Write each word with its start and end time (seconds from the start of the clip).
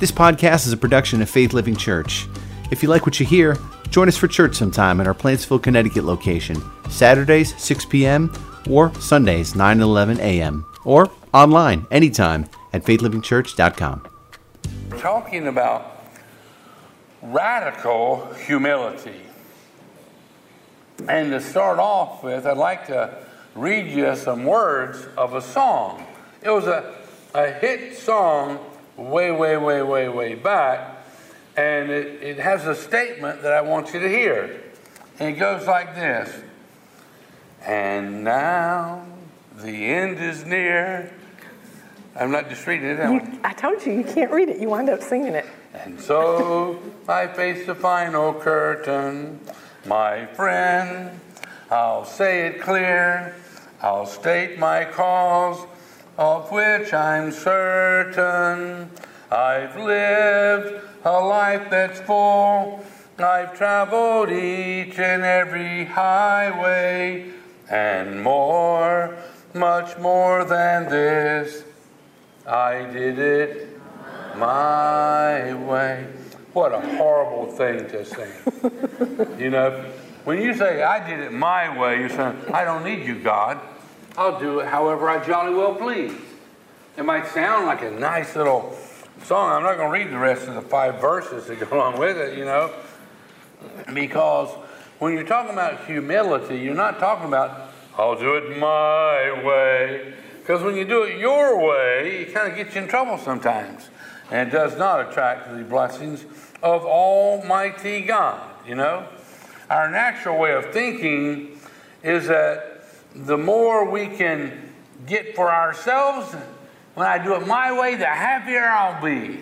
This 0.00 0.10
podcast 0.10 0.66
is 0.66 0.72
a 0.72 0.78
production 0.78 1.20
of 1.20 1.28
Faith 1.28 1.52
Living 1.52 1.76
Church. 1.76 2.26
If 2.70 2.82
you 2.82 2.88
like 2.88 3.04
what 3.04 3.20
you 3.20 3.26
hear, 3.26 3.58
join 3.90 4.08
us 4.08 4.16
for 4.16 4.28
church 4.28 4.54
sometime 4.56 4.98
at 4.98 5.06
our 5.06 5.12
Plantsville, 5.12 5.62
Connecticut 5.62 6.04
location, 6.04 6.56
Saturdays 6.88 7.54
6 7.62 7.84
p.m. 7.84 8.32
or 8.70 8.94
Sundays 8.94 9.54
9 9.54 9.72
and 9.72 9.82
11 9.82 10.18
a.m. 10.20 10.64
or 10.86 11.10
online 11.34 11.86
anytime 11.90 12.48
at 12.72 12.82
faithlivingchurch.com. 12.82 14.08
Talking 14.98 15.48
about 15.48 16.02
radical 17.20 18.32
humility. 18.46 19.20
And 21.10 21.30
to 21.30 21.42
start 21.42 21.78
off 21.78 22.24
with, 22.24 22.46
I'd 22.46 22.56
like 22.56 22.86
to 22.86 23.18
read 23.54 23.92
you 23.92 24.16
some 24.16 24.46
words 24.46 25.06
of 25.18 25.34
a 25.34 25.42
song. 25.42 26.06
It 26.42 26.48
was 26.48 26.66
a, 26.66 26.94
a 27.34 27.50
hit 27.50 27.98
song 27.98 28.69
way, 29.00 29.30
way, 29.30 29.56
way, 29.56 29.82
way, 29.82 30.08
way 30.08 30.34
back, 30.34 30.98
and 31.56 31.90
it, 31.90 32.22
it 32.22 32.38
has 32.38 32.66
a 32.66 32.74
statement 32.74 33.42
that 33.42 33.52
I 33.52 33.62
want 33.62 33.94
you 33.94 34.00
to 34.00 34.08
hear. 34.08 34.60
And 35.18 35.34
it 35.34 35.38
goes 35.38 35.66
like 35.66 35.94
this 35.94 36.42
And 37.66 38.24
now 38.24 39.04
the 39.56 39.86
end 39.86 40.18
is 40.18 40.44
near. 40.44 41.12
I'm 42.16 42.30
not 42.30 42.48
just 42.48 42.66
reading 42.66 42.88
it. 42.88 42.98
You, 42.98 43.40
I 43.44 43.52
told 43.52 43.84
you, 43.84 43.92
you 43.92 44.04
can't 44.04 44.30
read 44.30 44.48
it. 44.48 44.58
You 44.58 44.68
wind 44.68 44.90
up 44.90 45.02
singing 45.02 45.34
it. 45.34 45.46
And 45.74 46.00
so 46.00 46.80
I 47.08 47.26
face 47.28 47.66
the 47.66 47.74
final 47.74 48.34
curtain, 48.34 49.40
my 49.86 50.26
friend. 50.26 51.18
I'll 51.70 52.04
say 52.04 52.48
it 52.48 52.60
clear. 52.60 53.34
I'll 53.80 54.06
state 54.06 54.58
my 54.58 54.84
cause, 54.84 55.64
of 56.20 56.52
which 56.52 56.92
I'm 56.92 57.32
certain. 57.32 58.90
I've 59.30 59.74
lived 59.74 60.84
a 61.02 61.18
life 61.18 61.70
that's 61.70 61.98
full. 62.00 62.84
I've 63.18 63.56
traveled 63.56 64.28
each 64.28 64.98
and 64.98 65.22
every 65.22 65.86
highway, 65.86 67.30
and 67.70 68.22
more, 68.22 69.16
much 69.54 69.96
more 69.98 70.44
than 70.44 70.90
this. 70.90 71.64
I 72.46 72.82
did 72.92 73.18
it 73.18 73.80
my 74.36 75.54
way. 75.54 76.06
What 76.52 76.74
a 76.74 76.80
horrible 76.96 77.46
thing 77.52 77.88
to 77.88 78.04
sing. 78.04 79.38
you 79.38 79.48
know, 79.48 79.70
when 80.24 80.42
you 80.42 80.52
say, 80.52 80.82
I 80.82 81.08
did 81.08 81.20
it 81.20 81.32
my 81.32 81.78
way, 81.78 82.00
you're 82.00 82.10
saying, 82.10 82.36
I 82.52 82.64
don't 82.64 82.84
need 82.84 83.06
you, 83.06 83.20
God. 83.20 83.58
I'll 84.16 84.38
do 84.38 84.60
it 84.60 84.68
however 84.68 85.08
I 85.08 85.24
jolly 85.24 85.54
well 85.54 85.74
please. 85.74 86.12
It 86.96 87.04
might 87.04 87.26
sound 87.28 87.66
like 87.66 87.82
a 87.82 87.90
nice 87.90 88.36
little 88.36 88.76
song. 89.22 89.52
I'm 89.52 89.62
not 89.62 89.76
going 89.76 89.92
to 89.92 89.98
read 89.98 90.12
the 90.12 90.18
rest 90.18 90.48
of 90.48 90.54
the 90.54 90.62
five 90.62 91.00
verses 91.00 91.46
that 91.46 91.60
go 91.60 91.76
along 91.76 91.98
with 91.98 92.16
it, 92.16 92.36
you 92.36 92.44
know, 92.44 92.72
because 93.94 94.50
when 94.98 95.14
you're 95.14 95.24
talking 95.24 95.52
about 95.52 95.86
humility, 95.86 96.58
you're 96.58 96.74
not 96.74 96.98
talking 96.98 97.26
about, 97.26 97.72
I'll 97.96 98.18
do 98.18 98.36
it 98.36 98.58
my 98.58 99.42
way. 99.44 100.14
Because 100.40 100.62
when 100.62 100.76
you 100.76 100.84
do 100.84 101.04
it 101.04 101.18
your 101.18 101.58
way, 101.58 102.22
it 102.22 102.34
kind 102.34 102.50
of 102.50 102.56
gets 102.56 102.74
you 102.74 102.82
in 102.82 102.88
trouble 102.88 103.18
sometimes. 103.18 103.88
And 104.30 104.50
does 104.50 104.76
not 104.76 105.08
attract 105.08 105.52
the 105.52 105.64
blessings 105.64 106.24
of 106.62 106.84
Almighty 106.84 108.02
God, 108.02 108.48
you 108.66 108.74
know. 108.74 109.06
Our 109.68 109.90
natural 109.90 110.38
way 110.38 110.52
of 110.52 110.72
thinking 110.72 111.58
is 112.02 112.28
that 112.28 112.79
the 113.14 113.36
more 113.36 113.90
we 113.90 114.06
can 114.06 114.72
get 115.06 115.34
for 115.34 115.50
ourselves, 115.50 116.34
when 116.94 117.06
I 117.06 117.22
do 117.22 117.34
it 117.34 117.46
my 117.46 117.78
way, 117.78 117.96
the 117.96 118.06
happier 118.06 118.64
I'll 118.64 119.02
be. 119.02 119.40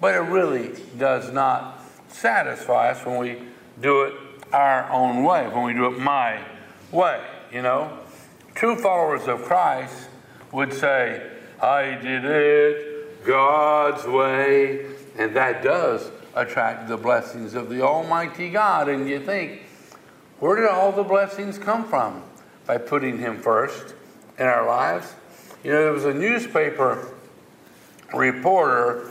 But 0.00 0.14
it 0.14 0.20
really 0.20 0.72
does 0.98 1.32
not 1.32 1.84
satisfy 2.08 2.90
us 2.90 3.04
when 3.04 3.18
we 3.18 3.42
do 3.80 4.02
it 4.02 4.14
our 4.52 4.90
own 4.90 5.22
way, 5.22 5.46
when 5.48 5.64
we 5.64 5.74
do 5.74 5.86
it 5.86 5.98
my 5.98 6.40
way, 6.90 7.24
you 7.52 7.62
know. 7.62 7.98
True 8.54 8.76
followers 8.76 9.28
of 9.28 9.42
Christ 9.42 10.08
would 10.52 10.72
say, 10.72 11.30
I 11.60 11.94
did 11.94 12.24
it 12.24 13.24
God's 13.24 14.06
way. 14.06 14.86
And 15.18 15.36
that 15.36 15.62
does 15.62 16.10
attract 16.34 16.88
the 16.88 16.96
blessings 16.96 17.54
of 17.54 17.68
the 17.68 17.82
Almighty 17.82 18.50
God. 18.50 18.88
And 18.88 19.08
you 19.08 19.20
think, 19.20 19.62
where 20.38 20.56
did 20.56 20.68
all 20.68 20.92
the 20.92 21.02
blessings 21.02 21.58
come 21.58 21.84
from? 21.84 22.22
By 22.70 22.78
putting 22.78 23.18
Him 23.18 23.42
first 23.42 23.94
in 24.38 24.46
our 24.46 24.64
lives. 24.64 25.12
You 25.64 25.72
know, 25.72 25.82
there 25.82 25.92
was 25.92 26.04
a 26.04 26.14
newspaper 26.14 27.12
reporter, 28.14 29.10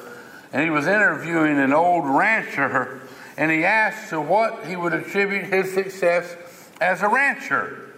and 0.54 0.64
he 0.64 0.70
was 0.70 0.88
interviewing 0.88 1.60
an 1.60 1.74
old 1.74 2.06
rancher, 2.06 3.02
and 3.36 3.52
he 3.52 3.66
asked 3.66 4.12
to 4.12 4.22
what 4.22 4.66
he 4.66 4.78
would 4.78 4.94
attribute 4.94 5.48
his 5.48 5.74
success 5.74 6.38
as 6.80 7.02
a 7.02 7.10
rancher. 7.10 7.96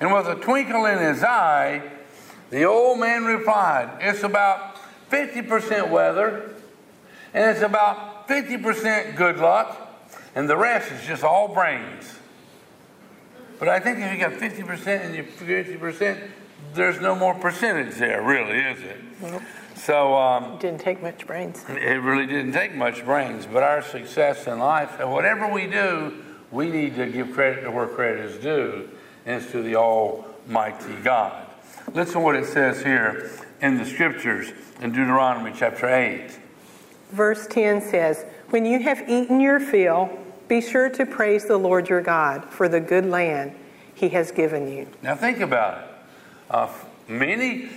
And 0.00 0.14
with 0.14 0.28
a 0.28 0.36
twinkle 0.36 0.86
in 0.86 0.96
his 0.96 1.22
eye, 1.22 1.82
the 2.48 2.64
old 2.64 2.98
man 2.98 3.26
replied, 3.26 3.90
It's 4.00 4.22
about 4.22 4.78
50% 5.10 5.90
weather, 5.90 6.54
and 7.34 7.50
it's 7.50 7.60
about 7.60 8.28
50% 8.28 9.14
good 9.14 9.36
luck, 9.36 9.76
and 10.34 10.48
the 10.48 10.56
rest 10.56 10.90
is 10.90 11.06
just 11.06 11.22
all 11.22 11.48
brains. 11.48 12.14
But 13.62 13.68
I 13.68 13.78
think 13.78 14.00
if 14.00 14.10
you 14.10 14.18
got 14.18 14.32
50% 14.32 15.04
and 15.04 15.14
you 15.14 15.22
50%, 15.22 16.28
there's 16.74 17.00
no 17.00 17.14
more 17.14 17.32
percentage 17.32 17.94
there, 17.94 18.20
really, 18.20 18.58
is 18.58 18.80
it? 18.80 18.96
Nope. 19.22 19.42
So 19.76 20.16
um, 20.16 20.58
Didn't 20.58 20.80
take 20.80 21.00
much 21.00 21.24
brains. 21.28 21.64
it 21.68 22.02
really 22.02 22.26
didn't 22.26 22.54
take 22.54 22.74
much 22.74 23.04
brains, 23.04 23.46
but 23.46 23.62
our 23.62 23.80
success 23.80 24.48
in 24.48 24.58
life, 24.58 24.98
whatever 24.98 25.46
we 25.46 25.68
do, 25.68 26.24
we 26.50 26.70
need 26.70 26.96
to 26.96 27.06
give 27.06 27.34
credit 27.34 27.60
to 27.62 27.70
where 27.70 27.86
credit 27.86 28.24
is 28.24 28.38
due, 28.38 28.88
and 29.26 29.40
it's 29.40 29.52
to 29.52 29.62
the 29.62 29.76
Almighty 29.76 30.96
God. 31.04 31.46
Listen 31.94 32.14
to 32.14 32.18
what 32.18 32.34
it 32.34 32.46
says 32.46 32.82
here 32.82 33.30
in 33.60 33.78
the 33.78 33.86
scriptures 33.86 34.50
in 34.80 34.90
Deuteronomy 34.90 35.52
chapter 35.56 35.88
8. 35.88 36.36
Verse 37.12 37.46
10 37.46 37.80
says, 37.80 38.24
When 38.50 38.66
you 38.66 38.80
have 38.80 39.08
eaten 39.08 39.40
your 39.40 39.60
fill, 39.60 40.18
be 40.48 40.60
sure 40.60 40.88
to 40.90 41.06
praise 41.06 41.46
the 41.46 41.56
Lord 41.56 41.88
your 41.88 42.00
God 42.00 42.44
for 42.44 42.68
the 42.68 42.80
good 42.80 43.06
land 43.06 43.54
he 43.94 44.08
has 44.10 44.30
given 44.30 44.70
you. 44.70 44.86
Now 45.02 45.14
think 45.14 45.40
about 45.40 45.78
it. 45.78 45.84
Uh, 46.50 46.68
many 47.08 47.70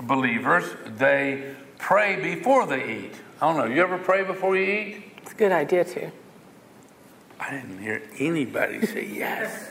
believers, 0.00 0.64
they 0.86 1.54
pray 1.78 2.16
before 2.16 2.66
they 2.66 2.98
eat. 2.98 3.12
I 3.40 3.46
don't 3.46 3.56
know, 3.56 3.72
you 3.72 3.82
ever 3.82 3.98
pray 3.98 4.24
before 4.24 4.56
you 4.56 4.64
eat? 4.64 5.04
It's 5.18 5.32
a 5.32 5.36
good 5.36 5.52
idea, 5.52 5.84
too. 5.84 6.10
I 7.38 7.50
didn't 7.50 7.78
hear 7.80 8.02
anybody 8.18 8.84
say 8.86 9.06
yes. 9.06 9.70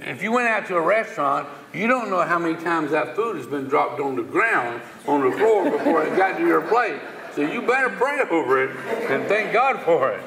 If 0.00 0.22
you 0.22 0.32
went 0.32 0.48
out 0.48 0.66
to 0.68 0.76
a 0.76 0.80
restaurant, 0.80 1.46
you 1.74 1.86
don't 1.86 2.08
know 2.08 2.22
how 2.22 2.38
many 2.38 2.56
times 2.56 2.90
that 2.90 3.14
food 3.14 3.36
has 3.36 3.46
been 3.46 3.68
dropped 3.68 4.00
on 4.00 4.16
the 4.16 4.22
ground, 4.22 4.80
on 5.06 5.28
the 5.28 5.36
floor, 5.36 5.70
before 5.70 6.04
it 6.04 6.16
got 6.16 6.38
to 6.38 6.46
your 6.46 6.62
plate. 6.62 7.00
So 7.40 7.50
you 7.50 7.62
better 7.62 7.88
pray 7.88 8.20
over 8.30 8.62
it 8.62 8.76
and 9.10 9.26
thank 9.26 9.50
God 9.54 9.80
for 9.80 10.10
it. 10.10 10.20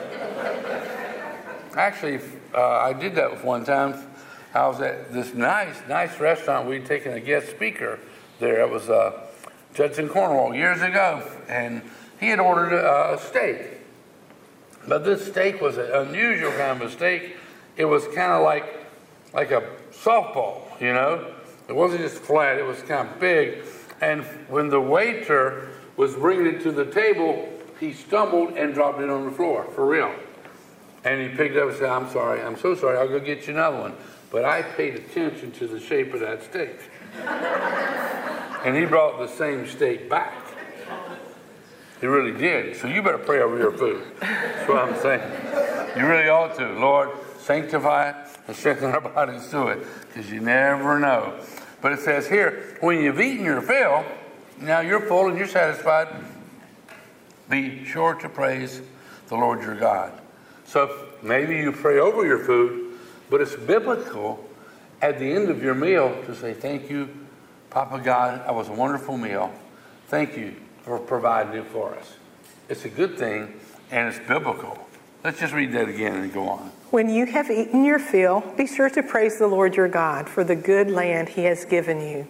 Actually, 1.76 2.20
uh, 2.56 2.80
I 2.80 2.94
did 2.94 3.14
that 3.14 3.46
one 3.46 3.64
time. 3.64 4.04
I 4.52 4.66
was 4.66 4.82
at 4.82 5.14
this 5.14 5.36
nice, 5.36 5.80
nice 5.88 6.20
restaurant. 6.20 6.68
We'd 6.68 6.88
taken 6.88 7.14
a 7.14 7.20
guest 7.20 7.52
speaker 7.52 8.00
there. 8.40 8.62
It 8.62 8.70
was 8.72 8.90
uh, 8.90 9.28
Judson 9.76 10.10
Cornwall 10.10 10.56
years 10.56 10.82
ago, 10.82 11.22
and 11.48 11.84
he 12.20 12.30
had 12.30 12.40
ordered 12.40 12.74
a, 12.74 13.14
a 13.14 13.20
steak. 13.20 13.60
But 14.88 15.06
this 15.06 15.28
steak 15.28 15.62
was 15.62 15.78
an 15.78 15.92
unusual 15.92 16.50
kind 16.54 16.82
of 16.82 16.90
a 16.90 16.90
steak. 16.90 17.36
It 17.78 17.86
was 17.86 18.08
kind 18.08 18.32
of 18.32 18.42
like 18.42 18.88
like 19.36 19.52
a 19.52 19.62
softball, 19.92 20.82
you 20.82 20.92
know. 20.92 21.32
It 21.68 21.76
wasn't 21.76 22.02
just 22.02 22.24
flat; 22.24 22.58
it 22.58 22.66
was 22.66 22.82
kind 22.82 23.08
of 23.08 23.20
big. 23.20 23.66
And 24.02 24.24
when 24.50 24.70
the 24.70 24.82
waiter 24.82 25.70
was 25.98 26.16
bringing 26.16 26.48
it 26.48 26.62
to 26.64 26.72
the 26.72 26.86
table, 26.86 27.50
he 27.80 27.94
stumbled 27.94 28.54
and 28.58 28.74
dropped 28.74 29.00
it 29.02 29.10
on 29.10 29.26
the 29.26 29.32
floor 29.32 29.66
for 29.76 29.86
real. 29.86 30.14
And 31.04 31.22
he 31.22 31.28
picked 31.36 31.56
it 31.56 31.62
up 31.62 31.70
and 31.70 31.78
said, 31.78 31.90
"I'm 31.90 32.10
sorry. 32.10 32.42
I'm 32.42 32.58
so 32.58 32.76
sorry. 32.76 32.98
I'll 32.98 33.08
go 33.08 33.20
get 33.20 33.48
you 33.48 33.54
another 33.54 33.78
one." 33.78 33.94
But 34.32 34.46
I 34.46 34.62
paid 34.62 34.96
attention 34.96 35.52
to 35.54 35.68
the 35.68 35.80
shape 35.80 36.14
of 36.14 36.22
that 36.22 36.44
steak. 36.44 36.80
and 38.66 38.76
he 38.76 38.86
brought 38.86 39.20
the 39.20 39.28
same 39.28 39.68
steak 39.68 40.10
back. 40.10 40.34
He 42.00 42.08
really 42.08 42.38
did. 42.38 42.76
So 42.78 42.88
you 42.88 43.02
better 43.02 43.18
pray 43.18 43.42
over 43.42 43.58
your 43.58 43.72
food. 43.72 44.04
That's 44.20 44.68
what 44.68 44.78
I'm 44.78 45.02
saying. 45.02 45.22
You 45.96 46.08
really 46.08 46.28
ought 46.28 46.56
to. 46.58 46.68
Lord, 46.74 47.12
sanctify 47.40 48.10
it 48.10 48.16
and 48.48 48.56
strengthen 48.56 48.92
our 48.92 49.02
bodies 49.02 49.48
to 49.50 49.68
it 49.68 49.86
because 50.08 50.32
you 50.32 50.40
never 50.40 51.00
know. 51.00 51.40
But 51.82 51.94
it 51.94 52.00
says 52.00 52.28
here, 52.28 52.78
when 52.80 53.00
you've 53.02 53.22
eaten 53.22 53.46
your 53.46 53.62
fill, 53.62 54.04
now 54.64 54.80
you're 54.80 55.02
full 55.02 55.28
and 55.28 55.38
you're 55.38 55.48
satisfied, 55.48 56.08
be 57.50 57.84
sure 57.86 58.16
to 58.16 58.30
praise 58.30 58.82
the 59.28 59.36
Lord 59.36 59.62
your 59.62 59.76
God. 59.76 60.14
So 60.66 61.08
maybe 61.22 61.56
you 61.58 61.72
pray 61.72 62.00
over 62.00 62.26
your 62.26 62.40
food, 62.40 62.98
but 63.30 63.42
it's 63.42 63.56
biblical 63.56 64.44
at 65.02 65.20
the 65.20 65.32
end 65.32 65.50
of 65.50 65.62
your 65.62 65.76
meal 65.76 66.16
to 66.26 66.36
say, 66.36 66.54
Thank 66.54 66.90
you, 66.90 67.10
Papa 67.70 68.00
God. 68.00 68.46
That 68.46 68.56
was 68.56 68.70
a 68.70 68.74
wonderful 68.74 69.18
meal. 69.18 69.54
Thank 70.08 70.38
you 70.38 70.56
for 70.84 71.00
providing 71.00 71.54
it 71.54 71.68
for 71.68 71.94
us. 71.96 72.14
It's 72.70 72.86
a 72.86 72.90
good 72.90 73.18
thing 73.18 73.54
and 73.92 74.08
it's 74.08 74.20
biblical. 74.28 74.88
Let's 75.24 75.40
just 75.40 75.54
read 75.54 75.72
that 75.74 75.88
again 75.88 76.16
and 76.16 76.34
go 76.34 76.48
on. 76.48 76.72
When 76.92 77.10
you 77.10 77.26
have 77.26 77.50
eaten 77.50 77.86
your 77.86 78.00
fill, 78.00 78.42
be 78.58 78.68
sure 78.68 78.90
to 78.90 79.02
praise 79.02 79.40
the 79.40 79.48
Lord 79.48 79.76
your 79.76 79.88
God 79.88 80.28
for 80.28 80.44
the 80.44 80.56
good 80.56 80.92
land 80.92 81.30
he 81.30 81.44
has 81.46 81.66
given 81.66 82.02
you. 82.02 82.28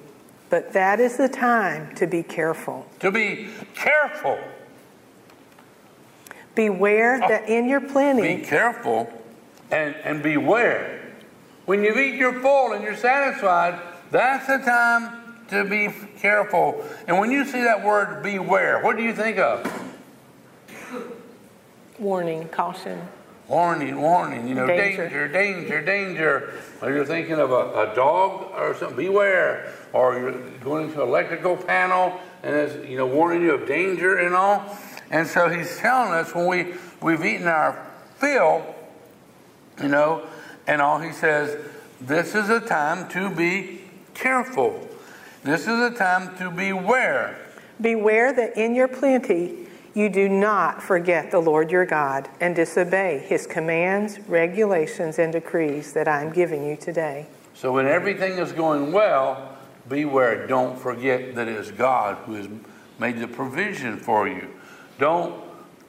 But 0.54 0.72
that 0.74 1.00
is 1.00 1.18
the 1.18 1.28
time 1.28 1.96
to 1.96 2.06
be 2.06 2.22
careful. 2.22 2.86
To 3.00 3.10
be 3.10 3.48
careful. 3.74 4.38
Beware 6.54 7.20
oh. 7.24 7.28
that 7.28 7.50
in 7.50 7.68
your 7.68 7.82
plenty. 7.82 8.36
Be 8.36 8.44
careful 8.44 9.12
and, 9.72 9.96
and 10.04 10.22
beware. 10.22 11.12
When 11.66 11.84
you've 11.84 11.98
eaten 11.98 12.20
your 12.20 12.40
full 12.40 12.74
and 12.74 12.84
you're 12.84 12.96
satisfied, 12.96 13.82
that's 14.12 14.46
the 14.46 14.60
time 14.60 15.44
to 15.50 15.68
be 15.68 15.90
careful. 16.20 16.86
And 17.08 17.18
when 17.18 17.32
you 17.32 17.46
see 17.46 17.64
that 17.64 17.84
word 17.84 18.22
beware, 18.22 18.80
what 18.84 18.96
do 18.96 19.02
you 19.02 19.16
think 19.16 19.40
of? 19.40 19.66
warning, 21.98 22.48
caution. 22.50 23.02
Warning, 23.54 24.02
warning, 24.02 24.48
you 24.48 24.56
know, 24.56 24.66
Danger. 24.66 25.04
danger, 25.04 25.28
danger, 25.28 25.82
danger. 25.86 26.54
Or 26.82 26.92
you're 26.92 27.06
thinking 27.06 27.36
of 27.36 27.52
a, 27.52 27.92
a 27.92 27.96
dog 27.96 28.52
or 28.56 28.74
something, 28.74 28.98
beware. 28.98 29.72
Or 29.94 30.18
you're 30.18 30.50
going 30.62 30.86
into 30.86 31.04
an 31.04 31.08
electrical 31.08 31.56
panel 31.56 32.20
and 32.42 32.56
it's, 32.56 32.90
you 32.90 32.98
know, 32.98 33.06
warning 33.06 33.44
you 33.44 33.54
of 33.54 33.68
danger 33.68 34.18
and 34.18 34.34
all. 34.34 34.76
And 35.12 35.28
so 35.28 35.50
he's 35.50 35.78
telling 35.78 36.14
us 36.14 36.34
when 36.34 36.48
we, 36.48 36.74
we've 37.00 37.24
eaten 37.24 37.48
our 37.48 37.86
fill, 38.18 38.66
you 39.80 39.88
know, 39.88 40.26
and 40.66 40.82
all 40.82 40.98
he 40.98 41.12
says, 41.12 41.56
this 42.02 42.34
is 42.34 42.50
a 42.50 42.60
time 42.60 43.08
to 43.10 43.30
be 43.30 43.82
careful. 44.16 44.90
This 45.44 45.68
is 45.68 45.80
a 45.80 45.92
time 45.92 46.36
to 46.38 46.50
beware. 46.50 47.38
Beware 47.80 48.34
that 48.34 48.58
in 48.58 48.74
your 48.74 48.88
plenty 48.88 49.63
you 49.94 50.10
do 50.10 50.28
not 50.30 50.82
forget 50.82 51.32
the 51.32 51.40
Lord 51.40 51.72
your 51.72 51.86
God 51.86 52.30
and 52.40 52.56
disobey 52.56 53.26
his 53.28 53.46
commands, 53.48 54.20
regulations, 54.28 55.20
and 55.20 55.32
decrees 55.32 55.94
that 55.94 56.08
I 56.08 56.22
am 56.22 56.32
giving 56.32 56.66
you 56.66 56.76
today. 56.76 57.28
So 57.54 57.72
when 57.72 57.86
everything 57.86 58.40
is 58.40 58.52
going 58.52 58.92
well, 58.92 59.54
beware. 59.88 60.48
Don't 60.48 60.78
forget 60.78 61.36
that 61.36 61.48
it 61.48 61.56
is 61.56 61.72
God 61.72 62.18
who 62.26 62.36
has 62.36 62.48
made 63.00 63.20
the 63.20 63.28
provision 63.28 63.98
for 63.98 64.28
you. 64.28 64.48
Don't 65.00 65.42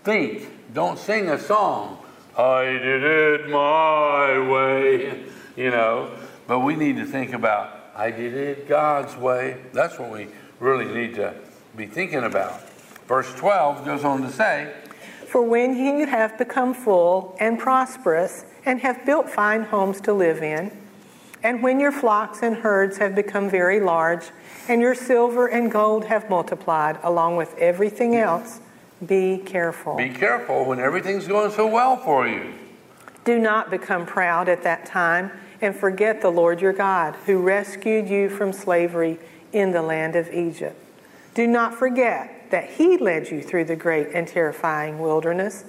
think, 0.02 0.48
don't 0.72 0.98
sing 0.98 1.28
a 1.28 1.38
song. 1.38 1.98
I 2.36 2.64
did 2.64 3.04
it 3.04 3.48
my 3.48 4.48
way, 4.50 5.24
you 5.56 5.70
know. 5.70 6.10
But 6.46 6.60
we 6.60 6.76
need 6.76 6.96
to 6.96 7.06
think 7.06 7.32
about, 7.32 7.90
I 7.94 8.10
did 8.10 8.34
it 8.34 8.68
God's 8.68 9.16
way. 9.16 9.58
That's 9.72 9.98
what 9.98 10.10
we 10.10 10.28
really 10.58 10.86
need 10.86 11.14
to 11.14 11.34
be 11.76 11.86
thinking 11.86 12.24
about. 12.24 12.60
Verse 13.06 13.32
12 13.34 13.84
goes 13.84 14.04
on 14.04 14.22
to 14.22 14.30
say, 14.30 14.72
For 15.26 15.42
when 15.42 15.76
you 15.76 16.06
have 16.06 16.38
become 16.38 16.72
full 16.74 17.36
and 17.38 17.58
prosperous 17.58 18.44
and 18.64 18.80
have 18.80 19.04
built 19.04 19.28
fine 19.28 19.64
homes 19.64 20.00
to 20.02 20.12
live 20.12 20.42
in, 20.42 20.70
and 21.42 21.62
when 21.62 21.78
your 21.78 21.92
flocks 21.92 22.42
and 22.42 22.56
herds 22.56 22.96
have 22.96 23.14
become 23.14 23.50
very 23.50 23.78
large, 23.78 24.30
and 24.68 24.80
your 24.80 24.94
silver 24.94 25.46
and 25.46 25.70
gold 25.70 26.06
have 26.06 26.30
multiplied 26.30 26.98
along 27.02 27.36
with 27.36 27.54
everything 27.58 28.16
else, 28.16 28.60
be 29.06 29.36
careful. 29.38 29.96
Be 29.96 30.08
careful 30.08 30.64
when 30.64 30.80
everything's 30.80 31.28
going 31.28 31.50
so 31.50 31.66
well 31.66 31.98
for 31.98 32.26
you. 32.26 32.54
Do 33.24 33.38
not 33.38 33.70
become 33.70 34.06
proud 34.06 34.48
at 34.48 34.62
that 34.62 34.86
time 34.86 35.30
and 35.60 35.76
forget 35.76 36.22
the 36.22 36.30
Lord 36.30 36.62
your 36.62 36.72
God, 36.72 37.14
who 37.26 37.42
rescued 37.42 38.08
you 38.08 38.30
from 38.30 38.52
slavery 38.52 39.18
in 39.52 39.72
the 39.72 39.82
land 39.82 40.16
of 40.16 40.32
Egypt. 40.32 40.76
Do 41.34 41.46
not 41.46 41.74
forget 41.74 42.43
that 42.50 42.70
he 42.70 42.96
led 42.96 43.30
you 43.30 43.42
through 43.42 43.64
the 43.64 43.76
great 43.76 44.08
and 44.14 44.26
terrifying 44.26 44.98
wilderness 44.98 45.64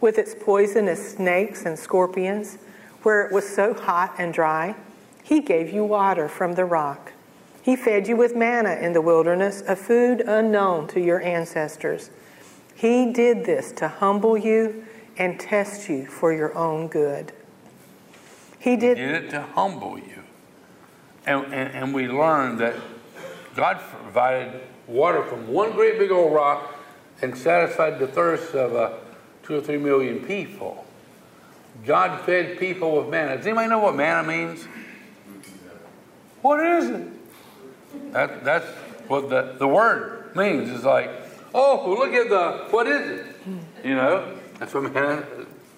with 0.00 0.18
its 0.18 0.34
poisonous 0.34 1.14
snakes 1.14 1.64
and 1.66 1.78
scorpions, 1.78 2.58
where 3.02 3.24
it 3.24 3.32
was 3.32 3.48
so 3.48 3.74
hot 3.74 4.14
and 4.18 4.32
dry. 4.32 4.74
He 5.22 5.40
gave 5.40 5.72
you 5.72 5.84
water 5.84 6.28
from 6.28 6.54
the 6.54 6.64
rock. 6.64 7.12
He 7.62 7.76
fed 7.76 8.08
you 8.08 8.16
with 8.16 8.34
manna 8.34 8.74
in 8.74 8.92
the 8.92 9.02
wilderness, 9.02 9.62
a 9.68 9.76
food 9.76 10.22
unknown 10.22 10.88
to 10.88 11.00
your 11.00 11.20
ancestors. 11.20 12.10
He 12.74 13.12
did 13.12 13.44
this 13.44 13.72
to 13.72 13.88
humble 13.88 14.38
you 14.38 14.86
and 15.18 15.38
test 15.38 15.88
you 15.88 16.06
for 16.06 16.32
your 16.32 16.56
own 16.56 16.88
good. 16.88 17.32
He 18.58 18.76
did, 18.76 18.96
did 18.96 19.24
it 19.24 19.30
to 19.30 19.42
humble 19.42 19.98
you. 19.98 20.22
And, 21.26 21.44
and, 21.46 21.74
and 21.74 21.94
we 21.94 22.08
learned 22.08 22.58
that 22.60 22.74
God 23.54 23.80
provided 23.80 24.60
water 24.86 25.24
from 25.24 25.48
one 25.48 25.72
great 25.72 25.98
big 25.98 26.10
old 26.10 26.32
rock 26.32 26.74
and 27.22 27.36
satisfied 27.36 27.98
the 27.98 28.06
thirst 28.06 28.54
of 28.54 28.74
uh, 28.74 28.92
two 29.42 29.56
or 29.56 29.60
three 29.60 29.76
million 29.76 30.20
people. 30.20 30.86
God 31.86 32.20
fed 32.24 32.58
people 32.58 32.96
with 32.96 33.08
manna. 33.08 33.36
Does 33.36 33.46
anybody 33.46 33.68
know 33.68 33.78
what 33.78 33.94
manna 33.94 34.26
means? 34.26 34.66
What 36.42 36.60
is 36.60 36.90
it? 36.90 37.08
That, 38.12 38.44
that's 38.44 38.66
what 39.08 39.28
the, 39.28 39.54
the 39.58 39.68
word 39.68 40.34
means. 40.36 40.70
It's 40.70 40.84
like, 40.84 41.10
oh, 41.54 41.96
look 41.98 42.12
at 42.12 42.28
the, 42.28 42.66
what 42.70 42.86
is 42.86 43.20
it? 43.20 43.26
You 43.84 43.94
know, 43.94 44.36
that's 44.58 44.72
what 44.74 44.92
manna 44.92 45.24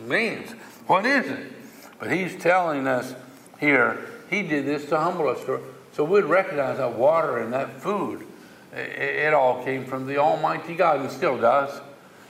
means. 0.00 0.50
What 0.86 1.06
is 1.06 1.26
it? 1.26 1.52
But 1.98 2.12
he's 2.12 2.36
telling 2.36 2.86
us 2.86 3.14
here, 3.58 4.06
he 4.28 4.42
did 4.42 4.66
this 4.66 4.86
to 4.86 4.98
humble 4.98 5.28
us. 5.28 5.44
So, 5.46 5.62
so 5.92 6.04
we'd 6.04 6.24
recognize 6.24 6.78
that 6.78 6.94
water 6.94 7.38
and 7.38 7.52
that 7.52 7.80
food 7.80 8.26
it 8.74 9.34
all 9.34 9.62
came 9.64 9.84
from 9.84 10.06
the 10.06 10.16
Almighty 10.16 10.74
God 10.74 11.00
and 11.00 11.10
still 11.10 11.38
does. 11.38 11.80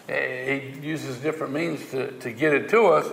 He 0.09 0.75
uses 0.83 1.19
different 1.19 1.53
means 1.53 1.89
to, 1.91 2.11
to 2.19 2.33
get 2.33 2.53
it 2.53 2.69
to 2.71 2.87
us. 2.87 3.09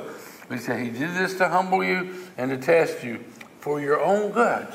We 0.50 0.57
say 0.57 0.86
He 0.86 0.90
did 0.90 1.13
this 1.13 1.36
to 1.38 1.48
humble 1.48 1.84
you 1.84 2.16
and 2.38 2.50
to 2.50 2.57
test 2.57 3.04
you 3.04 3.24
for 3.60 3.80
your 3.80 4.01
own 4.01 4.31
good. 4.31 4.68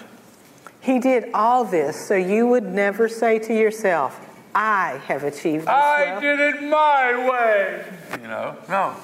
He 0.81 0.99
did 0.99 1.31
all 1.35 1.65
this 1.65 2.07
so 2.07 2.15
you 2.15 2.47
would 2.47 2.65
never 2.65 3.09
say 3.09 3.39
to 3.41 3.55
yourself, 3.55 4.21
I 4.55 5.01
have 5.07 5.25
achieved 5.25 5.63
this 5.63 5.69
I 5.69 6.05
wealth. 6.11 6.23
did 6.23 6.41
it 6.41 6.63
my 6.63 7.29
way. 7.29 7.85
You 8.21 8.29
know, 8.29 8.57
no. 8.69 8.95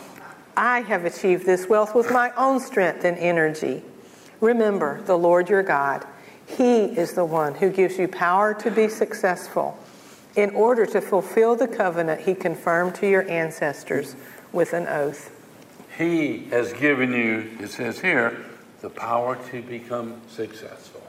I 0.57 0.83
have 0.83 1.05
achieved 1.07 1.45
this 1.45 1.69
wealth 1.69 1.95
with 1.95 2.13
my 2.13 2.33
own 2.37 2.61
strength 2.61 3.05
and 3.05 3.19
energy. 3.19 3.83
Remember 4.41 5.03
the 5.03 5.19
Lord 5.19 5.49
your 5.49 5.63
God. 5.63 6.07
He 6.56 6.85
is 6.85 7.12
the 7.12 7.25
one 7.25 7.55
who 7.55 7.70
gives 7.70 7.99
you 7.99 8.08
power 8.08 8.55
to 8.55 8.70
be 8.70 8.88
successful 8.88 9.79
in 10.37 10.50
order 10.50 10.87
to 10.87 11.00
fulfill 11.00 11.56
the 11.56 11.69
covenant 11.69 12.20
he 12.20 12.35
confirmed 12.35 12.94
to 12.97 13.08
your 13.08 13.29
ancestors 13.29 14.16
with 14.52 14.73
an 14.73 14.87
oath. 14.87 15.30
He 15.97 16.45
has 16.50 16.73
given 16.73 17.12
you, 17.12 17.57
it 17.61 17.71
says 17.71 18.00
here, 18.00 18.45
the 18.80 18.90
power 18.90 19.37
to 19.50 19.62
become 19.62 20.21
successful. 20.28 21.02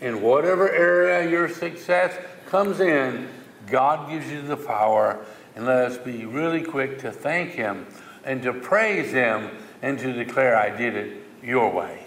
In 0.00 0.22
whatever 0.22 0.70
area 0.70 1.28
your 1.30 1.48
success 1.48 2.16
comes 2.46 2.80
in, 2.80 3.28
God 3.66 4.10
gives 4.10 4.30
you 4.30 4.42
the 4.42 4.56
power. 4.56 5.24
And 5.54 5.66
let 5.66 5.92
us 5.92 5.98
be 5.98 6.24
really 6.24 6.62
quick 6.62 6.98
to 7.00 7.12
thank 7.12 7.50
Him 7.50 7.86
and 8.24 8.42
to 8.42 8.52
praise 8.52 9.12
Him 9.12 9.50
and 9.82 9.98
to 9.98 10.12
declare, 10.12 10.56
I 10.56 10.74
did 10.74 10.96
it 10.96 11.22
your 11.42 11.70
way. 11.70 12.01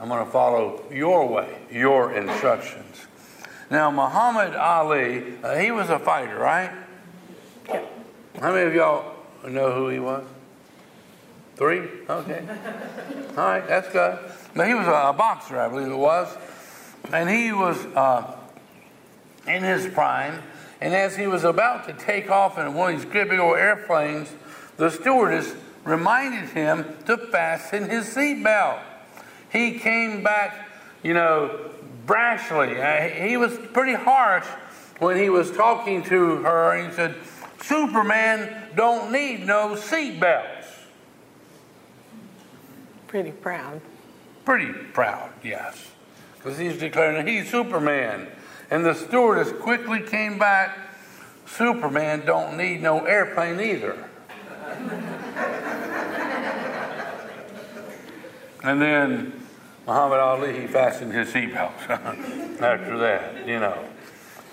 I'm 0.00 0.08
going 0.08 0.24
to 0.24 0.30
follow 0.30 0.84
your 0.92 1.28
way, 1.28 1.58
your 1.70 2.12
instructions. 2.12 3.06
Now, 3.70 3.90
Muhammad 3.90 4.54
Ali, 4.54 5.34
uh, 5.42 5.56
he 5.56 5.70
was 5.70 5.90
a 5.90 5.98
fighter, 5.98 6.38
right? 6.38 6.70
Yeah. 7.68 7.84
How 8.40 8.52
many 8.52 8.66
of 8.66 8.74
y'all 8.74 9.14
know 9.46 9.72
who 9.72 9.88
he 9.88 9.98
was? 9.98 10.24
Three? 11.56 11.88
Okay. 12.08 12.46
All 13.36 13.44
right, 13.44 13.66
that's 13.66 13.92
good. 13.92 14.18
But 14.54 14.68
he 14.68 14.74
was 14.74 14.86
a, 14.86 15.12
boxer, 15.12 15.60
I 15.60 15.68
believe 15.68 15.88
it 15.88 15.96
was. 15.96 16.34
And 17.12 17.28
he 17.28 17.52
was 17.52 17.76
uh, 17.86 18.36
in 19.46 19.64
his 19.64 19.86
prime. 19.92 20.42
And 20.80 20.94
as 20.94 21.16
he 21.16 21.26
was 21.26 21.42
about 21.42 21.86
to 21.88 21.92
take 21.92 22.30
off 22.30 22.56
in 22.56 22.72
one 22.74 22.94
of 22.94 23.00
these 23.00 23.10
great 23.10 23.28
big 23.28 23.40
old 23.40 23.58
airplanes, 23.58 24.32
the 24.76 24.90
stewardess 24.90 25.54
reminded 25.84 26.50
him 26.50 26.86
to 27.06 27.16
fasten 27.16 27.90
his 27.90 28.06
seatbelt. 28.06 28.80
He 29.50 29.78
came 29.78 30.22
back, 30.22 30.68
you 31.02 31.14
know, 31.14 31.70
brashly. 32.06 32.78
Uh, 32.78 33.24
he 33.24 33.36
was 33.36 33.56
pretty 33.72 33.94
harsh 33.94 34.46
when 34.98 35.16
he 35.16 35.28
was 35.28 35.50
talking 35.50 36.02
to 36.04 36.36
her. 36.42 36.88
He 36.88 36.92
said, 36.94 37.14
Superman 37.62 38.68
don't 38.74 39.12
need 39.12 39.46
no 39.46 39.74
seatbelts. 39.74 40.66
Pretty 43.06 43.32
proud. 43.32 43.80
Pretty 44.44 44.72
proud, 44.72 45.30
yes. 45.42 45.90
Because 46.36 46.58
he's 46.58 46.78
declaring 46.78 47.26
he's 47.26 47.50
Superman. 47.50 48.28
And 48.70 48.84
the 48.84 48.94
stewardess 48.94 49.50
quickly 49.52 50.00
came 50.00 50.38
back, 50.38 50.76
Superman 51.46 52.24
don't 52.26 52.56
need 52.56 52.82
no 52.82 53.04
airplane 53.06 53.58
either. 53.60 54.08
and 58.62 58.80
then 58.80 59.37
Muhammad 59.88 60.20
Ali, 60.20 60.60
he 60.60 60.66
fastened 60.66 61.14
his 61.14 61.28
seatbelt 61.28 61.72
after 62.60 62.98
that, 62.98 63.48
you 63.48 63.58
know. 63.58 63.82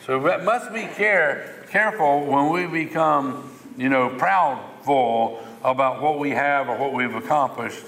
So 0.05 0.17
that 0.21 0.45
must 0.45 0.73
be 0.73 0.83
care, 0.83 1.65
careful 1.69 2.25
when 2.25 2.49
we 2.53 2.85
become, 2.85 3.51
you 3.77 3.89
know, 3.89 4.11
proudful 4.11 5.43
about 5.61 6.01
what 6.01 6.19
we 6.19 6.29
have 6.29 6.69
or 6.69 6.77
what 6.77 6.93
we've 6.93 7.15
accomplished 7.15 7.83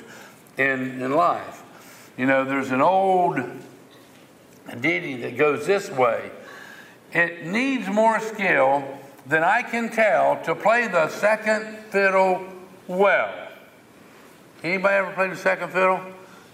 in, 0.57 1.01
in 1.01 1.13
life. 1.13 1.63
You 2.17 2.25
know, 2.25 2.43
there's 2.43 2.71
an 2.71 2.81
old 2.81 3.39
ditty 4.81 5.15
that 5.21 5.37
goes 5.37 5.65
this 5.65 5.89
way 5.89 6.29
It 7.13 7.45
needs 7.45 7.87
more 7.87 8.19
skill 8.19 8.83
than 9.25 9.45
I 9.45 9.61
can 9.61 9.89
tell 9.89 10.43
to 10.43 10.53
play 10.53 10.89
the 10.89 11.07
second 11.07 11.77
fiddle 11.91 12.45
well. 12.89 13.33
Anybody 14.63 14.95
ever 14.95 15.13
played 15.13 15.31
the 15.31 15.37
second 15.37 15.69
fiddle? 15.71 16.01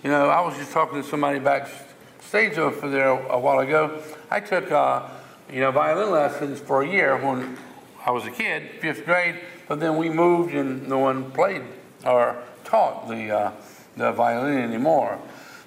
You 0.03 0.09
know, 0.09 0.27
I 0.27 0.41
was 0.41 0.57
just 0.57 0.73
talking 0.73 1.01
to 1.01 1.07
somebody 1.07 1.39
backstage 1.39 2.57
over 2.57 2.89
there 2.89 3.11
a 3.11 3.39
while 3.39 3.59
ago. 3.59 4.03
I 4.29 4.41
took, 4.41 4.69
uh, 4.69 5.07
you 5.49 5.61
know, 5.61 5.71
violin 5.71 6.11
lessons 6.11 6.59
for 6.59 6.81
a 6.81 6.89
year 6.89 7.15
when 7.15 7.57
I 8.05 8.11
was 8.11 8.25
a 8.25 8.31
kid, 8.31 8.69
fifth 8.81 9.05
grade, 9.05 9.39
but 9.69 9.79
then 9.79 9.95
we 9.95 10.09
moved 10.09 10.53
and 10.53 10.89
no 10.89 10.97
one 10.97 11.31
played 11.31 11.61
or 12.05 12.43
taught 12.65 13.07
the, 13.07 13.31
uh, 13.31 13.51
the 13.95 14.11
violin 14.11 14.57
anymore. 14.57 15.17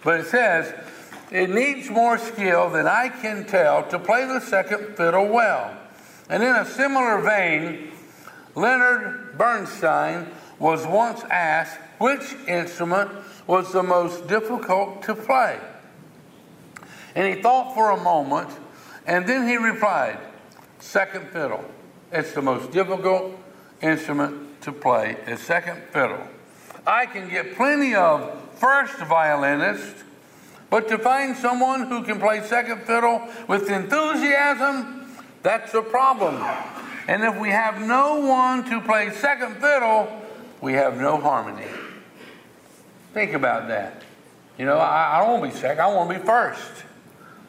But 0.04 0.20
it 0.20 0.26
says, 0.26 0.74
it 1.30 1.48
needs 1.48 1.88
more 1.88 2.18
skill 2.18 2.68
than 2.68 2.86
I 2.86 3.08
can 3.08 3.46
tell 3.46 3.84
to 3.84 3.98
play 3.98 4.26
the 4.26 4.40
second 4.40 4.98
fiddle 4.98 5.28
well. 5.28 5.74
And 6.28 6.42
in 6.42 6.54
a 6.54 6.66
similar 6.66 7.22
vein, 7.22 7.90
Leonard 8.54 9.38
Bernstein 9.38 10.26
was 10.58 10.86
once 10.86 11.22
asked 11.30 11.78
which 11.98 12.34
instrument 12.46 13.10
was 13.46 13.72
the 13.72 13.82
most 13.82 14.26
difficult 14.26 15.02
to 15.02 15.14
play. 15.14 15.58
And 17.14 17.34
he 17.34 17.40
thought 17.40 17.74
for 17.74 17.90
a 17.90 18.02
moment, 18.02 18.50
and 19.06 19.26
then 19.26 19.48
he 19.48 19.56
replied, 19.56 20.18
Second 20.78 21.28
fiddle. 21.28 21.64
It's 22.12 22.32
the 22.32 22.42
most 22.42 22.70
difficult 22.70 23.32
instrument 23.82 24.60
to 24.62 24.72
play, 24.72 25.16
is 25.26 25.40
second 25.40 25.82
fiddle. 25.90 26.26
I 26.86 27.06
can 27.06 27.28
get 27.28 27.56
plenty 27.56 27.94
of 27.94 28.38
first 28.54 28.98
violinists, 28.98 30.04
but 30.70 30.88
to 30.88 30.98
find 30.98 31.36
someone 31.36 31.86
who 31.86 32.02
can 32.04 32.20
play 32.20 32.42
second 32.42 32.82
fiddle 32.82 33.26
with 33.48 33.70
enthusiasm, 33.70 35.06
that's 35.42 35.74
a 35.74 35.82
problem. 35.82 36.36
And 37.08 37.22
if 37.22 37.38
we 37.38 37.50
have 37.50 37.80
no 37.80 38.20
one 38.20 38.64
to 38.70 38.80
play 38.80 39.10
second 39.10 39.56
fiddle, 39.56 40.08
we 40.60 40.74
have 40.74 41.00
no 41.00 41.18
harmony. 41.20 41.66
Think 43.16 43.32
about 43.32 43.68
that. 43.68 44.02
You 44.58 44.66
know, 44.66 44.76
I, 44.76 45.16
I 45.16 45.24
don't 45.24 45.40
want 45.40 45.50
to 45.50 45.56
be 45.56 45.62
second, 45.62 45.80
I 45.80 45.86
want 45.86 46.10
to 46.10 46.18
be 46.18 46.26
first. 46.26 46.84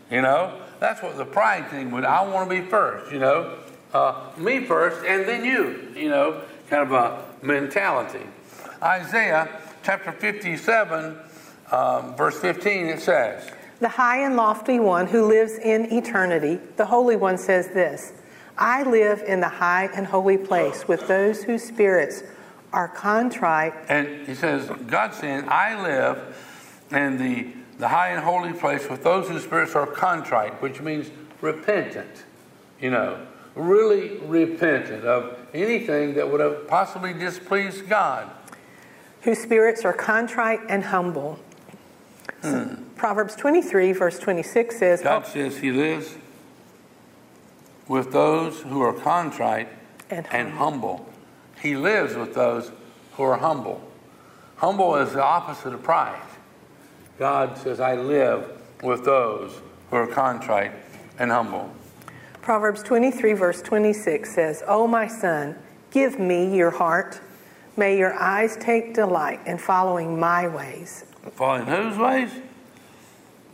You 0.09 0.21
know, 0.21 0.61
that's 0.79 1.03
what 1.03 1.17
the 1.17 1.25
pride 1.25 1.69
thing 1.69 1.91
would. 1.91 2.05
I 2.05 2.25
want 2.25 2.49
to 2.49 2.61
be 2.61 2.65
first, 2.65 3.11
you 3.11 3.19
know, 3.19 3.57
uh, 3.93 4.29
me 4.37 4.63
first 4.63 5.05
and 5.05 5.27
then 5.27 5.43
you, 5.43 5.93
you 5.93 6.07
know, 6.07 6.41
kind 6.69 6.83
of 6.83 6.93
a 6.93 7.21
mentality. 7.45 8.25
Isaiah 8.81 9.49
chapter 9.83 10.13
57, 10.13 11.17
um, 11.73 12.15
verse 12.15 12.39
15, 12.39 12.85
it 12.85 13.01
says, 13.01 13.51
The 13.81 13.89
high 13.89 14.19
and 14.19 14.37
lofty 14.37 14.79
one 14.79 15.05
who 15.05 15.27
lives 15.27 15.57
in 15.57 15.91
eternity, 15.91 16.61
the 16.77 16.85
Holy 16.85 17.17
One 17.17 17.37
says 17.37 17.67
this 17.67 18.13
I 18.57 18.83
live 18.83 19.21
in 19.27 19.41
the 19.41 19.49
high 19.49 19.89
and 19.93 20.07
holy 20.07 20.37
place 20.37 20.87
with 20.87 21.09
those 21.09 21.43
whose 21.43 21.61
spirits 21.61 22.23
are 22.77 22.87
contrite. 22.87 23.73
And 23.89 24.27
he 24.27 24.35
says, 24.35 24.69
God 24.85 25.15
saying, 25.15 25.45
I 25.47 25.81
live 25.81 26.37
in 26.91 27.17
the, 27.17 27.47
the 27.79 27.87
high 27.87 28.09
and 28.09 28.23
holy 28.23 28.53
place 28.53 28.87
with 28.87 29.03
those 29.03 29.27
whose 29.27 29.43
spirits 29.43 29.73
are 29.73 29.87
contrite, 29.87 30.61
which 30.61 30.79
means 30.79 31.09
repentant, 31.41 32.23
you 32.79 32.91
know, 32.91 33.25
really 33.55 34.19
repentant 34.19 35.05
of 35.05 35.39
anything 35.55 36.13
that 36.13 36.31
would 36.31 36.39
have 36.39 36.67
possibly 36.67 37.13
displeased 37.13 37.89
God. 37.89 38.29
Whose 39.23 39.39
spirits 39.39 39.83
are 39.83 39.93
contrite 39.93 40.59
and 40.69 40.83
humble. 40.83 41.39
Hmm. 42.43 42.83
Proverbs 42.95 43.35
23, 43.35 43.93
verse 43.93 44.19
26 44.19 44.77
says, 44.77 45.01
God 45.01 45.25
says 45.25 45.57
he 45.57 45.71
lives 45.71 46.15
with 47.87 48.11
those 48.11 48.61
who 48.61 48.81
are 48.81 48.93
contrite 48.93 49.69
and 50.11 50.27
humble. 50.27 50.39
And 50.39 50.51
humble. 50.53 51.16
He 51.61 51.75
lives 51.75 52.15
with 52.15 52.33
those 52.33 52.71
who 53.13 53.23
are 53.23 53.37
humble. 53.37 53.81
Humble 54.57 54.95
is 54.95 55.13
the 55.13 55.23
opposite 55.23 55.73
of 55.73 55.83
pride. 55.83 56.21
God 57.19 57.57
says, 57.57 57.79
I 57.79 57.95
live 57.95 58.49
with 58.83 59.03
those 59.05 59.61
who 59.89 59.95
are 59.95 60.07
contrite 60.07 60.71
and 61.17 61.31
humble. 61.31 61.71
Proverbs 62.41 62.83
23, 62.83 63.33
verse 63.33 63.61
26 63.61 64.33
says, 64.33 64.63
O 64.67 64.87
my 64.87 65.07
son, 65.07 65.55
give 65.91 66.19
me 66.19 66.55
your 66.55 66.71
heart. 66.71 67.19
May 67.75 67.97
your 67.97 68.13
eyes 68.13 68.57
take 68.57 68.93
delight 68.93 69.39
in 69.45 69.57
following 69.57 70.19
my 70.19 70.47
ways. 70.47 71.05
Following 71.33 71.65
whose 71.65 71.97
ways? 71.97 72.31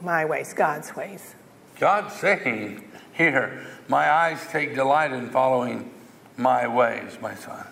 My 0.01 0.25
ways, 0.25 0.53
God's 0.53 0.95
ways. 0.95 1.35
God's 1.79 2.13
saying 2.13 2.83
here, 3.13 3.65
my 3.87 4.09
eyes 4.09 4.45
take 4.51 4.75
delight 4.75 5.11
in 5.11 5.29
following 5.29 5.91
my 6.37 6.67
ways, 6.67 7.17
my 7.21 7.35
son. 7.35 7.65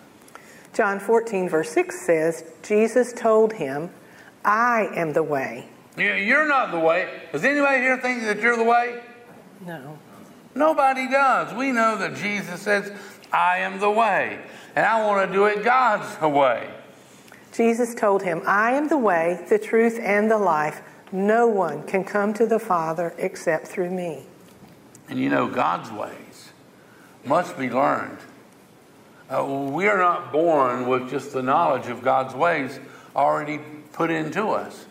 John 0.73 0.99
14, 0.99 1.49
verse 1.49 1.69
6 1.71 2.01
says, 2.01 2.45
Jesus 2.63 3.13
told 3.13 3.53
him, 3.53 3.89
I 4.45 4.89
am 4.95 5.13
the 5.13 5.23
way. 5.23 5.67
You're 5.97 6.47
not 6.47 6.71
the 6.71 6.79
way. 6.79 7.21
Does 7.31 7.43
anybody 7.43 7.79
here 7.79 7.97
think 7.97 8.23
that 8.23 8.39
you're 8.39 8.55
the 8.55 8.63
way? 8.63 9.01
No. 9.65 9.99
Nobody 10.55 11.09
does. 11.09 11.53
We 11.53 11.71
know 11.71 11.97
that 11.97 12.15
Jesus 12.15 12.61
says, 12.61 12.91
I 13.31 13.59
am 13.59 13.79
the 13.79 13.91
way. 13.91 14.39
And 14.75 14.85
I 14.85 15.05
want 15.05 15.29
to 15.29 15.33
do 15.33 15.45
it 15.45 15.63
God's 15.63 16.19
way. 16.21 16.69
Jesus 17.53 17.93
told 17.93 18.23
him, 18.23 18.41
I 18.45 18.71
am 18.71 18.87
the 18.87 18.97
way, 18.97 19.45
the 19.49 19.59
truth, 19.59 19.99
and 20.01 20.31
the 20.31 20.37
life. 20.37 20.81
No 21.11 21.47
one 21.47 21.83
can 21.83 22.05
come 22.05 22.33
to 22.35 22.45
the 22.45 22.59
Father 22.59 23.13
except 23.17 23.67
through 23.67 23.91
me. 23.91 24.23
And 25.09 25.19
you 25.19 25.29
know, 25.29 25.47
God's 25.47 25.91
ways 25.91 26.51
must 27.25 27.57
be 27.57 27.69
learned. 27.69 28.17
Uh, 29.31 29.45
we 29.45 29.87
are 29.87 29.97
not 29.97 30.33
born 30.33 30.87
with 30.87 31.09
just 31.09 31.31
the 31.31 31.41
knowledge 31.41 31.87
of 31.87 32.01
God's 32.03 32.35
ways 32.35 32.81
already 33.15 33.61
put 33.93 34.11
into 34.11 34.47
us. 34.47 34.85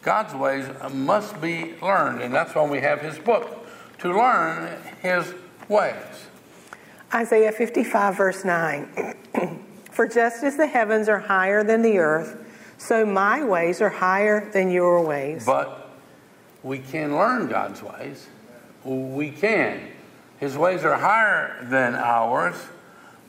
God's 0.00 0.34
ways 0.34 0.64
must 0.94 1.38
be 1.42 1.74
learned, 1.82 2.22
and 2.22 2.32
that's 2.32 2.54
why 2.54 2.66
we 2.66 2.80
have 2.80 3.02
His 3.02 3.18
book 3.18 3.66
to 3.98 4.16
learn 4.16 4.74
His 5.02 5.34
ways. 5.68 5.94
Isaiah 7.12 7.52
55, 7.52 8.16
verse 8.16 8.44
9 8.46 9.14
For 9.92 10.08
just 10.08 10.42
as 10.42 10.56
the 10.56 10.66
heavens 10.66 11.08
are 11.08 11.18
higher 11.18 11.62
than 11.62 11.82
the 11.82 11.98
earth, 11.98 12.46
so 12.78 13.04
my 13.04 13.44
ways 13.44 13.82
are 13.82 13.90
higher 13.90 14.50
than 14.52 14.70
your 14.70 15.04
ways. 15.04 15.44
But 15.44 15.90
we 16.62 16.78
can 16.78 17.14
learn 17.14 17.48
God's 17.48 17.82
ways. 17.82 18.26
We 18.84 19.32
can. 19.32 19.80
His 20.38 20.56
ways 20.56 20.82
are 20.82 20.96
higher 20.96 21.58
than 21.68 21.94
ours 21.94 22.56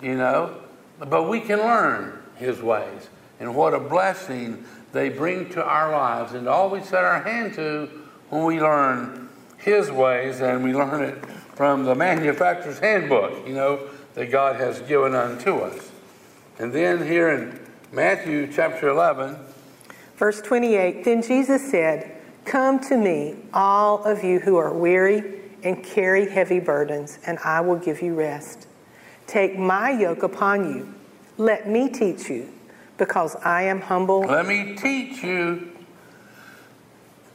you 0.01 0.15
know, 0.15 0.61
but 0.99 1.29
we 1.29 1.39
can 1.39 1.59
learn 1.59 2.19
His 2.35 2.61
ways. 2.61 3.09
And 3.39 3.55
what 3.55 3.73
a 3.73 3.79
blessing 3.79 4.65
they 4.93 5.09
bring 5.09 5.49
to 5.49 5.63
our 5.63 5.91
lives, 5.91 6.33
and 6.33 6.47
all 6.47 6.69
we 6.69 6.81
set 6.81 7.03
our 7.03 7.21
hand 7.21 7.53
to 7.55 7.89
when 8.29 8.45
we 8.45 8.59
learn 8.59 9.29
His 9.57 9.91
ways, 9.91 10.41
and 10.41 10.63
we 10.63 10.73
learn 10.73 11.03
it 11.03 11.23
from 11.55 11.85
the 11.85 11.95
manufacturer's 11.95 12.79
handbook, 12.79 13.47
you 13.47 13.53
know, 13.53 13.87
that 14.13 14.31
God 14.31 14.55
has 14.55 14.79
given 14.81 15.13
unto 15.13 15.57
us. 15.57 15.91
And 16.59 16.73
then 16.73 17.05
here 17.05 17.29
in 17.29 17.59
Matthew 17.91 18.51
chapter 18.51 18.89
11, 18.89 19.37
verse 20.15 20.41
28, 20.41 21.03
then 21.03 21.21
Jesus 21.21 21.69
said, 21.69 22.19
Come 22.45 22.79
to 22.81 22.97
me, 22.97 23.35
all 23.53 24.03
of 24.03 24.23
you 24.23 24.39
who 24.39 24.57
are 24.57 24.73
weary 24.73 25.41
and 25.63 25.83
carry 25.83 26.29
heavy 26.29 26.59
burdens, 26.59 27.19
and 27.25 27.37
I 27.39 27.61
will 27.61 27.77
give 27.77 28.01
you 28.01 28.15
rest. 28.15 28.67
Take 29.27 29.57
my 29.57 29.91
yoke 29.91 30.24
upon 30.24 30.74
you. 30.74 30.93
Let 31.38 31.69
me 31.69 31.89
teach 31.89 32.29
you, 32.29 32.50
because 32.98 33.36
I 33.36 33.63
am 33.63 33.81
humble. 33.81 34.22
Let 34.22 34.48
me 34.48 34.75
teach 34.75 35.22
you. 35.22 35.72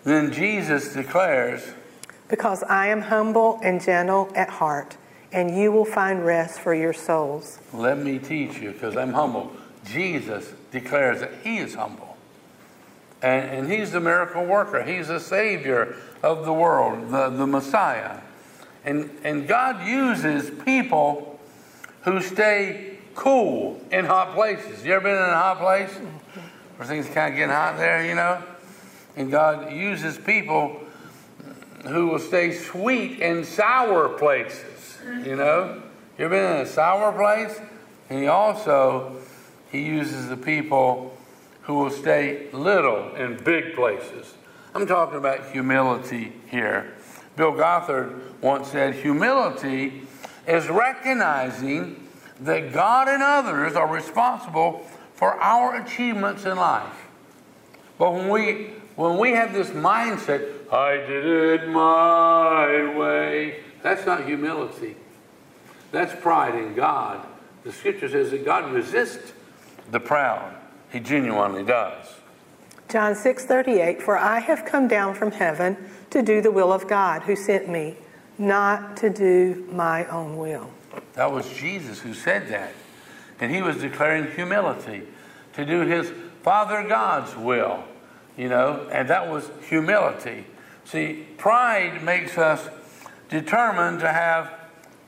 Then 0.02 0.32
Jesus 0.32 0.94
declares, 0.94 1.62
Because 2.28 2.62
I 2.64 2.88
am 2.88 3.02
humble 3.02 3.60
and 3.62 3.80
gentle 3.80 4.32
at 4.34 4.48
heart, 4.48 4.96
and 5.32 5.56
you 5.56 5.70
will 5.70 5.84
find 5.84 6.24
rest 6.24 6.58
for 6.58 6.74
your 6.74 6.94
souls. 6.94 7.60
Let 7.72 7.98
me 7.98 8.18
teach 8.18 8.58
you, 8.58 8.72
because 8.72 8.96
I'm 8.96 9.12
humble. 9.12 9.52
Jesus 9.84 10.52
declares 10.70 11.20
that 11.20 11.32
he 11.44 11.58
is 11.58 11.74
humble. 11.74 12.16
And, 13.20 13.50
and 13.50 13.72
he's 13.72 13.92
the 13.92 14.00
miracle 14.00 14.44
worker, 14.44 14.82
he's 14.82 15.08
the 15.08 15.20
savior 15.20 15.96
of 16.22 16.44
the 16.44 16.52
world, 16.52 17.10
the, 17.10 17.28
the 17.28 17.46
Messiah. 17.46 18.18
And, 18.84 19.10
and 19.22 19.46
God 19.46 19.86
uses 19.86 20.50
people 20.64 21.31
who 22.04 22.20
stay 22.20 22.98
cool 23.14 23.80
in 23.90 24.04
hot 24.04 24.34
places. 24.34 24.84
You 24.84 24.94
ever 24.94 25.04
been 25.04 25.16
in 25.16 25.22
a 25.22 25.34
hot 25.34 25.58
place 25.58 25.90
where 26.76 26.86
things 26.86 27.06
kind 27.06 27.32
of 27.32 27.38
get 27.38 27.50
hot 27.50 27.76
there, 27.78 28.04
you 28.06 28.14
know? 28.14 28.42
And 29.16 29.30
God 29.30 29.72
uses 29.72 30.18
people 30.18 30.80
who 31.84 32.08
will 32.08 32.18
stay 32.18 32.52
sweet 32.52 33.20
in 33.20 33.44
sour 33.44 34.08
places, 34.08 34.98
you 35.24 35.36
know? 35.36 35.82
You 36.18 36.26
ever 36.26 36.34
been 36.34 36.56
in 36.56 36.60
a 36.62 36.66
sour 36.66 37.12
place? 37.12 37.60
And 38.08 38.20
he 38.20 38.26
also 38.26 39.16
he 39.70 39.82
uses 39.82 40.28
the 40.28 40.36
people 40.36 41.16
who 41.62 41.74
will 41.74 41.90
stay 41.90 42.48
little 42.52 43.14
in 43.14 43.42
big 43.42 43.74
places. 43.74 44.34
I'm 44.74 44.86
talking 44.86 45.18
about 45.18 45.50
humility 45.50 46.32
here. 46.48 46.94
Bill 47.36 47.52
Gothard 47.52 48.20
once 48.42 48.68
said, 48.68 48.94
Humility 48.96 50.02
is 50.46 50.68
recognizing 50.68 52.08
that 52.40 52.72
God 52.72 53.08
and 53.08 53.22
others 53.22 53.74
are 53.74 53.86
responsible 53.86 54.86
for 55.14 55.34
our 55.34 55.80
achievements 55.80 56.44
in 56.44 56.56
life. 56.56 57.06
But 57.98 58.12
when 58.12 58.28
we 58.28 58.70
when 58.96 59.16
we 59.18 59.30
have 59.30 59.54
this 59.54 59.70
mindset, 59.70 60.70
I 60.70 60.96
did 60.96 61.24
it 61.24 61.68
my 61.68 62.94
way, 62.94 63.60
that's 63.82 64.04
not 64.04 64.26
humility. 64.26 64.96
That's 65.92 66.14
pride 66.20 66.54
in 66.54 66.74
God. 66.74 67.26
The 67.64 67.72
scripture 67.72 68.08
says 68.08 68.30
that 68.30 68.44
God 68.44 68.70
resists 68.72 69.32
the 69.90 70.00
proud. 70.00 70.54
He 70.90 71.00
genuinely 71.00 71.62
does. 71.62 72.06
John 72.88 73.14
6:38 73.14 74.02
For 74.02 74.18
I 74.18 74.40
have 74.40 74.64
come 74.64 74.88
down 74.88 75.14
from 75.14 75.32
heaven 75.32 75.76
to 76.10 76.22
do 76.22 76.42
the 76.42 76.50
will 76.50 76.72
of 76.72 76.86
God 76.86 77.22
who 77.22 77.34
sent 77.34 77.68
me, 77.68 77.96
not 78.38 78.96
to 78.98 79.10
do 79.10 79.66
my 79.70 80.06
own 80.06 80.36
will. 80.36 80.70
That 81.14 81.30
was 81.30 81.48
Jesus 81.52 82.00
who 82.00 82.14
said 82.14 82.48
that. 82.48 82.72
And 83.40 83.52
he 83.52 83.62
was 83.62 83.78
declaring 83.78 84.30
humility 84.32 85.02
to 85.54 85.64
do 85.64 85.80
his 85.80 86.12
Father 86.42 86.86
God's 86.88 87.34
will, 87.36 87.84
you 88.36 88.48
know, 88.48 88.88
and 88.92 89.08
that 89.08 89.30
was 89.30 89.50
humility. 89.68 90.44
See, 90.84 91.26
pride 91.38 92.02
makes 92.02 92.38
us 92.38 92.68
determined 93.28 94.00
to 94.00 94.08
have 94.08 94.52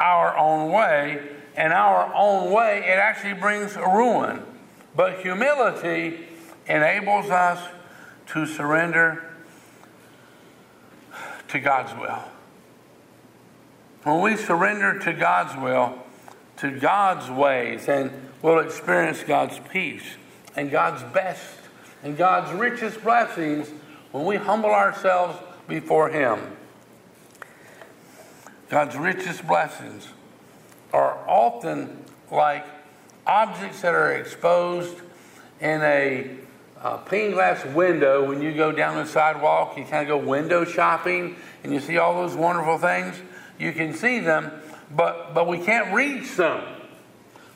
our 0.00 0.36
own 0.36 0.72
way, 0.72 1.28
and 1.56 1.72
our 1.72 2.12
own 2.14 2.50
way, 2.50 2.78
it 2.78 2.98
actually 2.98 3.34
brings 3.34 3.76
ruin. 3.76 4.42
But 4.96 5.20
humility 5.20 6.26
enables 6.66 7.30
us 7.30 7.60
to 8.28 8.46
surrender 8.46 9.24
to 11.48 11.60
God's 11.60 11.92
will. 11.94 12.22
When 14.04 14.20
we 14.20 14.36
surrender 14.36 14.98
to 14.98 15.14
God's 15.14 15.56
will, 15.56 15.98
to 16.58 16.78
God's 16.78 17.30
ways, 17.30 17.88
and 17.88 18.12
we'll 18.42 18.58
experience 18.58 19.22
God's 19.22 19.58
peace 19.70 20.04
and 20.54 20.70
God's 20.70 21.02
best 21.14 21.56
and 22.02 22.14
God's 22.14 22.52
richest 22.52 23.02
blessings 23.02 23.70
when 24.12 24.26
we 24.26 24.36
humble 24.36 24.70
ourselves 24.70 25.38
before 25.66 26.10
Him. 26.10 26.38
God's 28.68 28.94
richest 28.94 29.46
blessings 29.46 30.08
are 30.92 31.18
often 31.26 32.04
like 32.30 32.66
objects 33.26 33.80
that 33.80 33.94
are 33.94 34.12
exposed 34.12 34.98
in 35.60 35.80
a 35.80 36.30
uh, 36.82 36.98
pane 36.98 37.32
glass 37.32 37.64
window 37.64 38.28
when 38.28 38.42
you 38.42 38.52
go 38.52 38.70
down 38.70 38.96
the 38.96 39.10
sidewalk. 39.10 39.78
You 39.78 39.84
kind 39.84 40.02
of 40.02 40.08
go 40.08 40.28
window 40.28 40.66
shopping 40.66 41.36
and 41.62 41.72
you 41.72 41.80
see 41.80 41.96
all 41.96 42.14
those 42.14 42.36
wonderful 42.36 42.76
things. 42.76 43.16
You 43.58 43.72
can 43.72 43.94
see 43.94 44.20
them, 44.20 44.50
but, 44.90 45.34
but 45.34 45.46
we 45.46 45.58
can't 45.58 45.94
reach 45.94 46.36
them. 46.36 46.62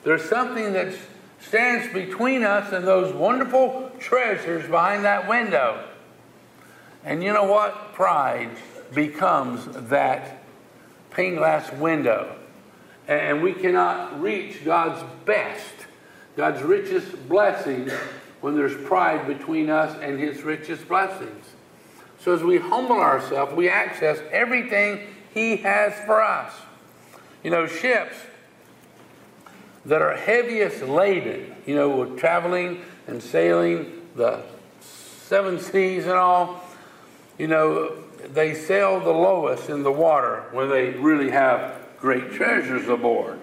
There's 0.03 0.23
something 0.23 0.73
that 0.73 0.93
stands 1.41 1.91
between 1.93 2.43
us 2.43 2.71
and 2.71 2.85
those 2.85 3.13
wonderful 3.13 3.91
treasures 3.99 4.69
behind 4.69 5.05
that 5.05 5.27
window. 5.27 5.83
And 7.03 7.23
you 7.23 7.33
know 7.33 7.45
what? 7.45 7.93
Pride 7.93 8.51
becomes 8.93 9.65
that 9.89 10.43
pane 11.11 11.35
glass 11.35 11.71
window. 11.73 12.35
And 13.07 13.41
we 13.41 13.53
cannot 13.53 14.21
reach 14.21 14.63
God's 14.63 15.03
best, 15.25 15.73
God's 16.37 16.61
richest 16.61 17.27
blessings 17.27 17.91
when 18.41 18.55
there's 18.55 18.75
pride 18.87 19.27
between 19.27 19.69
us 19.69 19.97
and 20.01 20.19
His 20.19 20.43
richest 20.43 20.87
blessings. 20.87 21.45
So 22.19 22.33
as 22.33 22.43
we 22.43 22.57
humble 22.57 22.99
ourselves, 22.99 23.53
we 23.53 23.69
access 23.69 24.19
everything 24.31 25.07
He 25.33 25.57
has 25.57 25.93
for 26.05 26.21
us. 26.21 26.53
You 27.43 27.51
know, 27.51 27.67
ships 27.67 28.15
that 29.85 30.01
are 30.01 30.15
heaviest 30.15 30.81
laden, 30.83 31.55
you 31.65 31.75
know, 31.75 31.89
we're 31.89 32.17
traveling 32.17 32.81
and 33.07 33.21
sailing 33.21 34.07
the 34.15 34.41
seven 34.81 35.59
seas 35.59 36.05
and 36.05 36.13
all, 36.13 36.63
you 37.37 37.47
know, 37.47 37.95
they 38.33 38.53
sail 38.53 38.99
the 38.99 39.11
lowest 39.11 39.69
in 39.69 39.83
the 39.83 39.91
water 39.91 40.43
when 40.51 40.69
they 40.69 40.89
really 40.91 41.29
have 41.29 41.75
great 41.99 42.31
treasures 42.31 42.87
aboard, 42.87 43.39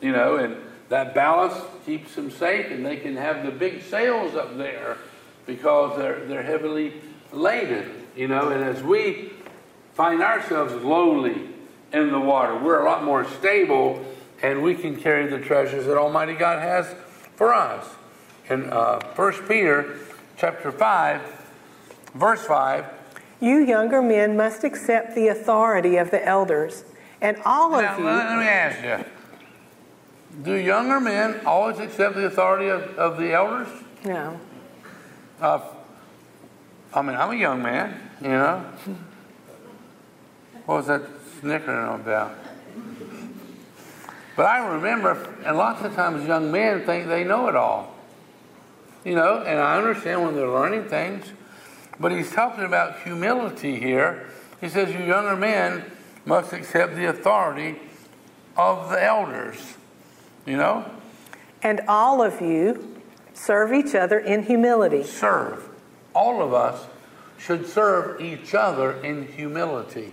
you 0.00 0.12
know, 0.12 0.36
and 0.36 0.56
that 0.88 1.14
ballast 1.14 1.60
keeps 1.84 2.14
them 2.14 2.30
safe 2.30 2.70
and 2.70 2.84
they 2.84 2.96
can 2.96 3.16
have 3.16 3.44
the 3.44 3.50
big 3.50 3.82
sails 3.82 4.34
up 4.34 4.56
there 4.56 4.96
because 5.46 5.96
they're, 5.98 6.24
they're 6.26 6.42
heavily 6.42 6.94
laden, 7.32 7.90
you 8.16 8.28
know, 8.28 8.50
and 8.50 8.64
as 8.64 8.82
we 8.82 9.30
find 9.94 10.22
ourselves 10.22 10.74
lowly 10.74 11.48
in 11.92 12.10
the 12.10 12.20
water, 12.20 12.58
we're 12.58 12.80
a 12.80 12.84
lot 12.84 13.04
more 13.04 13.24
stable 13.24 14.04
and 14.42 14.62
we 14.62 14.74
can 14.74 14.96
carry 14.96 15.26
the 15.26 15.38
treasures 15.38 15.86
that 15.86 15.96
Almighty 15.96 16.34
God 16.34 16.60
has 16.60 16.94
for 17.36 17.54
us. 17.54 17.86
In 18.50 18.70
uh, 18.70 19.00
1 19.14 19.32
Peter 19.48 19.96
chapter 20.36 20.70
5, 20.70 21.20
verse 22.14 22.44
5, 22.44 22.84
You 23.40 23.58
younger 23.58 24.02
men 24.02 24.36
must 24.36 24.64
accept 24.64 25.14
the 25.14 25.28
authority 25.28 25.96
of 25.96 26.10
the 26.10 26.22
elders, 26.26 26.84
and 27.22 27.38
all 27.46 27.74
of 27.74 27.98
you. 27.98 28.04
let 28.04 28.38
me 28.38 28.44
ask 28.44 28.82
you 28.82 29.10
do 30.42 30.54
younger 30.54 31.00
men 31.00 31.40
always 31.46 31.78
accept 31.78 32.16
the 32.16 32.26
authority 32.26 32.68
of, 32.68 32.82
of 32.98 33.18
the 33.18 33.32
elders? 33.32 33.68
No. 34.04 34.38
Uh, 35.40 35.60
I 36.92 37.02
mean, 37.02 37.16
I'm 37.16 37.30
a 37.30 37.36
young 37.36 37.62
man, 37.62 38.00
you 38.20 38.28
know. 38.28 38.64
What 40.66 40.76
was 40.76 40.86
that 40.86 41.02
snickering 41.40 42.00
about? 42.00 42.36
But 44.36 44.46
I 44.46 44.66
remember, 44.74 45.12
and 45.44 45.56
lots 45.56 45.82
of 45.82 45.94
times 45.94 46.26
young 46.26 46.50
men 46.50 46.84
think 46.84 47.06
they 47.06 47.24
know 47.24 47.48
it 47.48 47.54
all. 47.54 47.94
You 49.04 49.14
know, 49.14 49.42
and 49.42 49.58
I 49.58 49.76
understand 49.76 50.22
when 50.22 50.34
they're 50.34 50.48
learning 50.48 50.88
things, 50.88 51.26
but 52.00 52.10
he's 52.10 52.32
talking 52.32 52.64
about 52.64 53.02
humility 53.02 53.78
here. 53.78 54.26
He 54.60 54.68
says, 54.68 54.92
You 54.92 55.04
younger 55.04 55.36
men 55.36 55.84
must 56.24 56.52
accept 56.52 56.96
the 56.96 57.06
authority 57.06 57.78
of 58.56 58.90
the 58.90 59.02
elders. 59.02 59.76
You 60.46 60.56
know? 60.56 60.90
And 61.62 61.82
all 61.86 62.22
of 62.22 62.40
you 62.40 63.02
serve 63.34 63.72
each 63.72 63.94
other 63.94 64.18
in 64.18 64.44
humility. 64.44 65.02
Serve. 65.02 65.68
All 66.14 66.42
of 66.42 66.54
us 66.54 66.86
should 67.38 67.66
serve 67.66 68.20
each 68.20 68.54
other 68.54 68.92
in 69.02 69.26
humility, 69.28 70.12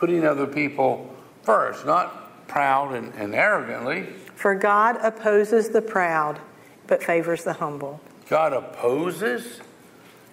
putting 0.00 0.24
other 0.26 0.46
people 0.46 1.14
first, 1.42 1.84
not 1.84 2.48
proud 2.48 2.94
and, 2.94 3.12
and 3.14 3.34
arrogantly. 3.34 4.06
For 4.34 4.54
God 4.54 4.96
opposes 5.02 5.68
the 5.68 5.82
proud, 5.82 6.40
but 6.86 7.02
favors 7.02 7.44
the 7.44 7.52
humble. 7.52 8.00
God 8.28 8.54
opposes? 8.54 9.60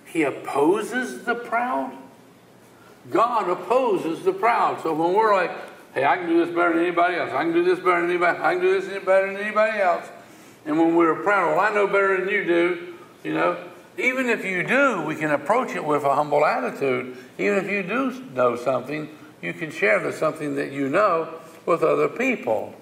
He 0.05 0.23
opposes 0.23 1.25
the 1.25 1.35
proud? 1.35 1.91
God 3.11 3.49
opposes 3.49 4.23
the 4.23 4.31
proud. 4.31 4.81
So 4.81 4.93
when 4.93 5.13
we're 5.13 5.35
like, 5.35 5.51
hey, 5.93 6.05
I 6.05 6.15
can 6.15 6.27
do 6.27 6.45
this 6.45 6.55
better 6.55 6.73
than 6.73 6.83
anybody 6.83 7.17
else, 7.17 7.31
I 7.31 7.43
can 7.43 7.53
do 7.53 7.63
this 7.63 7.79
better 7.79 8.01
than 8.01 8.09
anybody, 8.09 8.39
I 8.39 8.53
can 8.53 8.61
do 8.61 8.79
this 8.79 9.03
better 9.03 9.27
than 9.27 9.37
anybody 9.37 9.79
else. 9.79 10.05
And 10.65 10.77
when 10.77 10.95
we're 10.95 11.21
proud, 11.23 11.55
well, 11.55 11.59
I 11.59 11.73
know 11.73 11.87
better 11.87 12.19
than 12.19 12.29
you 12.29 12.45
do, 12.45 12.95
you 13.23 13.33
know, 13.33 13.57
even 13.97 14.29
if 14.29 14.45
you 14.45 14.63
do, 14.63 15.01
we 15.01 15.15
can 15.15 15.31
approach 15.31 15.75
it 15.75 15.83
with 15.83 16.03
a 16.03 16.13
humble 16.13 16.45
attitude. 16.45 17.17
Even 17.37 17.57
if 17.57 17.69
you 17.69 17.83
do 17.83 18.23
know 18.33 18.55
something, 18.55 19.09
you 19.47 19.53
can 19.53 19.71
share 19.71 20.01
the 20.01 20.11
something 20.11 20.55
that 20.55 20.73
you 20.73 20.89
know 20.89 21.33
with 21.65 21.81
other 21.81 22.09
people. 22.09 22.75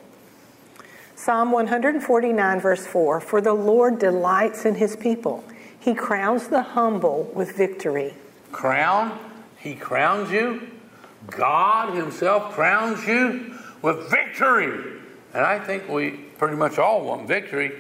Psalm 1.16 1.52
149, 1.52 2.60
verse 2.60 2.88
4 2.88 3.22
For 3.22 3.40
the 3.40 3.54
Lord 3.54 4.00
delights 4.00 4.66
in 4.66 4.74
his 4.74 4.96
people, 4.96 5.44
he 5.80 5.94
crowns 5.94 6.48
the 6.48 6.64
humble 6.64 7.32
with 7.36 7.56
victory. 7.56 8.16
Crown? 8.52 9.18
He 9.60 9.76
crowns 9.76 10.32
you? 10.32 10.68
God 11.28 11.96
Himself 11.96 12.54
crowns 12.54 13.06
you 13.06 13.54
with 13.84 14.10
victory. 14.10 15.00
And 15.36 15.46
I 15.46 15.60
think 15.60 15.88
we 15.88 16.12
pretty 16.40 16.56
much 16.56 16.80
all 16.80 17.04
want 17.04 17.28
victory. 17.28 17.74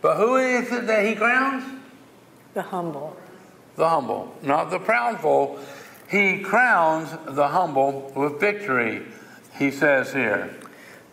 But 0.00 0.16
who 0.16 0.36
is 0.36 0.72
it 0.72 0.88
that 0.88 1.06
He 1.06 1.14
crowns? 1.14 1.64
The 2.54 2.62
humble. 2.62 3.16
The 3.76 3.88
humble, 3.88 4.34
not 4.42 4.70
the 4.70 4.78
proudful. 4.78 5.60
He 6.12 6.40
crowns 6.40 7.08
the 7.24 7.48
humble 7.48 8.12
with 8.14 8.38
victory, 8.38 9.00
he 9.56 9.70
says 9.70 10.12
here. 10.12 10.54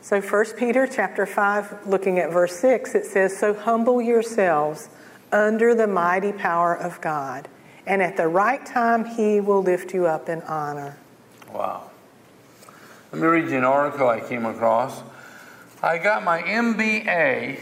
So 0.01 0.19
1 0.19 0.45
Peter 0.57 0.85
chapter 0.87 1.25
5, 1.25 1.87
looking 1.87 2.19
at 2.19 2.33
verse 2.33 2.57
6, 2.57 2.95
it 2.95 3.05
says, 3.05 3.37
So 3.37 3.53
humble 3.53 4.01
yourselves 4.01 4.89
under 5.31 5.73
the 5.73 5.87
mighty 5.87 6.33
power 6.33 6.75
of 6.75 6.99
God, 6.99 7.47
and 7.87 8.01
at 8.01 8.17
the 8.17 8.27
right 8.27 8.65
time 8.65 9.05
he 9.05 9.39
will 9.39 9.63
lift 9.63 9.93
you 9.93 10.05
up 10.05 10.27
in 10.27 10.41
honor. 10.41 10.97
Wow. 11.53 11.91
Let 13.13 13.21
me 13.21 13.27
read 13.29 13.49
you 13.49 13.57
an 13.57 13.63
article 13.63 14.09
I 14.09 14.19
came 14.19 14.45
across 14.45 15.01
I 15.81 15.97
got 15.97 16.25
my 16.25 16.41
MBA 16.41 17.57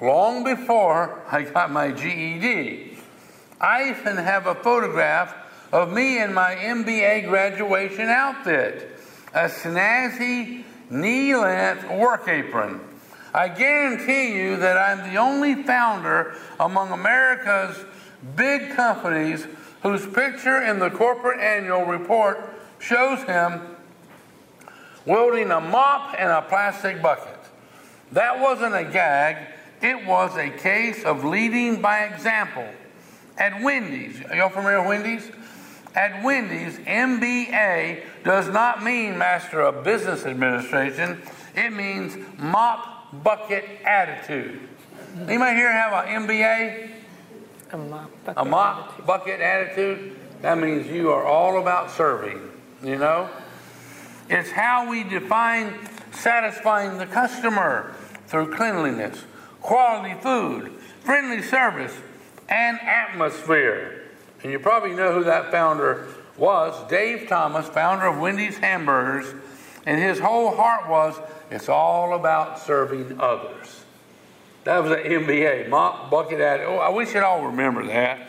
long 0.00 0.42
before 0.42 1.22
I 1.30 1.42
got 1.42 1.70
my 1.70 1.90
GED. 1.90 2.96
I 3.60 3.90
even 3.90 4.16
have 4.16 4.46
a 4.46 4.54
photograph 4.54 5.41
of 5.72 5.90
me 5.90 6.22
in 6.22 6.34
my 6.34 6.54
MBA 6.54 7.26
graduation 7.28 8.08
outfit, 8.08 8.96
a 9.34 9.44
snazzy 9.44 10.64
knee 10.90 11.34
length 11.34 11.90
work 11.90 12.28
apron. 12.28 12.80
I 13.34 13.48
guarantee 13.48 14.36
you 14.36 14.58
that 14.58 14.76
I'm 14.76 15.10
the 15.10 15.18
only 15.18 15.62
founder 15.62 16.36
among 16.60 16.90
America's 16.90 17.82
big 18.36 18.76
companies 18.76 19.46
whose 19.82 20.04
picture 20.06 20.62
in 20.62 20.78
the 20.78 20.90
corporate 20.90 21.40
annual 21.40 21.84
report 21.84 22.54
shows 22.78 23.22
him 23.22 23.62
wielding 25.06 25.50
a 25.50 25.60
mop 25.60 26.14
and 26.18 26.30
a 26.30 26.42
plastic 26.42 27.00
bucket. 27.00 27.38
That 28.12 28.38
wasn't 28.38 28.74
a 28.74 28.84
gag, 28.84 29.38
it 29.80 30.06
was 30.06 30.36
a 30.36 30.50
case 30.50 31.02
of 31.04 31.24
leading 31.24 31.80
by 31.80 32.04
example. 32.04 32.68
At 33.38 33.62
Wendy's, 33.62 34.20
y'all 34.34 34.50
familiar 34.50 34.80
with 34.80 34.88
Wendy's? 34.88 35.32
At 35.94 36.22
Wendy's, 36.24 36.78
MBA 36.78 38.02
does 38.24 38.48
not 38.48 38.82
mean 38.82 39.18
Master 39.18 39.60
of 39.60 39.84
Business 39.84 40.24
Administration, 40.24 41.20
it 41.54 41.70
means 41.70 42.16
mop 42.38 43.22
bucket 43.22 43.64
attitude. 43.84 44.68
Anybody 45.16 45.56
here 45.56 45.70
have 45.70 46.06
an 46.06 46.26
MBA? 46.26 46.90
A 47.72 47.76
mop 47.76 48.10
bucket. 48.24 48.42
A 48.42 48.44
mop 48.44 49.06
bucket 49.06 49.40
attitude? 49.40 50.16
That 50.40 50.58
means 50.58 50.86
you 50.86 51.10
are 51.10 51.24
all 51.24 51.60
about 51.60 51.90
serving, 51.90 52.40
you 52.82 52.96
know? 52.96 53.28
It's 54.30 54.50
how 54.50 54.88
we 54.88 55.04
define 55.04 55.74
satisfying 56.10 56.98
the 56.98 57.06
customer 57.06 57.94
through 58.26 58.54
cleanliness, 58.54 59.24
quality 59.60 60.14
food, 60.20 60.72
friendly 61.04 61.42
service, 61.42 61.94
and 62.48 62.80
atmosphere. 62.80 64.01
And 64.42 64.52
you 64.52 64.58
probably 64.58 64.94
know 64.94 65.12
who 65.12 65.24
that 65.24 65.50
founder 65.50 66.08
was 66.36 66.74
Dave 66.88 67.28
Thomas, 67.28 67.68
founder 67.68 68.06
of 68.06 68.18
Wendy's 68.18 68.58
Hamburgers. 68.58 69.34
And 69.86 70.00
his 70.00 70.18
whole 70.18 70.54
heart 70.54 70.88
was 70.88 71.18
it's 71.50 71.68
all 71.68 72.14
about 72.14 72.58
serving 72.58 73.20
others. 73.20 73.84
That 74.64 74.82
was 74.82 74.92
an 74.92 74.98
MBA, 74.98 75.68
mop 75.68 76.10
bucket 76.10 76.40
attitude. 76.40 76.68
Oh, 76.68 76.92
we 76.92 77.04
should 77.04 77.22
all 77.22 77.46
remember 77.46 77.84
that. 77.86 78.28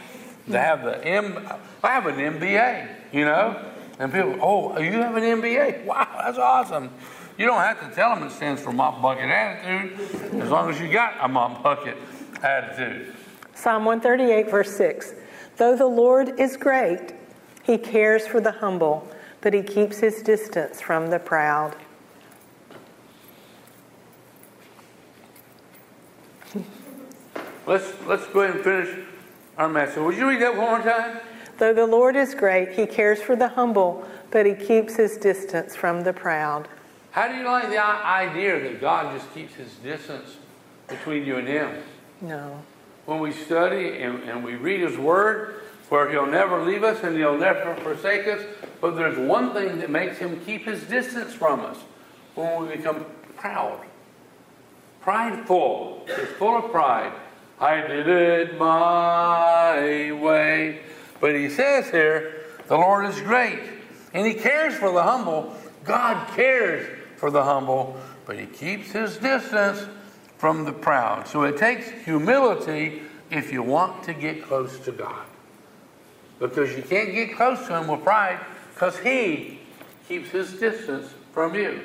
To 0.50 0.60
have 0.60 0.84
the 0.84 1.04
M, 1.06 1.48
I 1.84 1.88
have 1.88 2.06
an 2.08 2.16
MBA, 2.16 2.90
you 3.14 3.24
know. 3.24 3.64
And 4.00 4.12
people, 4.12 4.38
oh, 4.42 4.78
you 4.80 4.92
have 4.94 5.16
an 5.16 5.24
MBA? 5.24 5.86
Wow, 5.86 6.08
that's 6.18 6.38
awesome. 6.38 6.90
You 7.38 7.46
don't 7.46 7.62
have 7.62 7.88
to 7.88 7.96
tell 7.96 8.16
them 8.16 8.28
it 8.28 8.32
stands 8.32 8.62
for 8.62 8.74
mop 8.74 9.02
bucket 9.02 9.30
attitude, 9.30 10.00
as 10.42 10.50
long 10.50 10.70
as 10.70 10.80
you 10.80 10.92
got 10.92 11.16
a 11.22 11.28
mop 11.28 11.64
bucket 11.64 11.98
attitude. 12.42 13.16
Psalm 13.56 13.86
138, 13.86 14.50
verse 14.50 14.76
6. 14.76 15.14
Though 15.58 15.76
the 15.76 15.86
Lord 15.86 16.40
is 16.40 16.58
great, 16.58 17.14
he 17.64 17.78
cares 17.78 18.26
for 18.28 18.42
the 18.42 18.52
humble, 18.52 19.08
but 19.42 19.54
he 19.54 19.62
keeps 19.62 20.00
his 20.00 20.22
distance 20.22 20.82
from 20.82 21.10
the 21.10 21.20
proud. 21.20 21.76
Let's 27.66 27.94
let's 28.06 28.28
go 28.28 28.42
ahead 28.42 28.56
and 28.56 28.64
finish 28.64 29.06
our 29.58 29.70
message. 29.70 29.98
Would 29.98 30.18
you 30.18 30.28
read 30.28 30.42
that 30.42 30.58
one 30.58 30.68
more 30.68 30.82
time? 30.82 31.20
Though 31.58 31.74
the 31.74 31.86
Lord 31.86 32.16
is 32.16 32.36
great, 32.36 32.74
he 32.74 32.86
cares 32.86 33.22
for 33.22 33.36
the 33.36 33.48
humble, 33.48 34.06
but 34.32 34.46
he 34.46 34.54
keeps 34.54 34.96
his 34.96 35.18
distance 35.18 35.76
from 35.76 36.02
the 36.02 36.12
proud. 36.12 36.68
How 37.12 37.28
do 37.28 37.36
you 37.36 37.44
like 37.44 37.70
the 37.70 37.80
idea 37.80 38.60
that 38.60 38.82
God 38.82 39.16
just 39.16 39.34
keeps 39.34 39.54
his 39.54 39.76
distance 39.76 40.38
between 40.88 41.26
you 41.26 41.38
and 41.38 41.48
him? 41.48 41.84
No. 42.22 42.60
When 43.06 43.20
we 43.20 43.32
study 43.32 43.98
and, 43.98 44.24
and 44.24 44.44
we 44.44 44.56
read 44.56 44.82
his 44.82 44.98
word, 44.98 45.62
where 45.90 46.10
he'll 46.10 46.26
never 46.26 46.64
leave 46.64 46.84
us 46.84 47.04
and 47.04 47.16
he'll 47.16 47.38
never 47.38 47.76
forsake 47.76 48.28
us, 48.28 48.42
but 48.82 48.96
there's 48.96 49.18
one 49.18 49.54
thing 49.54 49.80
that 49.80 49.90
makes 49.90 50.18
him 50.18 50.40
keep 50.46 50.66
his 50.66 50.84
distance 50.84 51.34
from 51.34 51.60
us 51.60 51.78
when 52.36 52.68
we 52.68 52.76
become 52.76 53.06
proud. 53.36 53.86
Prideful. 55.02 56.08
Full 56.40 56.58
of 56.58 56.72
pride. 56.72 57.14
I 57.60 57.82
did 57.82 58.08
it 58.08 58.58
my 58.58 60.12
way. 60.14 60.82
But 61.20 61.36
he 61.36 61.50
says 61.50 61.90
here, 61.90 62.42
the 62.68 62.76
Lord 62.76 63.06
is 63.06 63.20
great. 63.22 63.60
And 64.14 64.26
he 64.26 64.34
cares 64.34 64.74
for 64.76 64.92
the 64.92 65.04
humble. 65.04 65.56
God 65.84 66.28
cares 66.36 66.88
for 67.18 67.30
the 67.30 67.44
humble, 67.44 67.98
but 68.26 68.40
he 68.40 68.46
keeps 68.46 68.92
his 68.92 69.18
distance 69.18 69.86
from 70.44 70.66
the 70.66 70.74
proud. 70.74 71.26
So 71.26 71.44
it 71.44 71.56
takes 71.56 71.90
humility 71.90 73.02
if 73.32 73.54
you 73.54 73.64
want 73.64 74.04
to 74.04 74.14
get 74.14 74.44
close 74.44 74.78
to 74.80 74.92
God. 74.92 75.24
Because 76.38 76.76
you 76.76 76.84
can't 76.84 77.14
get 77.14 77.38
close 77.38 77.66
to 77.68 77.78
him 77.78 77.88
with 77.88 78.04
pride 78.04 78.42
because 78.74 79.00
he 79.00 79.60
keeps 80.10 80.32
his 80.32 80.52
distance 80.52 81.14
from 81.32 81.56
you. 81.56 81.80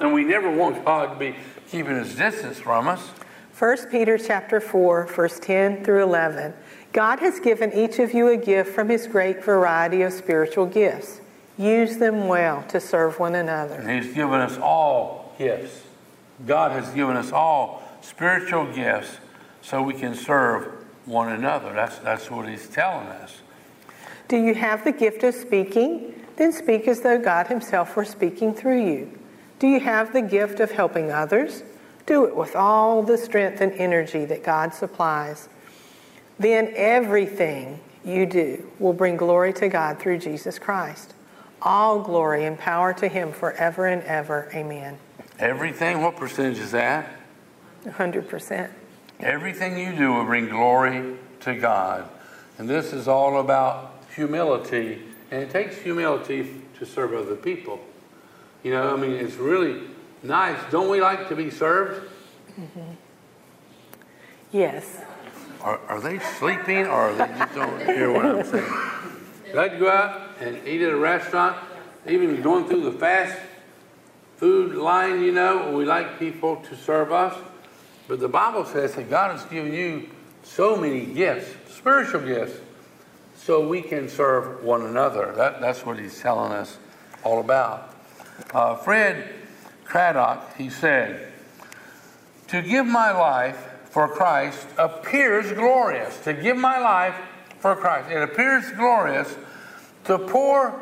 And 0.00 0.14
we 0.14 0.24
never 0.24 0.50
want 0.50 0.82
God 0.82 1.12
to 1.12 1.18
be 1.18 1.36
keeping 1.68 1.94
his 1.94 2.14
distance 2.14 2.58
from 2.58 2.88
us. 2.88 3.06
1 3.58 3.90
Peter 3.90 4.16
chapter 4.16 4.62
4, 4.62 5.08
verse 5.08 5.38
10 5.38 5.84
through 5.84 6.02
11. 6.02 6.54
God 6.94 7.18
has 7.18 7.38
given 7.38 7.70
each 7.74 7.98
of 7.98 8.14
you 8.14 8.28
a 8.28 8.36
gift 8.38 8.70
from 8.74 8.88
his 8.88 9.06
great 9.06 9.44
variety 9.44 10.00
of 10.00 10.14
spiritual 10.14 10.64
gifts. 10.64 11.20
Use 11.58 11.98
them 11.98 12.28
well 12.28 12.62
to 12.68 12.80
serve 12.80 13.20
one 13.20 13.34
another. 13.34 13.74
And 13.74 14.02
he's 14.02 14.14
given 14.14 14.40
us 14.40 14.56
all 14.56 15.34
gifts. 15.36 15.82
God 16.46 16.72
has 16.72 16.88
given 16.94 17.18
us 17.18 17.30
all 17.30 17.82
spiritual 18.02 18.72
gifts 18.72 19.18
so 19.62 19.82
we 19.82 19.94
can 19.94 20.14
serve 20.14 20.84
one 21.06 21.32
another. 21.32 21.72
That's, 21.72 21.98
that's 21.98 22.30
what 22.30 22.48
he's 22.48 22.68
telling 22.68 23.06
us. 23.06 23.40
Do 24.28 24.36
you 24.36 24.54
have 24.54 24.84
the 24.84 24.92
gift 24.92 25.24
of 25.24 25.34
speaking? 25.34 26.14
Then 26.36 26.52
speak 26.52 26.88
as 26.88 27.00
though 27.00 27.18
God 27.18 27.48
Himself 27.48 27.96
were 27.96 28.04
speaking 28.04 28.54
through 28.54 28.84
you. 28.86 29.18
Do 29.58 29.66
you 29.66 29.80
have 29.80 30.12
the 30.12 30.22
gift 30.22 30.60
of 30.60 30.70
helping 30.70 31.10
others? 31.10 31.62
Do 32.06 32.24
it 32.24 32.34
with 32.34 32.56
all 32.56 33.02
the 33.02 33.18
strength 33.18 33.60
and 33.60 33.72
energy 33.72 34.24
that 34.24 34.42
God 34.42 34.72
supplies. 34.72 35.48
Then 36.38 36.72
everything 36.74 37.80
you 38.04 38.24
do 38.24 38.70
will 38.78 38.94
bring 38.94 39.16
glory 39.16 39.52
to 39.54 39.68
God 39.68 39.98
through 39.98 40.18
Jesus 40.18 40.58
Christ. 40.58 41.12
All 41.60 42.00
glory 42.00 42.46
and 42.46 42.58
power 42.58 42.94
to 42.94 43.08
Him 43.08 43.32
forever 43.32 43.86
and 43.86 44.02
ever. 44.04 44.48
Amen. 44.54 44.98
Everything, 45.38 46.00
what 46.00 46.16
percentage 46.16 46.58
is 46.58 46.70
that? 46.72 47.19
100%. 47.84 48.70
Everything 49.20 49.78
you 49.78 49.94
do 49.96 50.12
will 50.12 50.24
bring 50.24 50.48
glory 50.48 51.16
to 51.40 51.54
God. 51.54 52.08
And 52.58 52.68
this 52.68 52.92
is 52.92 53.08
all 53.08 53.40
about 53.40 54.02
humility. 54.14 55.02
And 55.30 55.42
it 55.42 55.50
takes 55.50 55.76
humility 55.78 56.62
to 56.78 56.86
serve 56.86 57.14
other 57.14 57.36
people. 57.36 57.80
You 58.62 58.72
know, 58.72 58.94
I 58.94 58.96
mean, 58.96 59.12
it's 59.12 59.36
really 59.36 59.82
nice. 60.22 60.58
Don't 60.70 60.90
we 60.90 61.00
like 61.00 61.28
to 61.28 61.36
be 61.36 61.50
served? 61.50 62.10
Yes. 64.52 65.00
Are, 65.62 65.78
are 65.88 66.00
they 66.00 66.18
sleeping 66.18 66.86
or 66.86 67.10
are 67.10 67.14
they 67.14 67.38
just 67.38 67.54
don't 67.54 67.80
hear 67.86 68.10
what 68.12 68.26
I'm 68.26 68.44
saying? 68.44 69.58
I'd 69.58 69.78
go 69.78 69.90
out 69.90 70.20
and 70.40 70.66
eat 70.66 70.82
at 70.82 70.92
a 70.92 70.96
restaurant, 70.96 71.56
even 72.06 72.40
going 72.42 72.66
through 72.66 72.84
the 72.90 72.98
fast 72.98 73.38
food 74.36 74.74
line, 74.74 75.22
you 75.22 75.32
know, 75.32 75.76
we 75.76 75.84
like 75.84 76.18
people 76.18 76.56
to 76.56 76.76
serve 76.76 77.12
us. 77.12 77.36
But 78.10 78.18
the 78.18 78.28
Bible 78.28 78.64
says 78.64 78.96
that 78.96 79.08
God 79.08 79.38
has 79.38 79.44
given 79.44 79.72
you 79.72 80.08
so 80.42 80.74
many 80.74 81.06
gifts, 81.06 81.54
spiritual 81.72 82.22
gifts, 82.22 82.58
so 83.36 83.68
we 83.68 83.82
can 83.82 84.08
serve 84.08 84.64
one 84.64 84.82
another. 84.82 85.32
That, 85.36 85.60
that's 85.60 85.86
what 85.86 85.96
he's 85.96 86.20
telling 86.20 86.50
us 86.50 86.76
all 87.22 87.38
about. 87.38 87.94
Uh, 88.52 88.74
Fred 88.74 89.32
Craddock, 89.84 90.56
he 90.56 90.70
said, 90.70 91.32
To 92.48 92.60
give 92.62 92.84
my 92.84 93.12
life 93.12 93.68
for 93.90 94.08
Christ 94.08 94.66
appears 94.76 95.52
glorious. 95.52 96.18
To 96.24 96.32
give 96.32 96.56
my 96.56 96.80
life 96.80 97.14
for 97.60 97.76
Christ. 97.76 98.10
It 98.10 98.20
appears 98.20 98.72
glorious 98.72 99.36
to 100.06 100.18
pour 100.18 100.74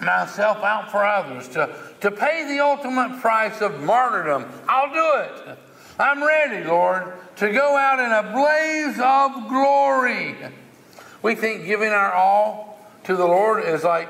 myself 0.00 0.58
out 0.58 0.88
for 0.92 1.04
others, 1.04 1.48
to, 1.48 1.74
to 2.00 2.12
pay 2.12 2.46
the 2.46 2.62
ultimate 2.62 3.20
price 3.20 3.60
of 3.60 3.82
martyrdom. 3.82 4.46
I'll 4.68 4.92
do 4.92 5.50
it. 5.50 5.58
I'm 5.98 6.22
ready, 6.24 6.64
Lord, 6.64 7.12
to 7.36 7.52
go 7.52 7.76
out 7.76 7.98
in 7.98 8.10
a 8.10 8.32
blaze 8.32 8.98
of 8.98 9.48
glory. 9.48 10.36
We 11.22 11.34
think 11.34 11.66
giving 11.66 11.90
our 11.90 12.12
all 12.12 12.80
to 13.04 13.16
the 13.16 13.26
Lord 13.26 13.64
is 13.64 13.84
like 13.84 14.08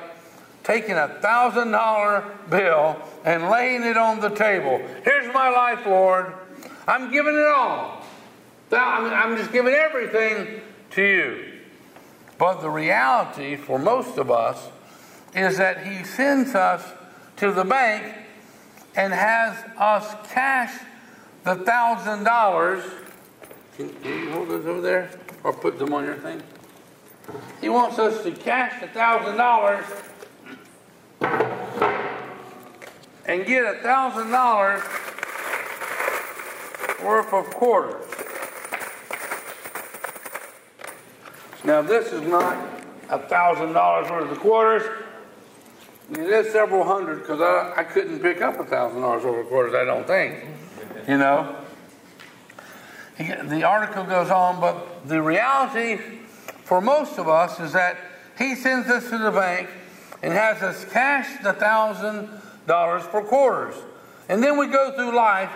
taking 0.64 0.96
a 0.96 1.08
thousand 1.08 1.72
dollar 1.72 2.24
bill 2.48 2.96
and 3.24 3.50
laying 3.50 3.82
it 3.82 3.96
on 3.96 4.20
the 4.20 4.30
table. 4.30 4.80
Here's 5.04 5.32
my 5.34 5.50
life, 5.50 5.84
Lord. 5.86 6.32
I'm 6.86 7.10
giving 7.10 7.34
it 7.34 7.46
all. 7.46 8.04
I'm 8.72 9.36
just 9.36 9.52
giving 9.52 9.74
everything 9.74 10.60
to 10.92 11.02
you. 11.02 11.44
But 12.38 12.60
the 12.60 12.70
reality 12.70 13.56
for 13.56 13.78
most 13.78 14.18
of 14.18 14.30
us 14.30 14.68
is 15.34 15.58
that 15.58 15.86
He 15.86 16.04
sends 16.04 16.54
us 16.54 16.82
to 17.36 17.52
the 17.52 17.64
bank 17.64 18.14
and 18.96 19.12
has 19.12 19.56
us 19.78 20.14
cash 20.30 20.72
the 21.44 21.56
thousand 21.56 22.24
dollars. 22.24 22.84
Can 23.76 23.90
you 24.04 24.30
hold 24.30 24.48
those 24.48 24.66
over 24.66 24.80
there 24.80 25.10
or 25.44 25.52
put 25.52 25.78
them 25.78 25.92
on 25.92 26.04
your 26.04 26.16
thing? 26.16 26.42
He 27.60 27.68
wants 27.68 27.98
us 27.98 28.22
to 28.24 28.32
cash 28.32 28.80
the 28.80 28.88
thousand 28.88 29.36
dollars 29.36 29.84
and 33.26 33.46
get 33.46 33.64
a 33.64 33.78
thousand 33.80 34.30
dollars 34.30 34.82
worth 37.02 37.32
of 37.32 37.46
quarters. 37.54 38.06
Now, 41.64 41.80
this 41.80 42.12
is 42.12 42.22
not 42.22 42.58
a 43.08 43.18
thousand 43.18 43.72
dollars 43.72 44.10
worth 44.10 44.30
of 44.30 44.38
quarters. 44.40 44.82
It 46.10 46.18
is 46.18 46.52
several 46.52 46.84
hundred 46.84 47.20
because 47.20 47.40
I, 47.40 47.80
I 47.80 47.84
couldn't 47.84 48.20
pick 48.20 48.42
up 48.42 48.58
a 48.58 48.64
thousand 48.64 49.00
dollars 49.00 49.24
worth 49.24 49.44
of 49.44 49.48
quarters, 49.48 49.74
I 49.74 49.84
don't 49.84 50.06
think. 50.06 50.44
You 51.08 51.18
know? 51.18 51.56
The 53.18 53.62
article 53.64 54.04
goes 54.04 54.30
on, 54.30 54.60
but 54.60 55.06
the 55.08 55.20
reality 55.20 55.98
for 56.64 56.80
most 56.80 57.18
of 57.18 57.28
us 57.28 57.60
is 57.60 57.72
that 57.72 57.96
he 58.38 58.54
sends 58.54 58.88
us 58.88 59.10
to 59.10 59.18
the 59.18 59.30
bank 59.30 59.68
and 60.22 60.32
has 60.32 60.62
us 60.62 60.84
cash 60.86 61.42
the 61.42 61.52
thousand 61.52 62.28
dollars 62.66 63.02
for 63.04 63.22
quarters. 63.22 63.74
And 64.28 64.42
then 64.42 64.56
we 64.56 64.68
go 64.68 64.94
through 64.94 65.14
life 65.14 65.50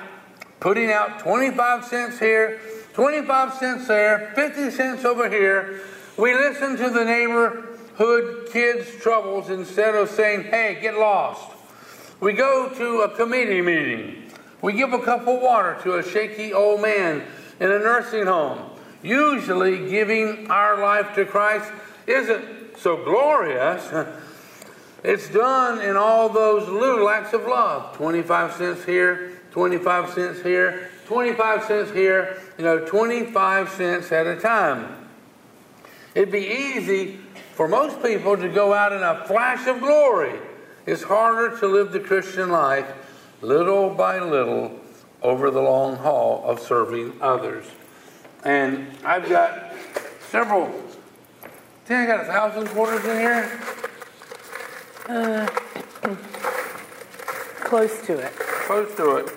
putting 0.61 0.91
out 0.91 1.21
25 1.21 1.85
cents 1.85 2.19
here, 2.19 2.61
25 2.93 3.55
cents 3.55 3.89
there, 3.89 4.33
50 4.35 4.71
cents 4.71 5.05
over 5.05 5.29
here. 5.29 5.81
We 6.19 6.35
listen 6.35 6.77
to 6.77 6.91
the 6.91 7.05
neighborhood 7.05 8.49
kids' 8.53 8.95
troubles 9.01 9.51
instead 9.51 9.95
of 9.95 10.11
saying, 10.11 10.45
hey, 10.45 10.79
get 10.81 10.95
lost. 10.95 11.53
We 12.21 12.33
go 12.33 12.69
to 12.71 13.01
a 13.01 13.17
committee 13.17 13.61
meeting. 13.61 14.26
We 14.67 14.73
give 14.73 14.93
a 14.93 14.99
cup 14.99 15.29
of 15.29 15.41
water 15.41 15.79
to 15.85 15.99
a 15.99 16.03
shaky 16.03 16.53
old 16.53 16.83
man 16.83 17.23
in 17.61 17.71
a 17.71 17.79
nursing 17.79 18.27
home. 18.27 18.69
Usually, 19.01 19.89
giving 19.89 20.51
our 20.51 20.81
life 20.81 21.15
to 21.15 21.25
Christ 21.25 21.71
isn't 22.09 22.77
so 22.77 22.97
glorious. 22.97 23.89
It's 25.05 25.29
done 25.29 25.81
in 25.83 25.97
all 25.97 26.29
those 26.29 26.69
little 26.69 27.09
acts 27.09 27.33
of 27.33 27.43
love 27.43 27.97
25 27.97 28.55
cents 28.55 28.85
here, 28.85 29.41
25 29.53 30.11
cents 30.13 30.43
here, 30.43 30.91
25 31.05 31.65
cents 31.65 31.93
here, 31.93 32.43
you 32.59 32.65
know, 32.65 32.85
25 32.85 33.69
cents 33.69 34.11
at 34.11 34.27
a 34.27 34.35
time. 34.35 35.07
It'd 36.17 36.33
be 36.33 36.49
easy 36.49 37.21
for 37.55 37.69
most 37.69 38.03
people 38.03 38.37
to 38.37 38.49
go 38.49 38.75
out 38.75 38.93
in 38.93 39.01
a 39.05 39.25
flash 39.27 39.69
of 39.69 39.79
glory. 39.79 40.41
It's 40.87 41.05
harder 41.05 41.57
to 41.61 41.69
live 41.69 41.93
the 41.93 42.01
Christian 42.01 42.51
life 42.51 42.93
little 43.43 43.91
by 43.91 44.19
little 44.19 44.79
over 45.23 45.51
the 45.51 45.61
long 45.61 45.97
haul 45.97 46.43
of 46.45 46.61
serving 46.61 47.13
others. 47.21 47.67
And 48.45 48.87
I've 49.05 49.29
got 49.29 49.73
several, 50.31 50.69
think 51.85 52.01
I 52.01 52.07
got 52.07 52.21
a 52.21 52.25
thousand 52.25 52.69
quarters 52.69 53.05
in 53.05 53.19
here. 53.19 53.61
Uh, 55.09 55.47
close 57.61 58.05
to 58.07 58.19
it. 58.19 58.33
Close 58.37 58.95
to 58.97 59.17
it. 59.17 59.33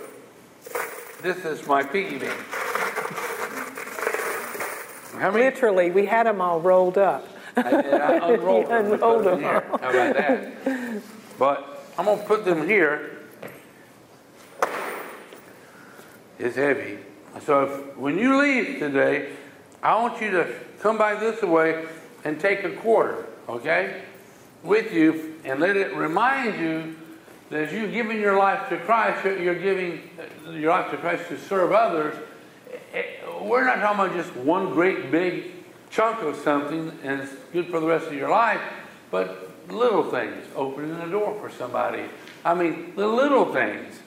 This 1.21 1.43
is 1.45 1.67
my 1.67 1.83
piggy 1.83 2.17
bank. 2.17 2.39
How 5.19 5.31
many? 5.31 5.43
Literally, 5.43 5.91
we 5.91 6.05
had 6.05 6.25
them 6.25 6.39
all 6.39 6.61
rolled 6.61 6.97
up. 6.97 7.27
I, 7.57 7.61
I 7.61 8.33
unrolled 8.33 8.67
them. 8.69 8.93
Unrolled 8.93 9.25
them 9.25 9.39
here. 9.39 9.61
How 9.69 9.75
about 9.75 10.15
that? 10.15 11.01
But 11.37 11.85
I'm 11.97 12.05
going 12.05 12.19
to 12.19 12.25
put 12.25 12.45
them 12.45 12.65
here. 12.65 13.18
It's 16.39 16.55
heavy. 16.55 16.97
So 17.41 17.63
if, 17.63 17.97
when 17.97 18.17
you 18.17 18.39
leave 18.39 18.79
today, 18.79 19.33
I 19.83 20.01
want 20.01 20.21
you 20.21 20.31
to 20.31 20.53
come 20.79 20.97
by 20.97 21.15
this 21.15 21.41
way 21.41 21.85
and 22.23 22.39
take 22.39 22.63
a 22.63 22.71
quarter, 22.71 23.25
okay, 23.49 24.01
with 24.63 24.93
you, 24.93 25.35
and 25.43 25.59
let 25.59 25.75
it 25.75 25.93
remind 25.95 26.59
you 26.59 26.95
that 27.49 27.67
as 27.67 27.73
you've 27.73 27.91
given 27.91 28.19
your 28.19 28.37
life 28.37 28.69
to 28.69 28.77
Christ, 28.77 29.25
you're 29.25 29.59
giving 29.59 30.09
your 30.49 30.71
life 30.71 30.91
to 30.91 30.97
Christ 30.97 31.27
to 31.27 31.37
serve 31.37 31.73
others. 31.73 32.15
Eh, 32.93 33.03
we're 33.41 33.65
not 33.65 33.79
talking 33.79 34.05
about 34.05 34.15
just 34.15 34.33
one 34.37 34.71
great 34.71 35.11
big 35.11 35.51
chunk 35.89 36.21
of 36.21 36.35
something 36.37 36.91
and 37.03 37.21
it's 37.21 37.33
good 37.51 37.67
for 37.67 37.79
the 37.79 37.87
rest 37.87 38.07
of 38.07 38.13
your 38.13 38.29
life, 38.29 38.61
but 39.11 39.51
little 39.69 40.03
things, 40.03 40.45
opening 40.55 40.97
the 40.99 41.05
door 41.05 41.37
for 41.39 41.49
somebody. 41.49 42.05
I 42.45 42.53
mean, 42.53 42.93
the 42.95 43.07
little 43.07 43.51
things, 43.51 43.99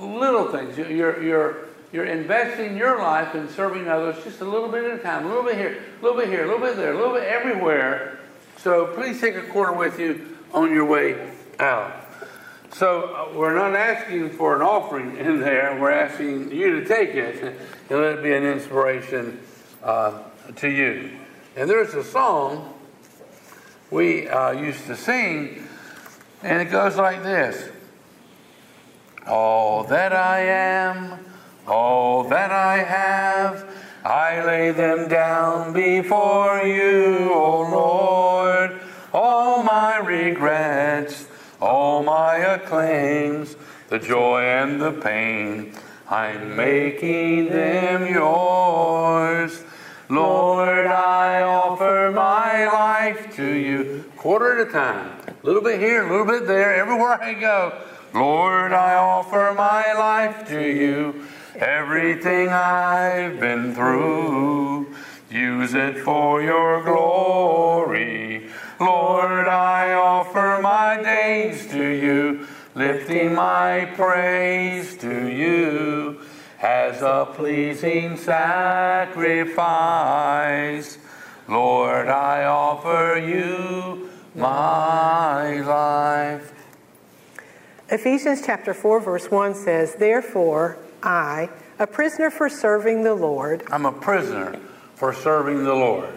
little 0.00 0.50
things. 0.50 0.76
You're, 0.76 1.22
you're, 1.22 1.68
you're 1.96 2.04
investing 2.04 2.76
your 2.76 2.98
life 2.98 3.34
in 3.34 3.48
serving 3.48 3.88
others 3.88 4.22
just 4.22 4.42
a 4.42 4.44
little 4.44 4.68
bit 4.68 4.84
at 4.84 5.00
a 5.00 5.02
time, 5.02 5.24
a 5.24 5.28
little 5.28 5.42
bit 5.42 5.56
here, 5.56 5.82
a 5.98 6.02
little 6.04 6.18
bit 6.18 6.28
here, 6.28 6.44
a 6.44 6.46
little 6.46 6.60
bit 6.60 6.76
there, 6.76 6.92
a 6.92 6.94
little 6.94 7.14
bit 7.14 7.22
everywhere. 7.22 8.18
So 8.58 8.88
please 8.88 9.18
take 9.18 9.34
a 9.34 9.44
quarter 9.44 9.72
with 9.72 9.98
you 9.98 10.36
on 10.52 10.70
your 10.74 10.84
way 10.84 11.32
out. 11.58 11.94
So 12.74 13.14
uh, 13.14 13.38
we're 13.38 13.54
not 13.54 13.74
asking 13.74 14.28
for 14.36 14.54
an 14.54 14.60
offering 14.60 15.16
in 15.16 15.40
there. 15.40 15.78
We're 15.80 15.90
asking 15.90 16.52
you 16.52 16.80
to 16.80 16.86
take 16.86 17.14
it 17.14 17.42
and 17.88 17.98
let 17.98 18.18
it 18.18 18.22
be 18.22 18.34
an 18.34 18.44
inspiration 18.44 19.40
uh, 19.82 20.18
to 20.56 20.68
you. 20.68 21.12
And 21.56 21.70
there's 21.70 21.94
a 21.94 22.04
song 22.04 22.74
we 23.90 24.28
uh, 24.28 24.50
used 24.50 24.84
to 24.88 24.96
sing, 24.96 25.66
and 26.42 26.60
it 26.60 26.70
goes 26.70 26.96
like 26.96 27.22
this 27.22 27.70
All 29.26 29.84
that 29.84 30.12
I 30.12 30.40
am, 30.40 31.24
all 31.66 32.24
that 32.28 32.50
I 32.50 32.78
have, 32.78 33.64
I 34.04 34.44
lay 34.44 34.70
them 34.70 35.08
down 35.08 35.72
before 35.72 36.62
you, 36.62 37.30
O 37.32 37.68
Lord. 37.70 38.80
All 39.12 39.62
my 39.62 39.98
regrets 39.98 41.26
all 41.60 42.02
my 42.02 42.36
acclaims, 42.36 43.56
the 43.88 43.98
joy 43.98 44.42
and 44.42 44.80
the 44.80 44.92
pain. 44.92 45.72
I'm 46.08 46.56
making 46.56 47.46
them 47.46 48.12
yours. 48.12 49.64
Lord, 50.08 50.86
I 50.86 51.42
offer 51.42 52.12
my 52.14 52.66
life 52.66 53.34
to 53.36 53.44
you. 53.44 54.04
Quarter 54.16 54.60
at 54.60 54.68
a 54.68 54.70
time. 54.70 55.18
A 55.42 55.46
little 55.46 55.62
bit 55.62 55.80
here, 55.80 56.06
a 56.06 56.10
little 56.10 56.26
bit 56.26 56.46
there, 56.46 56.74
everywhere 56.74 57.20
I 57.20 57.34
go. 57.34 57.80
Lord, 58.14 58.72
I 58.72 58.94
offer 58.94 59.52
my 59.56 59.92
life 59.94 60.46
to 60.48 60.60
you. 60.60 61.26
Everything 61.58 62.50
I've 62.50 63.40
been 63.40 63.74
through, 63.74 64.94
use 65.30 65.72
it 65.72 65.98
for 65.98 66.42
your 66.42 66.82
glory. 66.82 68.50
Lord, 68.78 69.48
I 69.48 69.94
offer 69.94 70.60
my 70.60 71.02
days 71.02 71.66
to 71.68 71.82
you, 71.82 72.46
lifting 72.74 73.34
my 73.34 73.90
praise 73.96 74.98
to 74.98 75.28
you 75.28 76.20
as 76.60 77.00
a 77.00 77.26
pleasing 77.34 78.18
sacrifice. 78.18 79.56
Lord, 81.48 82.08
I 82.08 82.44
offer 82.44 83.18
you 83.18 84.10
my 84.34 85.60
life. 85.60 86.52
Ephesians 87.88 88.42
chapter 88.44 88.74
4, 88.74 89.00
verse 89.00 89.30
1 89.30 89.54
says, 89.54 89.94
Therefore, 89.94 90.76
I, 91.02 91.48
a 91.78 91.86
prisoner 91.86 92.30
for 92.30 92.48
serving 92.48 93.02
the 93.02 93.14
Lord. 93.14 93.62
I'm 93.70 93.86
a 93.86 93.92
prisoner 93.92 94.58
for 94.94 95.12
serving 95.12 95.64
the 95.64 95.74
Lord. 95.74 96.08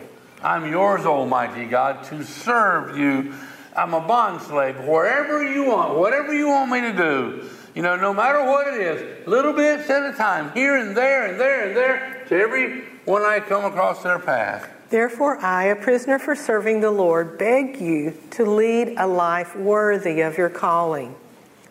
I'm 0.41 0.71
yours, 0.71 1.05
Almighty 1.05 1.65
God, 1.65 2.03
to 2.05 2.23
serve 2.23 2.97
you. 2.97 3.33
I'm 3.75 3.93
a 3.93 3.99
bond 3.99 4.41
slave. 4.41 4.77
Wherever 4.79 5.43
you 5.43 5.65
want, 5.65 5.97
whatever 5.97 6.33
you 6.33 6.47
want 6.47 6.71
me 6.71 6.81
to 6.81 6.93
do, 6.93 7.49
you 7.75 7.81
know, 7.81 7.95
no 7.95 8.13
matter 8.13 8.43
what 8.43 8.67
it 8.67 8.79
is, 8.79 9.27
little 9.27 9.53
bits 9.53 9.89
at 9.89 10.13
a 10.13 10.13
time, 10.13 10.51
here 10.53 10.77
and 10.77 10.95
there 10.95 11.29
and 11.29 11.39
there 11.39 11.67
and 11.67 11.75
there, 11.75 12.25
to 12.29 12.35
every 12.35 12.81
one 13.05 13.21
I 13.21 13.39
come 13.39 13.65
across 13.65 14.01
their 14.03 14.19
path. 14.19 14.69
Therefore, 14.89 15.37
I, 15.37 15.65
a 15.65 15.75
prisoner 15.75 16.17
for 16.17 16.35
serving 16.35 16.81
the 16.81 16.89
Lord, 16.89 17.37
beg 17.37 17.79
you 17.79 18.17
to 18.31 18.45
lead 18.45 18.95
a 18.97 19.05
life 19.05 19.55
worthy 19.55 20.21
of 20.21 20.37
your 20.37 20.49
calling. 20.49 21.15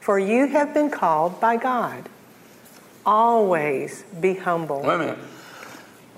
For 0.01 0.19
you 0.19 0.47
have 0.47 0.73
been 0.73 0.91
called 0.91 1.41
by 1.41 1.57
God. 1.57 2.09
Always 3.09 4.03
be 4.21 4.35
humble. 4.35 4.83
Wait 4.83 4.95
a 4.95 4.99
minute. 4.99 5.19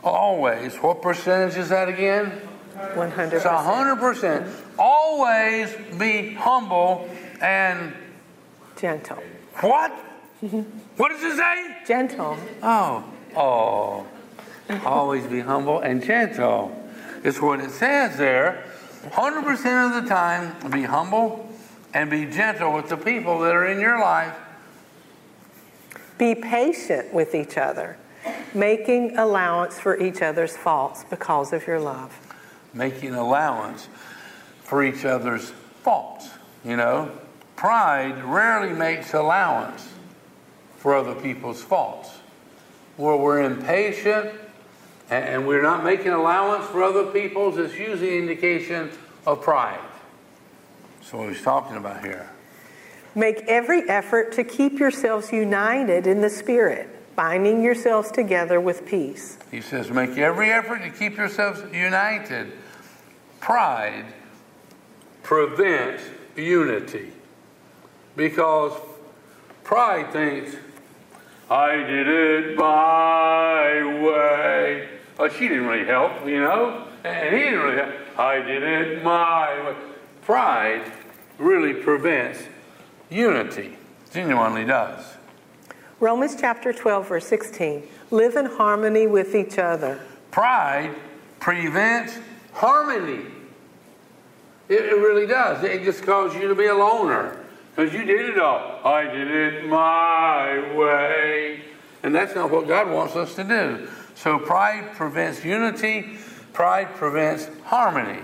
Always. 0.02 0.74
What 0.78 1.00
percentage 1.00 1.56
is 1.56 1.68
that 1.68 1.88
again? 1.88 2.32
100%. 2.74 3.32
It's 3.32 3.44
100%. 3.44 4.52
Always 4.76 5.72
be 5.96 6.34
humble 6.34 7.08
and 7.40 7.94
gentle. 8.76 9.22
What? 9.60 9.92
what 10.96 11.10
does 11.10 11.22
it 11.22 11.36
say? 11.36 11.76
Gentle. 11.86 12.36
Oh. 12.60 13.04
Oh. 13.36 14.06
Always 14.84 15.24
be 15.28 15.38
humble 15.38 15.78
and 15.78 16.02
gentle. 16.02 16.76
It's 17.22 17.40
what 17.40 17.60
it 17.60 17.70
says 17.70 18.16
there. 18.16 18.64
100% 19.04 19.96
of 19.96 20.02
the 20.02 20.08
time, 20.08 20.72
be 20.72 20.82
humble 20.82 21.48
and 21.94 22.10
be 22.10 22.26
gentle 22.26 22.72
with 22.72 22.88
the 22.88 22.96
people 22.96 23.38
that 23.42 23.54
are 23.54 23.66
in 23.66 23.78
your 23.78 24.00
life. 24.00 24.34
Be 26.20 26.34
patient 26.34 27.14
with 27.14 27.34
each 27.34 27.56
other, 27.56 27.96
making 28.52 29.16
allowance 29.16 29.80
for 29.80 29.98
each 29.98 30.20
other's 30.20 30.54
faults 30.54 31.02
because 31.08 31.54
of 31.54 31.66
your 31.66 31.80
love. 31.80 32.14
Making 32.74 33.14
allowance 33.14 33.88
for 34.62 34.84
each 34.84 35.06
other's 35.06 35.50
faults. 35.82 36.28
You 36.62 36.76
know, 36.76 37.10
pride 37.56 38.22
rarely 38.22 38.74
makes 38.74 39.14
allowance 39.14 39.88
for 40.76 40.94
other 40.94 41.14
people's 41.14 41.62
faults. 41.62 42.10
Where 42.98 43.16
we're 43.16 43.40
impatient 43.40 44.30
and 45.08 45.46
we're 45.46 45.62
not 45.62 45.82
making 45.82 46.12
allowance 46.12 46.66
for 46.66 46.82
other 46.82 47.06
people's, 47.06 47.56
it's 47.56 47.78
usually 47.78 48.18
an 48.18 48.28
indication 48.28 48.90
of 49.26 49.40
pride. 49.40 49.80
So 51.00 51.16
what 51.16 51.30
he's 51.30 51.40
talking 51.40 51.78
about 51.78 52.04
here. 52.04 52.28
Make 53.14 53.42
every 53.48 53.88
effort 53.88 54.32
to 54.32 54.44
keep 54.44 54.78
yourselves 54.78 55.32
united 55.32 56.06
in 56.06 56.20
the 56.20 56.30
Spirit, 56.30 56.88
binding 57.16 57.62
yourselves 57.62 58.10
together 58.10 58.60
with 58.60 58.86
peace. 58.86 59.36
He 59.50 59.60
says, 59.60 59.90
make 59.90 60.16
every 60.16 60.50
effort 60.50 60.82
to 60.82 60.90
keep 60.90 61.16
yourselves 61.16 61.62
united. 61.74 62.52
Pride 63.40 64.04
prevents 65.22 66.04
unity 66.36 67.12
because 68.16 68.72
pride 69.64 70.12
thinks, 70.12 70.56
I 71.50 71.76
did 71.76 72.06
it 72.06 72.56
my 72.56 74.02
way. 74.02 74.88
Oh, 75.18 75.28
she 75.28 75.48
didn't 75.48 75.66
really 75.66 75.84
help, 75.84 76.24
you 76.24 76.40
know, 76.40 76.86
and 77.02 77.34
he 77.34 77.42
didn't 77.42 77.58
really 77.58 77.76
help. 77.76 78.18
I 78.18 78.40
did 78.40 78.62
it 78.62 79.02
my 79.02 79.66
way. 79.66 79.76
Pride 80.22 80.92
really 81.38 81.74
prevents 81.74 82.38
unity. 83.10 83.76
Genuinely 84.12 84.64
does. 84.64 85.04
Romans 86.00 86.36
chapter 86.38 86.72
12, 86.72 87.08
verse 87.08 87.26
16. 87.26 87.82
Live 88.10 88.36
in 88.36 88.46
harmony 88.46 89.06
with 89.06 89.34
each 89.34 89.58
other. 89.58 90.00
Pride 90.30 90.94
prevents 91.38 92.18
harmony. 92.52 93.26
It, 94.68 94.84
it 94.84 94.96
really 94.96 95.26
does. 95.26 95.62
It 95.62 95.84
just 95.84 96.02
causes 96.02 96.40
you 96.40 96.48
to 96.48 96.54
be 96.54 96.66
a 96.66 96.74
loner 96.74 97.36
because 97.74 97.92
you 97.92 98.04
did 98.04 98.30
it 98.30 98.38
all. 98.38 98.80
I 98.84 99.04
did 99.04 99.30
it 99.30 99.66
my 99.66 100.74
way. 100.74 101.62
And 102.02 102.14
that's 102.14 102.34
not 102.34 102.50
what 102.50 102.66
God 102.66 102.90
wants 102.90 103.16
us 103.16 103.34
to 103.34 103.44
do. 103.44 103.88
So 104.14 104.38
pride 104.38 104.94
prevents 104.94 105.44
unity, 105.44 106.18
pride 106.52 106.94
prevents 106.94 107.48
harmony. 107.64 108.22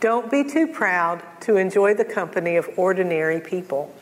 Don't 0.00 0.30
be 0.30 0.44
too 0.44 0.66
proud 0.66 1.22
to 1.42 1.56
enjoy 1.56 1.94
the 1.94 2.04
company 2.04 2.56
of 2.56 2.68
ordinary 2.76 3.40
people. 3.40 3.94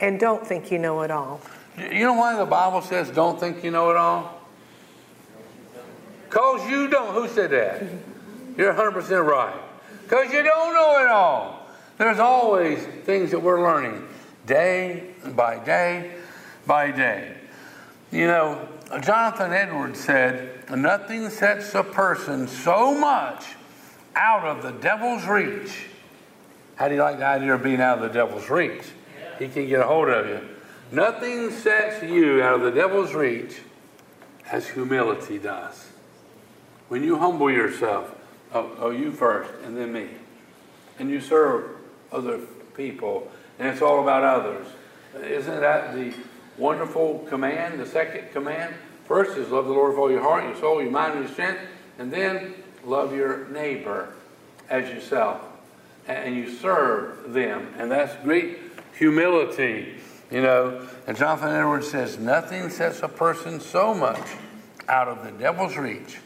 And 0.00 0.18
don't 0.18 0.46
think 0.46 0.70
you 0.70 0.78
know 0.78 1.02
it 1.02 1.10
all. 1.10 1.40
You 1.78 2.00
know 2.00 2.14
why 2.14 2.36
the 2.36 2.46
Bible 2.46 2.82
says 2.82 3.10
don't 3.10 3.38
think 3.38 3.64
you 3.64 3.70
know 3.70 3.90
it 3.90 3.96
all? 3.96 4.40
Because 6.28 6.68
you 6.68 6.88
don't. 6.88 7.14
Who 7.14 7.28
said 7.28 7.50
that? 7.50 7.82
You're 8.56 8.74
100% 8.74 9.26
right. 9.26 9.54
Because 10.02 10.32
you 10.32 10.42
don't 10.42 10.74
know 10.74 11.02
it 11.02 11.08
all. 11.08 11.66
There's 11.98 12.18
always 12.18 12.82
things 13.04 13.30
that 13.30 13.38
we're 13.38 13.62
learning 13.62 14.06
day 14.46 15.14
by 15.34 15.58
day 15.64 16.12
by 16.66 16.90
day. 16.90 17.36
You 18.10 18.26
know, 18.26 18.68
Jonathan 19.00 19.52
Edwards 19.52 20.00
said, 20.00 20.70
Nothing 20.70 21.30
sets 21.30 21.74
a 21.74 21.82
person 21.82 22.48
so 22.48 22.94
much 22.94 23.44
out 24.16 24.44
of 24.44 24.62
the 24.62 24.72
devil's 24.72 25.26
reach. 25.26 25.86
How 26.76 26.88
do 26.88 26.94
you 26.94 27.00
like 27.00 27.18
the 27.18 27.26
idea 27.26 27.54
of 27.54 27.62
being 27.62 27.80
out 27.80 27.98
of 27.98 28.02
the 28.02 28.08
devil's 28.08 28.50
reach? 28.50 28.84
He 29.38 29.48
can 29.48 29.68
get 29.68 29.80
a 29.80 29.84
hold 29.84 30.08
of 30.08 30.26
you. 30.26 30.40
Nothing 30.92 31.50
sets 31.50 32.02
you 32.02 32.42
out 32.42 32.54
of 32.54 32.60
the 32.62 32.70
devil's 32.70 33.14
reach 33.14 33.60
as 34.50 34.68
humility 34.68 35.38
does. 35.38 35.88
When 36.88 37.02
you 37.02 37.18
humble 37.18 37.50
yourself, 37.50 38.14
oh, 38.52 38.70
oh, 38.78 38.90
you 38.90 39.10
first 39.10 39.50
and 39.64 39.76
then 39.76 39.92
me, 39.92 40.08
and 40.98 41.10
you 41.10 41.20
serve 41.20 41.70
other 42.12 42.38
people, 42.76 43.30
and 43.58 43.68
it's 43.68 43.82
all 43.82 44.02
about 44.02 44.22
others. 44.22 44.66
Isn't 45.22 45.60
that 45.60 45.94
the 45.94 46.12
wonderful 46.58 47.26
command, 47.28 47.80
the 47.80 47.86
second 47.86 48.30
command? 48.32 48.74
First 49.06 49.36
is 49.36 49.50
love 49.50 49.66
the 49.66 49.72
Lord 49.72 49.92
with 49.92 49.98
all 49.98 50.10
your 50.10 50.22
heart, 50.22 50.44
your 50.44 50.56
soul, 50.56 50.82
your 50.82 50.90
mind, 50.90 51.14
and 51.14 51.24
your 51.24 51.32
strength, 51.32 51.60
and 51.98 52.12
then 52.12 52.54
love 52.84 53.14
your 53.14 53.48
neighbor 53.48 54.12
as 54.68 54.88
yourself. 54.92 55.40
And 56.06 56.36
you 56.36 56.50
serve 56.50 57.32
them. 57.32 57.72
And 57.78 57.90
that's 57.90 58.14
great 58.22 58.58
humility, 58.96 59.94
you 60.30 60.42
know. 60.42 60.86
And 61.06 61.16
Jonathan 61.16 61.50
Edwards 61.50 61.90
says, 61.90 62.18
Nothing 62.18 62.70
sets 62.70 63.02
a 63.02 63.08
person 63.08 63.60
so 63.60 63.94
much 63.94 64.20
out 64.88 65.08
of 65.08 65.24
the 65.24 65.32
devil's 65.32 65.76
reach 65.76 66.18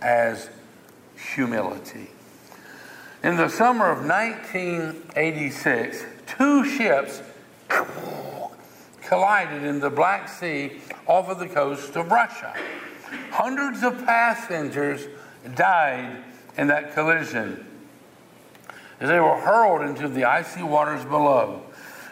as 0.00 0.50
humility. 1.34 2.10
In 3.22 3.36
the 3.36 3.48
summer 3.48 3.90
of 3.90 4.06
1986, 4.06 6.04
two 6.26 6.64
ships 6.64 7.22
collided 9.02 9.62
in 9.64 9.80
the 9.80 9.90
Black 9.90 10.28
Sea 10.28 10.80
off 11.06 11.28
of 11.28 11.38
the 11.38 11.48
coast 11.48 11.96
of 11.96 12.10
Russia. 12.10 12.54
Hundreds 13.30 13.82
of 13.82 14.04
passengers 14.04 15.06
died 15.54 16.22
in 16.56 16.66
that 16.68 16.94
collision 16.94 17.66
as 19.00 19.08
they 19.08 19.20
were 19.20 19.38
hurled 19.38 19.82
into 19.82 20.08
the 20.08 20.24
icy 20.24 20.62
waters 20.62 21.04
below. 21.04 21.62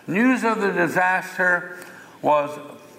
News 0.06 0.44
of 0.44 0.60
the 0.60 0.70
disaster 0.70 1.78
was 2.20 2.58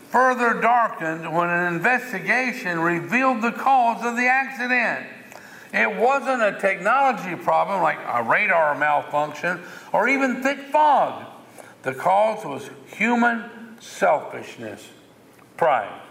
further 0.10 0.60
darkened 0.60 1.32
when 1.36 1.50
an 1.50 1.74
investigation 1.74 2.80
revealed 2.80 3.42
the 3.42 3.52
cause 3.52 4.04
of 4.04 4.16
the 4.16 4.28
accident. 4.28 5.06
It 5.74 5.98
wasn't 5.98 6.42
a 6.42 6.58
technology 6.60 7.36
problem 7.36 7.82
like 7.82 8.00
a 8.08 8.24
radar 8.24 8.76
malfunction 8.76 9.62
or 9.92 10.08
even 10.08 10.42
thick 10.42 10.60
fog. 10.72 11.26
The 11.84 11.94
cause 11.94 12.46
was 12.46 12.70
human 12.88 13.44
selfishness, 13.80 14.88
pride. 15.58 16.02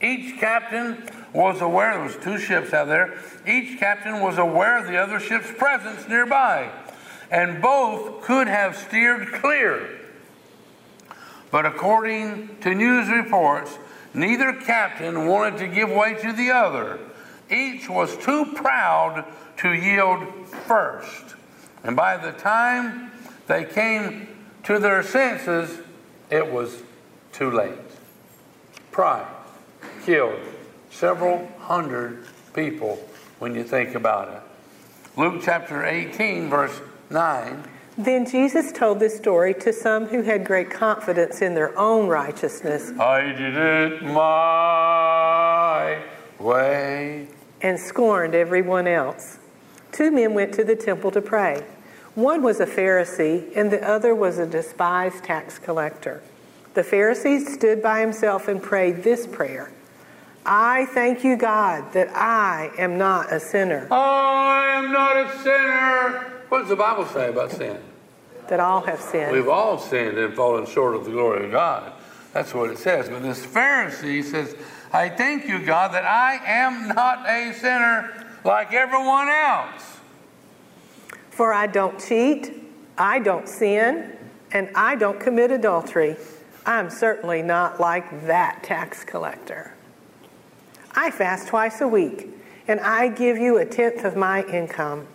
Each 0.00 0.38
captain 0.40 1.08
was 1.32 1.60
aware, 1.60 1.94
there 1.94 2.02
was 2.02 2.16
two 2.16 2.38
ships 2.38 2.72
out 2.72 2.88
there, 2.88 3.18
each 3.46 3.78
captain 3.78 4.20
was 4.20 4.38
aware 4.38 4.78
of 4.78 4.86
the 4.86 4.96
other 4.96 5.20
ship's 5.20 5.52
presence 5.52 6.08
nearby, 6.08 6.70
and 7.30 7.62
both 7.62 8.22
could 8.22 8.48
have 8.48 8.76
steered 8.76 9.32
clear. 9.34 10.05
But 11.50 11.66
according 11.66 12.58
to 12.60 12.74
news 12.74 13.08
reports, 13.08 13.78
neither 14.14 14.52
captain 14.52 15.26
wanted 15.26 15.58
to 15.58 15.68
give 15.68 15.90
way 15.90 16.14
to 16.14 16.32
the 16.32 16.50
other. 16.50 16.98
Each 17.50 17.88
was 17.88 18.16
too 18.16 18.52
proud 18.54 19.24
to 19.58 19.72
yield 19.72 20.46
first. 20.66 21.36
And 21.84 21.94
by 21.94 22.16
the 22.16 22.32
time 22.32 23.12
they 23.46 23.64
came 23.64 24.28
to 24.64 24.78
their 24.78 25.02
senses, 25.02 25.78
it 26.30 26.50
was 26.50 26.82
too 27.32 27.50
late. 27.50 27.78
Pride 28.90 29.26
killed 30.04 30.40
several 30.90 31.46
hundred 31.58 32.24
people 32.54 32.98
when 33.38 33.54
you 33.54 33.62
think 33.62 33.94
about 33.94 34.28
it. 34.28 34.42
Luke 35.18 35.42
chapter 35.44 35.84
18, 35.84 36.48
verse 36.48 36.80
9. 37.10 37.64
Then 37.98 38.26
Jesus 38.26 38.72
told 38.72 39.00
this 39.00 39.16
story 39.16 39.54
to 39.54 39.72
some 39.72 40.06
who 40.06 40.22
had 40.22 40.44
great 40.44 40.70
confidence 40.70 41.40
in 41.40 41.54
their 41.54 41.76
own 41.78 42.08
righteousness. 42.08 42.92
I 43.00 43.32
did 43.32 43.56
it 43.56 44.02
my 44.02 46.02
way. 46.38 47.26
And 47.62 47.80
scorned 47.80 48.34
everyone 48.34 48.86
else. 48.86 49.38
Two 49.92 50.10
men 50.10 50.34
went 50.34 50.52
to 50.54 50.64
the 50.64 50.76
temple 50.76 51.10
to 51.12 51.22
pray. 51.22 51.64
One 52.14 52.42
was 52.42 52.60
a 52.60 52.66
Pharisee, 52.66 53.50
and 53.56 53.70
the 53.70 53.86
other 53.86 54.14
was 54.14 54.38
a 54.38 54.46
despised 54.46 55.24
tax 55.24 55.58
collector. 55.58 56.22
The 56.74 56.82
Pharisee 56.82 57.46
stood 57.46 57.82
by 57.82 58.00
himself 58.00 58.48
and 58.48 58.62
prayed 58.62 59.02
this 59.02 59.26
prayer 59.26 59.72
I 60.48 60.86
thank 60.86 61.24
you, 61.24 61.36
God, 61.36 61.92
that 61.94 62.08
I 62.14 62.70
am 62.78 62.96
not 62.96 63.32
a 63.32 63.40
sinner. 63.40 63.88
I 63.90 64.74
am 64.76 64.92
not 64.92 65.16
a 65.16 65.38
sinner. 65.42 66.32
What 66.48 66.60
does 66.60 66.68
the 66.68 66.76
Bible 66.76 67.04
say 67.06 67.30
about 67.30 67.50
sin? 67.50 67.80
That 68.48 68.60
all 68.60 68.80
have 68.82 69.00
sinned. 69.00 69.32
We've 69.32 69.48
all 69.48 69.78
sinned 69.78 70.18
and 70.18 70.34
fallen 70.34 70.66
short 70.66 70.94
of 70.94 71.04
the 71.04 71.10
glory 71.10 71.46
of 71.46 71.50
God. 71.50 71.92
That's 72.32 72.54
what 72.54 72.70
it 72.70 72.78
says. 72.78 73.08
But 73.08 73.22
this 73.22 73.44
Pharisee 73.44 74.22
says, 74.22 74.54
I 74.92 75.08
thank 75.08 75.48
you, 75.48 75.58
God, 75.58 75.92
that 75.94 76.04
I 76.04 76.38
am 76.44 76.88
not 76.88 77.28
a 77.28 77.52
sinner 77.54 78.26
like 78.44 78.72
everyone 78.72 79.28
else. 79.28 79.98
For 81.30 81.52
I 81.52 81.66
don't 81.66 81.98
cheat, 81.98 82.62
I 82.96 83.18
don't 83.18 83.48
sin, 83.48 84.16
and 84.52 84.70
I 84.74 84.96
don't 84.96 85.18
commit 85.18 85.50
adultery. 85.50 86.16
I'm 86.64 86.88
certainly 86.88 87.42
not 87.42 87.80
like 87.80 88.26
that 88.26 88.62
tax 88.62 89.04
collector. 89.04 89.74
I 90.94 91.10
fast 91.10 91.48
twice 91.48 91.80
a 91.80 91.88
week, 91.88 92.28
and 92.66 92.80
I 92.80 93.08
give 93.08 93.36
you 93.36 93.58
a 93.58 93.66
tenth 93.66 94.04
of 94.04 94.16
my 94.16 94.44
income. 94.44 95.06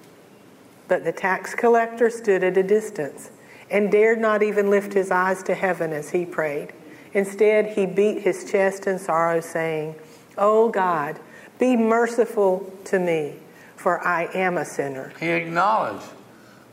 But 0.92 1.06
the 1.06 1.14
tax 1.14 1.56
collector 1.56 2.10
stood 2.10 2.44
at 2.44 2.58
a 2.58 2.64
distance 2.64 3.32
and 3.70 3.90
dared 3.90 4.20
not 4.20 4.44
even 4.44 4.70
lift 4.70 4.92
his 4.92 5.10
eyes 5.10 5.42
to 5.44 5.56
heaven 5.56 5.94
as 5.94 6.10
he 6.10 6.26
prayed. 6.26 6.74
Instead, 7.14 7.68
he 7.68 7.86
beat 7.86 8.24
his 8.24 8.52
chest 8.52 8.88
in 8.88 9.00
sorrow, 9.00 9.40
saying, 9.40 9.96
O 10.38 10.68
God, 10.68 11.18
be 11.58 11.78
merciful 11.78 12.70
to 12.84 13.00
me, 13.00 13.36
for 13.78 14.06
I 14.06 14.26
am 14.34 14.58
a 14.58 14.66
sinner. 14.66 15.14
He 15.18 15.30
acknowledged, 15.30 16.10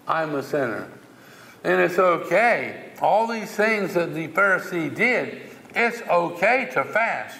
I'm 0.09 0.35
a 0.35 0.43
sinner. 0.43 0.89
And 1.63 1.81
it's 1.81 2.01
okay. 2.01 2.91
All 3.01 3.29
these 3.29 3.53
things 3.53 3.95
that 3.95 4.15
the 4.15 4.27
Pharisee 4.27 4.93
did, 4.93 5.43
it's 5.77 6.03
okay 6.03 6.69
to 6.73 6.83
fast. 6.83 7.39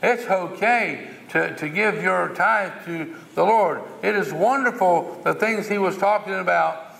It's 0.00 0.30
okay 0.30 1.08
to, 1.30 1.56
to 1.56 1.68
give 1.68 2.00
your 2.00 2.28
tithe 2.36 2.84
to 2.84 3.16
the 3.40 3.46
Lord. 3.46 3.80
It 4.02 4.14
is 4.16 4.34
wonderful 4.34 5.18
the 5.24 5.32
things 5.32 5.66
he 5.66 5.78
was 5.78 5.96
talking 5.96 6.34
about, 6.34 6.94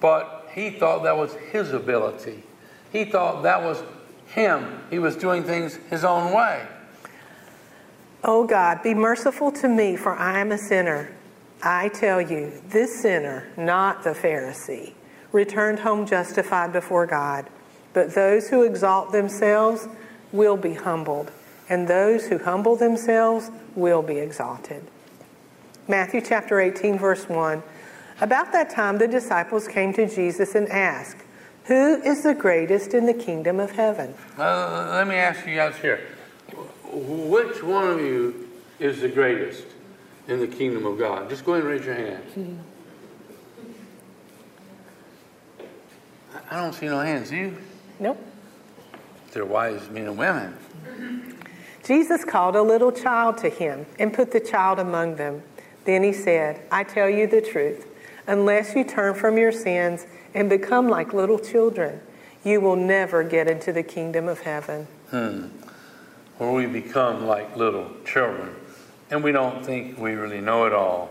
but 0.00 0.48
he 0.54 0.70
thought 0.70 1.02
that 1.02 1.14
was 1.14 1.34
his 1.52 1.74
ability. 1.74 2.42
He 2.90 3.04
thought 3.04 3.42
that 3.42 3.62
was 3.62 3.82
him. 4.28 4.80
He 4.88 4.98
was 4.98 5.14
doing 5.14 5.44
things 5.44 5.78
his 5.90 6.04
own 6.04 6.32
way. 6.32 6.66
Oh 8.24 8.46
God, 8.46 8.82
be 8.82 8.94
merciful 8.94 9.52
to 9.52 9.68
me, 9.68 9.94
for 9.94 10.14
I 10.14 10.38
am 10.38 10.52
a 10.52 10.58
sinner. 10.58 11.10
I 11.62 11.88
tell 11.88 12.22
you, 12.22 12.50
this 12.68 13.02
sinner, 13.02 13.48
not 13.58 14.04
the 14.04 14.14
Pharisee, 14.14 14.94
returned 15.32 15.80
home 15.80 16.06
justified 16.06 16.72
before 16.72 17.06
God. 17.06 17.46
But 17.92 18.14
those 18.14 18.48
who 18.48 18.62
exalt 18.62 19.12
themselves 19.12 19.86
will 20.32 20.56
be 20.56 20.72
humbled, 20.72 21.30
and 21.68 21.86
those 21.86 22.28
who 22.28 22.38
humble 22.38 22.76
themselves 22.76 23.50
will 23.74 24.00
be 24.00 24.16
exalted. 24.16 24.82
Matthew 25.88 26.20
chapter 26.20 26.60
18, 26.60 26.98
verse 26.98 27.26
1. 27.30 27.62
About 28.20 28.52
that 28.52 28.68
time, 28.68 28.98
the 28.98 29.08
disciples 29.08 29.66
came 29.66 29.94
to 29.94 30.06
Jesus 30.06 30.54
and 30.54 30.68
asked, 30.68 31.16
Who 31.64 32.02
is 32.02 32.24
the 32.24 32.34
greatest 32.34 32.92
in 32.92 33.06
the 33.06 33.14
kingdom 33.14 33.58
of 33.58 33.70
heaven? 33.70 34.14
Uh, 34.36 34.90
let 34.92 35.08
me 35.08 35.14
ask 35.14 35.46
you 35.46 35.54
guys 35.56 35.76
here 35.76 36.00
which 36.92 37.62
one 37.62 37.88
of 37.88 38.00
you 38.00 38.48
is 38.78 39.00
the 39.00 39.08
greatest 39.08 39.64
in 40.26 40.40
the 40.40 40.46
kingdom 40.46 40.84
of 40.84 40.98
God? 40.98 41.30
Just 41.30 41.44
go 41.44 41.54
ahead 41.54 41.64
and 41.64 41.72
raise 41.72 41.86
your 41.86 41.94
hand. 41.94 42.64
I 46.50 46.56
don't 46.56 46.74
see 46.74 46.86
no 46.86 47.00
hands. 47.00 47.30
You? 47.32 47.56
Nope. 47.98 48.18
They're 49.32 49.44
wise 49.44 49.88
men 49.90 50.06
and 50.06 50.18
women. 50.18 50.56
Jesus 51.84 52.24
called 52.24 52.56
a 52.56 52.62
little 52.62 52.92
child 52.92 53.38
to 53.38 53.48
him 53.48 53.86
and 53.98 54.12
put 54.12 54.32
the 54.32 54.40
child 54.40 54.78
among 54.78 55.16
them. 55.16 55.42
Then 55.88 56.02
he 56.02 56.12
said, 56.12 56.60
I 56.70 56.84
tell 56.84 57.08
you 57.08 57.26
the 57.26 57.40
truth. 57.40 57.86
Unless 58.26 58.74
you 58.74 58.84
turn 58.84 59.14
from 59.14 59.38
your 59.38 59.50
sins 59.50 60.04
and 60.34 60.50
become 60.50 60.86
like 60.86 61.14
little 61.14 61.38
children, 61.38 62.02
you 62.44 62.60
will 62.60 62.76
never 62.76 63.24
get 63.24 63.48
into 63.48 63.72
the 63.72 63.82
kingdom 63.82 64.28
of 64.28 64.40
heaven. 64.40 64.86
Hmm. 65.10 65.46
Where 66.36 66.52
we 66.52 66.66
become 66.66 67.26
like 67.26 67.56
little 67.56 67.90
children 68.04 68.54
and 69.08 69.24
we 69.24 69.32
don't 69.32 69.64
think 69.64 69.96
we 69.96 70.12
really 70.12 70.42
know 70.42 70.66
it 70.66 70.74
all. 70.74 71.08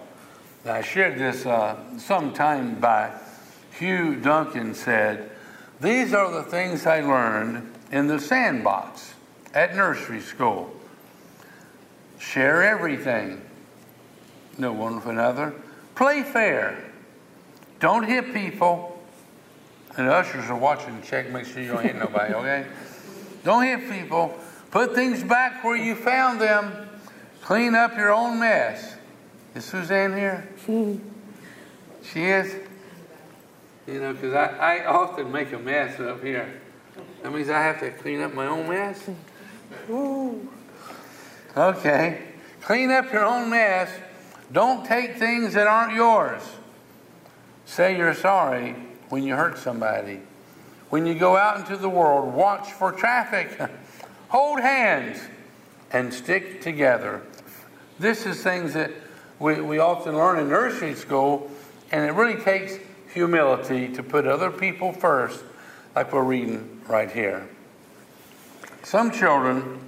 I 0.63 0.83
shared 0.83 1.17
this 1.17 1.47
uh, 1.47 1.75
sometime 1.97 2.79
back. 2.79 3.19
Hugh 3.79 4.15
Duncan 4.15 4.75
said, 4.75 5.31
These 5.81 6.13
are 6.13 6.31
the 6.31 6.43
things 6.43 6.85
I 6.85 6.99
learned 7.01 7.73
in 7.91 8.05
the 8.05 8.19
sandbox 8.19 9.15
at 9.55 9.75
nursery 9.75 10.21
school. 10.21 10.71
Share 12.19 12.61
everything, 12.61 13.41
no 14.57 14.73
one 14.73 14.95
with 14.95 15.05
another. 15.05 15.53
Play 15.95 16.23
fair. 16.23 16.83
Don't 17.79 18.03
hit 18.03 18.33
people. 18.33 18.93
And 19.97 20.07
the 20.07 20.13
ushers 20.13 20.49
are 20.49 20.57
watching, 20.57 21.01
check, 21.01 21.31
make 21.31 21.45
sure 21.45 21.61
you 21.61 21.69
don't 21.69 21.83
hit 21.83 21.95
nobody, 21.95 22.33
okay? 22.35 22.67
Don't 23.43 23.63
hit 23.63 23.89
people. 23.89 24.37
Put 24.69 24.93
things 24.93 25.23
back 25.23 25.63
where 25.63 25.75
you 25.75 25.95
found 25.95 26.39
them. 26.39 26.87
Clean 27.41 27.73
up 27.73 27.95
your 27.97 28.13
own 28.13 28.39
mess. 28.39 28.95
Is 29.55 29.65
Suzanne 29.65 30.15
here? 30.15 30.47
she 32.03 32.25
is? 32.25 32.53
You 33.87 34.01
know, 34.01 34.13
because 34.13 34.33
I, 34.33 34.81
I 34.81 34.85
often 34.85 35.31
make 35.31 35.51
a 35.53 35.57
mess 35.57 35.99
up 35.99 36.21
here. 36.21 36.61
That 37.23 37.33
means 37.33 37.49
I 37.49 37.61
have 37.61 37.79
to 37.79 37.91
clean 37.91 38.21
up 38.21 38.33
my 38.33 38.45
own 38.45 38.67
mess? 38.67 39.09
Ooh. 39.89 40.47
Okay. 41.55 42.21
Clean 42.61 42.91
up 42.91 43.11
your 43.11 43.25
own 43.25 43.49
mess. 43.49 43.89
Don't 44.51 44.85
take 44.85 45.17
things 45.17 45.53
that 45.53 45.67
aren't 45.67 45.93
yours. 45.93 46.41
Say 47.65 47.97
you're 47.97 48.13
sorry 48.13 48.75
when 49.09 49.23
you 49.23 49.35
hurt 49.35 49.57
somebody. 49.57 50.21
When 50.89 51.05
you 51.05 51.15
go 51.15 51.35
out 51.35 51.57
into 51.59 51.75
the 51.75 51.89
world, 51.89 52.33
watch 52.33 52.71
for 52.71 52.91
traffic. 52.91 53.59
Hold 54.29 54.61
hands 54.61 55.19
and 55.91 56.13
stick 56.13 56.61
together. 56.61 57.21
This 57.99 58.25
is 58.25 58.41
things 58.41 58.73
that 58.73 58.91
we, 59.39 59.59
we 59.61 59.79
often 59.79 60.15
learn 60.15 60.39
in 60.39 60.49
nursery 60.49 60.95
school, 60.95 61.49
and 61.91 62.05
it 62.05 62.13
really 62.13 62.41
takes 62.41 62.77
humility 63.13 63.87
to 63.93 64.03
put 64.03 64.27
other 64.27 64.51
people 64.51 64.93
first, 64.93 65.43
like 65.95 66.13
we're 66.13 66.23
reading 66.23 66.81
right 66.87 67.11
here. 67.11 67.47
Some 68.83 69.11
children, 69.11 69.86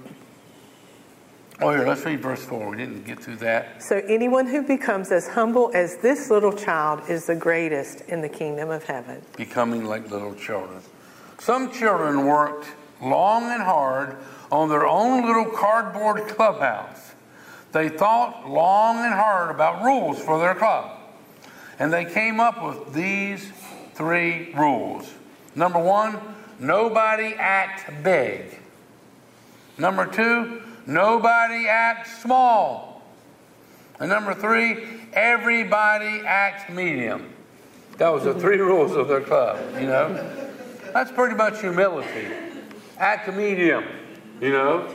oh, 1.62 1.70
here, 1.70 1.86
let's 1.86 2.04
read 2.04 2.20
verse 2.20 2.44
4. 2.44 2.70
We 2.70 2.76
didn't 2.76 3.04
get 3.04 3.20
through 3.20 3.36
that. 3.36 3.82
So, 3.82 4.02
anyone 4.08 4.46
who 4.46 4.62
becomes 4.62 5.10
as 5.10 5.28
humble 5.28 5.70
as 5.74 5.96
this 5.96 6.30
little 6.30 6.52
child 6.52 7.08
is 7.08 7.26
the 7.26 7.34
greatest 7.34 8.02
in 8.02 8.20
the 8.20 8.28
kingdom 8.28 8.70
of 8.70 8.84
heaven. 8.84 9.22
Becoming 9.36 9.84
like 9.84 10.10
little 10.10 10.34
children. 10.34 10.80
Some 11.38 11.72
children 11.72 12.26
worked 12.26 12.66
long 13.00 13.44
and 13.44 13.62
hard 13.62 14.16
on 14.52 14.68
their 14.68 14.86
own 14.86 15.26
little 15.26 15.46
cardboard 15.46 16.28
clubhouse. 16.28 17.12
They 17.72 17.88
thought 17.88 18.48
long 18.48 18.96
and 19.04 19.14
hard 19.14 19.50
about 19.50 19.84
rules 19.84 20.20
for 20.20 20.38
their 20.38 20.54
club. 20.54 20.98
And 21.78 21.92
they 21.92 22.04
came 22.04 22.40
up 22.40 22.62
with 22.62 22.92
these 22.92 23.52
three 23.94 24.52
rules. 24.54 25.12
Number 25.54 25.78
one, 25.78 26.18
nobody 26.58 27.34
act 27.34 28.02
big. 28.02 28.58
Number 29.78 30.06
two, 30.06 30.62
nobody 30.86 31.66
acts 31.68 32.22
small. 32.22 33.02
And 33.98 34.08
number 34.08 34.34
three, 34.34 34.78
everybody 35.12 36.22
acts 36.26 36.72
medium. 36.72 37.32
That 37.98 38.08
was 38.08 38.24
the 38.24 38.34
three 38.34 38.56
rules 38.72 38.96
of 38.96 39.08
their 39.08 39.20
club, 39.20 39.58
you 39.78 39.86
know. 39.86 40.48
That's 40.92 41.12
pretty 41.12 41.36
much 41.36 41.60
humility. 41.60 42.28
Act 42.98 43.34
medium, 43.34 43.84
you 44.40 44.50
know. 44.50 44.92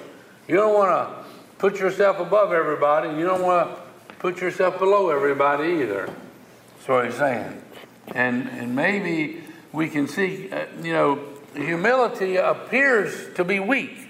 You 0.48 0.56
don't 0.56 0.74
want 0.74 0.90
to 0.90 1.26
put 1.58 1.80
yourself 1.80 2.20
above 2.20 2.52
everybody. 2.52 3.10
You 3.10 3.26
don't 3.26 3.42
want 3.42 3.76
to 3.76 4.16
put 4.16 4.42
yourself 4.42 4.80
below 4.80 5.10
everybody 5.10 5.84
either. 5.84 6.10
That's 6.76 6.88
what 6.88 7.06
he's 7.06 7.16
saying. 7.16 7.62
And, 8.14 8.48
and 8.50 8.76
maybe 8.76 9.44
we 9.72 9.90
can 9.90 10.08
see, 10.08 10.52
uh, 10.52 10.66
you 10.82 10.94
know, 10.94 11.20
humility 11.56 12.36
appears 12.36 13.34
to 13.36 13.44
be 13.44 13.60
weak, 13.60 14.10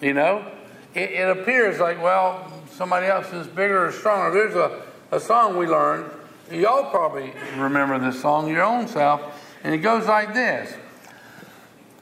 you 0.00 0.14
know. 0.14 0.50
It, 0.94 1.10
it, 1.12 1.38
appears 1.38 1.78
like, 1.78 2.02
well, 2.02 2.52
somebody 2.70 3.06
else 3.06 3.32
is 3.32 3.46
bigger 3.46 3.86
or 3.86 3.92
stronger. 3.92 4.32
There's 4.32 4.56
a, 4.56 4.82
a 5.12 5.20
song 5.20 5.56
we 5.56 5.66
learned. 5.66 6.10
Y'all 6.50 6.90
probably 6.90 7.32
remember 7.56 7.98
this 7.98 8.20
song, 8.20 8.48
your 8.48 8.64
own 8.64 8.88
self. 8.88 9.22
And 9.62 9.74
it 9.74 9.78
goes 9.78 10.06
like 10.06 10.34
this 10.34 10.74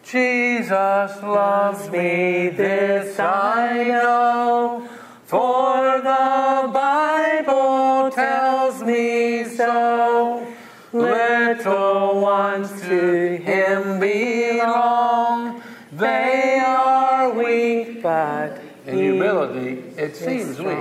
Jesus 0.04 1.22
loves 1.22 1.90
me, 1.90 2.48
this 2.48 3.20
I 3.20 3.84
know, 3.84 4.88
for 5.24 5.98
the 5.98 6.70
Bible 6.72 8.10
tells 8.10 8.82
me 8.82 9.44
so. 9.44 10.46
Little 10.90 12.22
ones 12.22 12.80
to 12.80 13.36
Him 13.36 14.00
belong, 14.00 15.62
they 15.92 16.58
are 16.64 17.30
weak, 17.30 18.02
but 18.02 18.57
in 18.88 18.98
humility 18.98 19.82
it 19.96 20.16
seems 20.16 20.58
weak. 20.58 20.78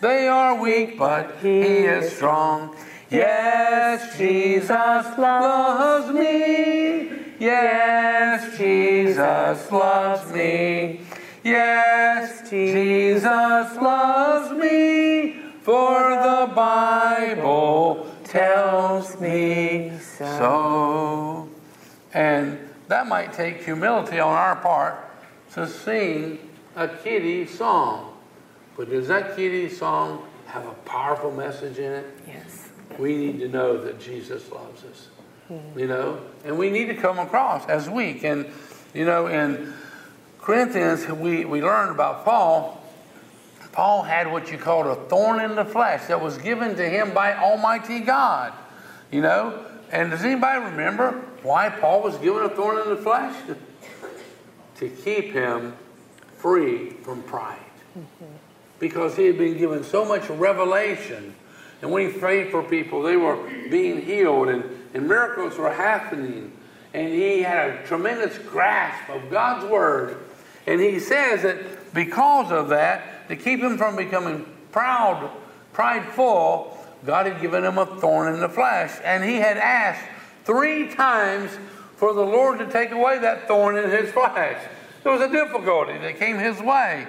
They 0.00 0.28
are 0.28 0.60
weak, 0.60 0.98
but 0.98 1.36
He 1.42 1.60
is 1.60 2.14
strong. 2.16 2.76
Yes, 3.10 4.16
Jesus 4.16 5.18
loves 5.18 6.12
me. 6.14 7.10
Yes, 7.38 8.56
Jesus 8.56 9.72
loves 9.72 10.32
me. 10.32 11.00
Yes, 11.42 12.48
Jesus 12.48 13.76
loves 13.76 14.52
me. 14.52 15.36
For 15.62 16.10
the 16.10 16.52
Bible 16.54 18.06
tells 18.24 19.20
me 19.20 19.92
so. 19.98 21.48
And 22.12 22.58
that 22.88 23.06
might 23.06 23.32
take 23.32 23.62
humility 23.62 24.18
on 24.18 24.34
our 24.34 24.56
part 24.56 24.96
to 25.52 25.66
sing 25.66 26.38
a 26.76 26.88
kiddie 26.88 27.46
song. 27.46 28.16
But 28.76 28.90
does 28.90 29.08
that 29.08 29.36
kiddie 29.36 29.68
song 29.68 30.26
have 30.46 30.66
a 30.66 30.74
powerful 30.84 31.30
message 31.30 31.78
in 31.78 31.92
it? 31.92 32.06
Yes. 32.26 32.68
We 32.98 33.16
need 33.16 33.40
to 33.40 33.48
know 33.48 33.76
that 33.82 34.00
Jesus 34.00 34.50
loves 34.50 34.84
us 34.84 35.08
hmm. 35.48 35.78
you 35.78 35.86
know, 35.86 36.20
and 36.44 36.58
we 36.58 36.70
need 36.70 36.86
to 36.86 36.94
come 36.94 37.18
across 37.18 37.66
as 37.68 37.90
weak. 37.90 38.24
And, 38.24 38.46
you 38.94 39.04
know, 39.04 39.26
in 39.26 39.72
Corinthians, 40.38 41.06
we, 41.06 41.44
we 41.44 41.62
learned 41.62 41.90
about 41.90 42.24
Paul. 42.24 42.82
Paul 43.72 44.02
had 44.02 44.32
what 44.32 44.50
you 44.50 44.58
called 44.58 44.86
a 44.86 44.96
thorn 45.08 45.40
in 45.40 45.54
the 45.54 45.64
flesh 45.64 46.06
that 46.06 46.20
was 46.20 46.38
given 46.38 46.76
to 46.76 46.88
him 46.88 47.14
by 47.14 47.34
Almighty 47.34 48.00
God. 48.00 48.52
You 49.10 49.22
know? 49.22 49.64
And 49.92 50.10
does 50.10 50.24
anybody 50.24 50.64
remember 50.64 51.12
why 51.42 51.68
Paul 51.68 52.02
was 52.02 52.16
given 52.18 52.42
a 52.44 52.48
thorn 52.48 52.78
in 52.78 52.88
the 52.88 52.96
flesh? 52.96 53.36
to 54.76 54.88
keep 54.88 55.32
him 55.32 55.76
free 56.40 56.90
from 56.90 57.22
pride. 57.22 57.58
Because 58.78 59.16
he 59.16 59.26
had 59.26 59.38
been 59.38 59.58
given 59.58 59.84
so 59.84 60.04
much 60.04 60.28
revelation. 60.30 61.34
And 61.82 61.90
when 61.90 62.10
he 62.10 62.18
prayed 62.18 62.50
for 62.50 62.62
people, 62.62 63.02
they 63.02 63.16
were 63.16 63.36
being 63.70 64.02
healed 64.02 64.48
and, 64.48 64.64
and 64.94 65.08
miracles 65.08 65.56
were 65.58 65.72
happening. 65.72 66.52
And 66.92 67.12
he 67.12 67.42
had 67.42 67.70
a 67.70 67.86
tremendous 67.86 68.36
grasp 68.38 69.08
of 69.10 69.30
God's 69.30 69.70
word. 69.70 70.16
And 70.66 70.80
he 70.80 70.98
says 70.98 71.42
that 71.42 71.92
because 71.94 72.50
of 72.52 72.68
that, 72.70 73.28
to 73.28 73.36
keep 73.36 73.60
him 73.60 73.78
from 73.78 73.96
becoming 73.96 74.46
proud, 74.72 75.30
prideful, 75.72 76.76
God 77.06 77.26
had 77.26 77.40
given 77.40 77.64
him 77.64 77.78
a 77.78 77.86
thorn 77.86 78.34
in 78.34 78.40
the 78.40 78.48
flesh. 78.48 78.98
And 79.04 79.24
he 79.24 79.36
had 79.36 79.56
asked 79.56 80.04
three 80.44 80.88
times 80.88 81.50
for 81.96 82.12
the 82.12 82.24
Lord 82.24 82.58
to 82.58 82.66
take 82.66 82.90
away 82.90 83.18
that 83.18 83.46
thorn 83.46 83.76
in 83.76 83.90
his 83.90 84.10
flesh. 84.10 84.60
There 85.02 85.12
was 85.12 85.22
a 85.22 85.32
difficulty 85.32 85.96
that 85.98 86.18
came 86.18 86.38
his 86.38 86.60
way. 86.60 87.06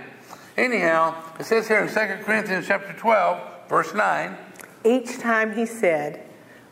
Anyhow, 0.57 1.15
it 1.39 1.45
says 1.45 1.67
here 1.67 1.79
in 1.79 1.87
2 1.87 2.23
Corinthians 2.23 2.67
chapter 2.67 2.93
12, 2.93 3.67
verse 3.67 3.93
9. 3.93 4.37
Each 4.85 5.19
time 5.19 5.53
he 5.53 5.65
said, 5.65 6.25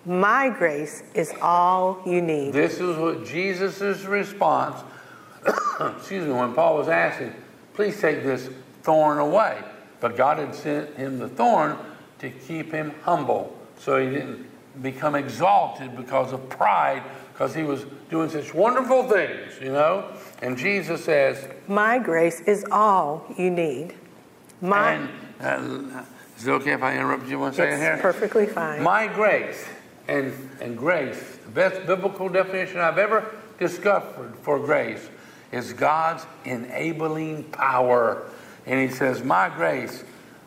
My 0.06 0.50
grace 0.50 1.04
is 1.14 1.34
all 1.42 2.02
you 2.06 2.22
need. 2.22 2.54
This 2.54 2.80
is 2.80 2.98
what 2.98 3.26
Jesus' 3.26 4.04
response, 4.06 4.82
excuse 5.98 6.26
me, 6.26 6.32
when 6.32 6.54
Paul 6.54 6.78
was 6.78 6.88
asking, 6.88 7.34
please 7.74 8.00
take 8.00 8.24
this 8.24 8.50
thorn 8.84 9.18
away. 9.18 9.62
But 10.00 10.16
God 10.16 10.38
had 10.38 10.56
sent 10.56 10.96
him 10.96 11.20
the 11.20 11.28
thorn 11.28 11.78
to 12.20 12.30
keep 12.30 12.72
him 12.72 12.94
humble 13.04 13.58
so 13.78 13.98
he 13.98 14.10
didn't 14.10 14.49
become 14.82 15.16
exalted 15.16 15.96
because 15.96 16.34
of 16.34 16.50
pride 16.50 17.04
because 17.40 17.56
he 17.56 17.64
was 17.64 17.86
doing 18.10 18.30
such 18.30 18.54
wonderful 18.54 19.04
things, 19.04 19.54
you 19.62 19.72
know. 19.72 20.12
And 20.42 20.58
Jesus 20.58 21.06
says, 21.06 21.48
My 21.70 21.98
grace 21.98 22.42
is 22.42 22.66
all 22.70 23.26
you 23.38 23.50
need. 23.50 23.96
My, 24.62 25.08
and, 25.40 25.94
uh, 25.94 26.04
is 26.38 26.48
it 26.48 26.52
okay 26.52 26.74
if 26.74 26.84
I 26.84 26.96
interrupt 26.98 27.28
you 27.30 27.40
one 27.40 27.54
second 27.54 27.80
here? 27.80 27.98
perfectly 28.02 28.46
fine. 28.46 28.84
My 28.84 29.08
grace 29.08 29.66
and, 30.10 30.34
and 30.60 30.78
grace, 30.78 31.38
the 31.46 31.52
best 31.52 31.88
biblical 31.88 32.28
definition 32.28 32.80
I've 32.80 32.98
ever 32.98 33.34
discovered 33.58 34.36
for 34.42 34.60
grace 34.60 35.10
is 35.54 35.72
God's 35.72 36.26
enabling 36.44 37.46
power. 37.46 38.30
And 38.66 38.80
he 38.82 38.94
says, 38.94 39.24
My 39.24 39.50
grace, 39.50 40.04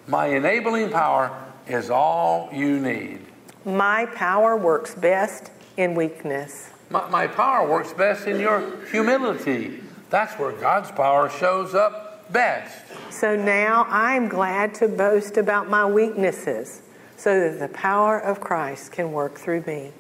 my 0.06 0.26
enabling 0.26 0.90
power 0.90 1.34
is 1.66 1.88
all 1.88 2.50
you 2.52 2.78
need. 2.78 3.20
My 3.64 4.06
power 4.06 4.56
works 4.56 4.94
best 4.94 5.50
in 5.76 5.94
weakness. 5.94 6.70
My, 6.90 7.08
my 7.08 7.26
power 7.26 7.68
works 7.68 7.92
best 7.92 8.26
in 8.26 8.40
your 8.40 8.84
humility. 8.86 9.80
That's 10.10 10.34
where 10.34 10.52
God's 10.52 10.90
power 10.90 11.30
shows 11.30 11.74
up 11.74 12.32
best. 12.32 12.84
So 13.10 13.36
now 13.36 13.86
I 13.88 14.14
am 14.14 14.28
glad 14.28 14.74
to 14.76 14.88
boast 14.88 15.36
about 15.36 15.70
my 15.70 15.86
weaknesses 15.86 16.82
so 17.16 17.38
that 17.38 17.60
the 17.60 17.72
power 17.72 18.18
of 18.18 18.40
Christ 18.40 18.92
can 18.92 19.12
work 19.12 19.38
through 19.38 19.62
me. 19.66 19.92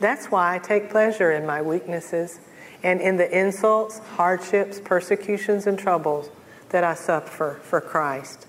That's 0.00 0.26
why 0.26 0.56
I 0.56 0.58
take 0.58 0.90
pleasure 0.90 1.32
in 1.32 1.46
my 1.46 1.62
weaknesses 1.62 2.40
and 2.82 3.00
in 3.00 3.16
the 3.16 3.38
insults, 3.38 3.98
hardships, 3.98 4.80
persecutions, 4.80 5.66
and 5.66 5.78
troubles 5.78 6.28
that 6.70 6.84
I 6.84 6.94
suffer 6.94 7.60
for 7.62 7.80
Christ. 7.80 8.46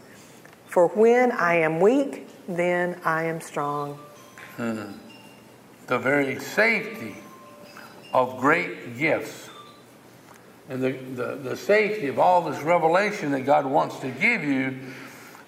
For 0.65 0.87
when 0.89 1.31
I 1.31 1.55
am 1.55 1.79
weak, 1.79 2.27
then 2.47 2.99
I 3.05 3.23
am 3.23 3.39
strong. 3.39 3.99
The 4.57 5.97
very 5.99 6.39
safety 6.39 7.17
of 8.13 8.39
great 8.39 8.97
gifts 8.97 9.49
and 10.69 10.81
the, 10.81 10.91
the, 10.91 11.35
the 11.35 11.55
safety 11.55 12.07
of 12.07 12.19
all 12.19 12.41
this 12.41 12.61
revelation 12.61 13.31
that 13.31 13.41
God 13.41 13.65
wants 13.65 13.99
to 13.99 14.09
give 14.09 14.43
you 14.43 14.77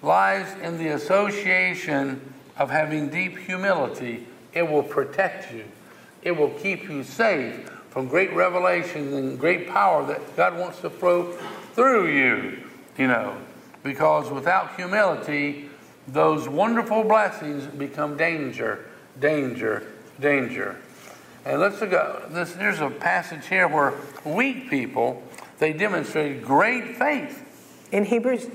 lies 0.02 0.46
in 0.62 0.78
the 0.78 0.88
association 0.88 2.32
of 2.56 2.70
having 2.70 3.08
deep 3.08 3.36
humility. 3.36 4.26
It 4.54 4.62
will 4.62 4.82
protect 4.82 5.52
you, 5.52 5.64
it 6.22 6.32
will 6.32 6.50
keep 6.50 6.84
you 6.88 7.02
safe 7.02 7.68
from 7.90 8.06
great 8.06 8.32
revelation 8.32 9.12
and 9.14 9.38
great 9.38 9.68
power 9.68 10.06
that 10.06 10.36
God 10.36 10.56
wants 10.56 10.80
to 10.80 10.90
flow 10.90 11.32
through 11.74 12.06
you, 12.06 12.58
you 12.96 13.08
know. 13.08 13.36
Because 13.82 14.30
without 14.30 14.76
humility, 14.76 15.68
those 16.06 16.48
wonderful 16.48 17.02
blessings 17.02 17.66
become 17.66 18.16
danger, 18.16 18.86
danger, 19.20 19.86
danger. 20.18 20.76
And 21.44 21.60
let's 21.60 21.80
look 21.80 21.92
at 21.92 22.34
this. 22.34 22.52
There's 22.52 22.80
a 22.80 22.90
passage 22.90 23.46
here 23.46 23.68
where 23.68 23.94
weak 24.24 24.68
people 24.68 25.22
they 25.60 25.74
demonstrated 25.74 26.42
great 26.42 26.96
faith. 26.96 27.44
In 27.92 28.04
Hebrews 28.04 28.48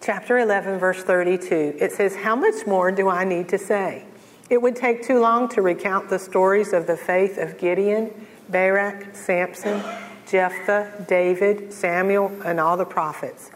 chapter 0.00 0.38
11, 0.38 0.78
verse 0.78 1.02
32, 1.02 1.76
it 1.78 1.92
says, 1.92 2.16
How 2.16 2.34
much 2.34 2.66
more 2.66 2.90
do 2.90 3.10
I 3.10 3.24
need 3.24 3.48
to 3.50 3.58
say? 3.58 4.04
It 4.48 4.62
would 4.62 4.74
take 4.74 5.02
too 5.02 5.20
long 5.20 5.50
to 5.50 5.60
recount 5.60 6.08
the 6.08 6.18
stories 6.18 6.72
of 6.72 6.86
the 6.86 6.96
faith 6.96 7.36
of 7.36 7.58
Gideon, 7.58 8.10
Barak, 8.48 9.14
Samson, 9.14 9.82
Jephthah, 10.26 11.04
David, 11.06 11.72
Samuel, 11.74 12.32
and 12.42 12.58
all 12.58 12.78
the 12.78 12.86
prophets. 12.86 13.50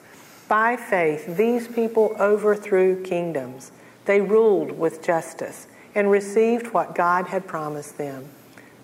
By 0.47 0.77
faith, 0.77 1.39
these 1.39 1.67
people 1.69 2.15
overthrew 2.21 3.03
kingdoms. 3.03 3.73
They 4.05 4.21
ruled 4.21 4.73
with 4.73 5.03
justice 5.03 5.69
and 5.95 6.11
received 6.11 6.73
what 6.73 6.95
God 6.95 7.27
had 7.27 7.47
promised 7.47 7.99
them. 7.99 8.29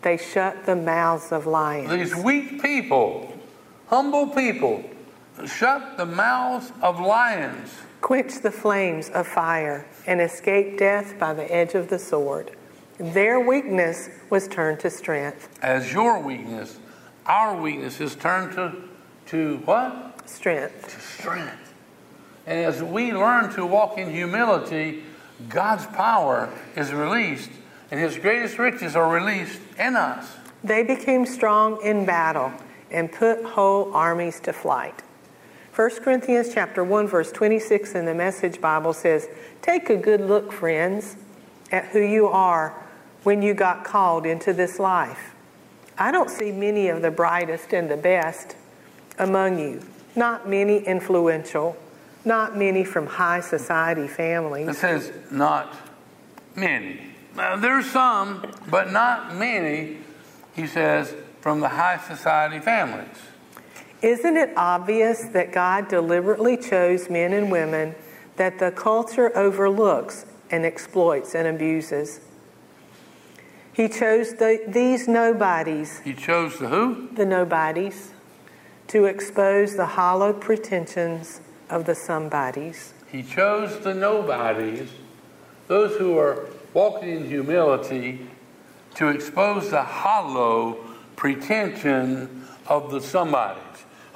They 0.03 0.17
shut 0.17 0.67
the 0.67 0.77
mouths 0.77 1.33
of 1.33 1.47
lions. 1.47 1.91
These 1.91 2.17
weak 2.17 2.63
people, 2.63 3.35
humble 3.89 4.29
people, 4.29 4.85
shut 5.47 5.97
the 5.97 6.07
mouths 6.07 6.73
of 6.83 7.01
lions. 7.01 7.71
Quenched 8.01 8.43
the 8.43 8.53
flames 8.53 9.09
of 9.11 9.27
fire 9.27 9.87
and 10.07 10.21
escaped 10.21 10.79
death 10.79 11.19
by 11.19 11.35
the 11.35 11.53
edge 11.53 11.75
of 11.75 11.89
the 11.89 11.99
sword. 11.99 12.53
Their 12.99 13.41
weakness 13.41 14.09
was 14.31 14.49
turned 14.49 14.81
to 14.81 14.91
strength. 14.91 15.49
As 15.63 15.93
your 15.93 16.21
weakness, 16.21 16.79
our 17.27 17.61
weakness 17.61 18.01
is 18.01 18.15
turned 18.15 18.53
to, 18.55 18.75
to 19.27 19.59
what? 19.65 20.29
Strength. 20.29 20.95
To 20.95 21.01
strength. 21.01 21.75
And 22.47 22.65
as 22.65 22.83
we 22.83 23.13
learn 23.13 23.53
to 23.55 23.67
walk 23.67 23.99
in 23.99 24.11
humility, 24.11 25.05
God's 25.49 25.87
power 25.87 26.49
is 26.77 26.93
released 26.93 27.51
and 27.91 28.01
his 28.01 28.19
greatest 28.19 28.59
riches 28.59 28.97
are 28.97 29.13
released 29.13 29.61
in 29.79 29.97
us. 29.97 30.37
They 30.65 30.83
became 30.83 31.25
strong 31.25 31.81
in 31.83 32.05
battle 32.05 32.53
and 32.91 33.11
put 33.11 33.43
whole 33.45 33.93
armies 33.95 34.41
to 34.41 34.53
flight. 34.53 35.03
1 35.75 35.91
Corinthians 36.03 36.53
chapter 36.53 36.83
1 36.83 37.07
verse 37.07 37.31
26 37.31 37.95
in 37.95 38.05
the 38.05 38.15
Message 38.15 38.61
Bible 38.61 38.93
says, 38.93 39.29
"Take 39.63 39.89
a 39.89 39.97
good 39.97 40.21
look, 40.21 40.53
friends, 40.53 41.17
at 41.71 41.87
who 41.87 42.01
you 42.01 42.27
are 42.27 42.75
when 43.23 43.43
you 43.43 43.55
got 43.55 43.85
called 43.85 44.27
into 44.27 44.53
this 44.53 44.79
life. 44.79 45.35
I 45.99 46.11
don't 46.11 46.31
see 46.31 46.53
many 46.53 46.89
of 46.89 47.03
the 47.03 47.11
brightest 47.11 47.73
and 47.73 47.91
the 47.91 47.97
best 47.97 48.57
among 49.19 49.59
you, 49.59 49.83
not 50.15 50.49
many 50.49 50.79
influential, 50.79 51.77
not 52.29 52.57
many 52.57 52.85
from 52.85 53.07
high 53.07 53.41
society 53.41 54.07
families. 54.07 54.69
It 54.69 54.77
says 54.77 55.11
not 55.33 55.75
many. 56.55 57.01
Now, 57.35 57.57
there's 57.57 57.91
some, 57.91 58.53
but 58.71 58.93
not 58.93 59.35
many, 59.35 59.99
he 60.55 60.67
says, 60.67 61.15
from 61.41 61.61
the 61.61 61.71
high 61.71 61.99
society 61.99 62.61
families. 62.61 63.17
Isn't 64.03 64.37
it 64.37 64.51
obvious 64.57 65.25
that 65.33 65.53
God 65.53 65.89
deliberately 65.89 66.57
chose 66.57 67.11
men 67.11 67.33
and 67.33 67.51
women 67.51 67.97
that 68.37 68.59
the 68.59 68.71
culture 68.71 69.37
overlooks 69.37 70.27
and 70.51 70.65
exploits 70.65 71.35
and 71.35 71.49
abuses? 71.49 72.21
He 73.73 73.89
chose 73.89 74.35
the, 74.35 74.63
these 74.69 75.09
nobodies. 75.09 76.01
He 76.01 76.13
chose 76.13 76.59
the 76.59 76.69
who? 76.69 77.09
The 77.15 77.27
nobodies. 77.27 78.13
To 78.89 79.05
expose 79.05 79.77
the 79.77 79.87
hollow 79.87 80.33
pretensions 80.33 81.41
of 81.71 81.85
the 81.85 81.95
somebodies. 81.95 82.93
He 83.11 83.23
chose 83.23 83.79
the 83.81 83.95
nobodies, 83.95 84.91
those 85.67 85.97
who 85.99 86.19
are 86.19 86.47
walking 86.75 87.09
in 87.09 87.27
humility, 87.27 88.27
to 88.95 89.09
expose 89.09 89.71
the 89.71 89.83
hollow 89.83 90.79
pretension 91.17 92.45
of 92.67 92.91
the 92.91 93.01
somebodies. 93.01 93.63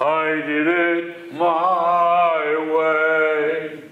I 0.00 0.34
did 0.34 0.66
it 0.66 1.34
my 1.34 2.72
way. 2.76 3.82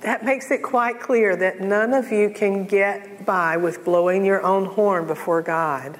That 0.00 0.24
makes 0.24 0.50
it 0.50 0.62
quite 0.62 1.00
clear 1.00 1.36
that 1.36 1.60
none 1.60 1.94
of 1.94 2.12
you 2.12 2.30
can 2.30 2.64
get 2.64 3.24
by 3.24 3.56
with 3.56 3.84
blowing 3.84 4.24
your 4.24 4.42
own 4.42 4.66
horn 4.66 5.06
before 5.06 5.42
God. 5.42 5.98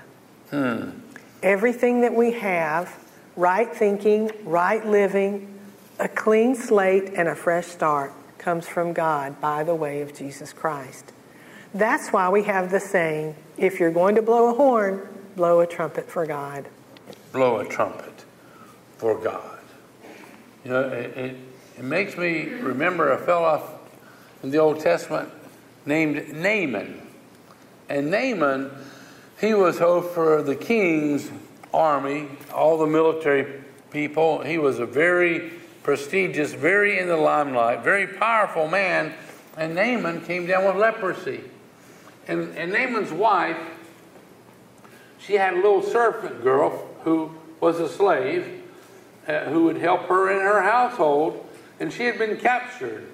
Hmm. 0.50 0.90
Everything 1.42 2.02
that 2.02 2.14
we 2.14 2.32
have, 2.32 2.94
right 3.36 3.72
thinking, 3.74 4.30
right 4.44 4.84
living, 4.86 5.55
a 5.98 6.08
clean 6.08 6.54
slate, 6.54 7.12
and 7.14 7.28
a 7.28 7.34
fresh 7.34 7.66
start 7.66 8.12
comes 8.38 8.68
from 8.68 8.92
God 8.92 9.40
by 9.40 9.64
the 9.64 9.74
way 9.74 10.02
of 10.02 10.14
Jesus 10.14 10.52
Christ. 10.52 11.12
That's 11.74 12.10
why 12.10 12.28
we 12.28 12.44
have 12.44 12.70
the 12.70 12.80
saying 12.80 13.34
if 13.56 13.80
you're 13.80 13.90
going 13.90 14.14
to 14.14 14.22
blow 14.22 14.50
a 14.50 14.54
horn, 14.54 15.08
blow 15.36 15.60
a 15.60 15.66
trumpet 15.66 16.08
for 16.08 16.26
God. 16.26 16.66
Blow 17.32 17.58
a 17.58 17.68
trumpet 17.68 18.24
for 18.98 19.18
God. 19.18 19.60
You 20.64 20.70
know, 20.70 20.88
it, 20.88 21.16
it, 21.16 21.36
it 21.78 21.84
makes 21.84 22.16
me 22.16 22.44
remember 22.44 23.12
a 23.12 23.18
fellow 23.18 23.62
in 24.42 24.50
the 24.50 24.58
Old 24.58 24.80
Testament 24.80 25.28
named 25.84 26.32
Naaman. 26.32 27.02
And 27.88 28.10
Naaman, 28.10 28.70
he 29.40 29.54
was 29.54 29.80
over 29.80 30.42
the 30.42 30.56
king's 30.56 31.30
army, 31.72 32.28
all 32.52 32.78
the 32.78 32.86
military 32.86 33.62
people. 33.90 34.40
He 34.42 34.58
was 34.58 34.78
a 34.78 34.86
very 34.86 35.52
prestigious, 35.86 36.52
very 36.52 36.98
in 36.98 37.06
the 37.06 37.16
limelight, 37.16 37.84
very 37.84 38.08
powerful 38.08 38.66
man. 38.66 39.14
And 39.56 39.76
Naaman 39.76 40.20
came 40.22 40.44
down 40.44 40.64
with 40.64 40.74
leprosy. 40.74 41.42
And, 42.26 42.58
and 42.58 42.72
Naaman's 42.72 43.12
wife, 43.12 43.56
she 45.20 45.34
had 45.34 45.52
a 45.54 45.56
little 45.56 45.84
servant 45.84 46.42
girl 46.42 46.88
who 47.04 47.30
was 47.60 47.78
a 47.78 47.88
slave 47.88 48.64
uh, 49.28 49.44
who 49.44 49.62
would 49.66 49.76
help 49.76 50.06
her 50.06 50.28
in 50.28 50.40
her 50.40 50.60
household. 50.60 51.46
And 51.78 51.92
she 51.92 52.02
had 52.02 52.18
been 52.18 52.36
captured 52.36 53.06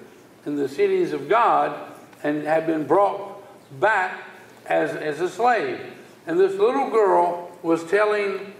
in 0.47 0.55
the 0.55 0.67
cities 0.67 1.13
of 1.13 1.29
God 1.29 1.79
and 2.23 2.41
had 2.41 2.65
been 2.65 2.87
brought 2.87 3.39
back 3.79 4.19
as, 4.65 4.95
as 4.95 5.21
a 5.21 5.29
slave. 5.29 5.79
And 6.25 6.39
this 6.39 6.53
little 6.59 6.89
girl 6.89 7.51
was 7.61 7.83
telling 7.83 8.51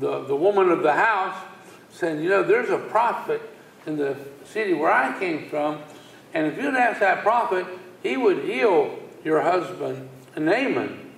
the, 0.00 0.24
the 0.24 0.34
woman 0.34 0.70
of 0.70 0.82
the 0.82 0.94
house, 0.94 1.36
saying, 1.92 2.22
You 2.22 2.30
know, 2.30 2.42
there's 2.42 2.70
a 2.70 2.78
prophet 2.78 3.40
in 3.86 3.96
the 3.96 4.16
city 4.44 4.74
where 4.74 4.90
I 4.90 5.18
came 5.18 5.48
from, 5.48 5.80
and 6.34 6.46
if 6.46 6.56
you'd 6.56 6.74
ask 6.74 7.00
that 7.00 7.22
prophet, 7.22 7.66
he 8.02 8.16
would 8.16 8.44
heal 8.44 8.98
your 9.24 9.40
husband, 9.42 10.08
Naaman. 10.36 11.12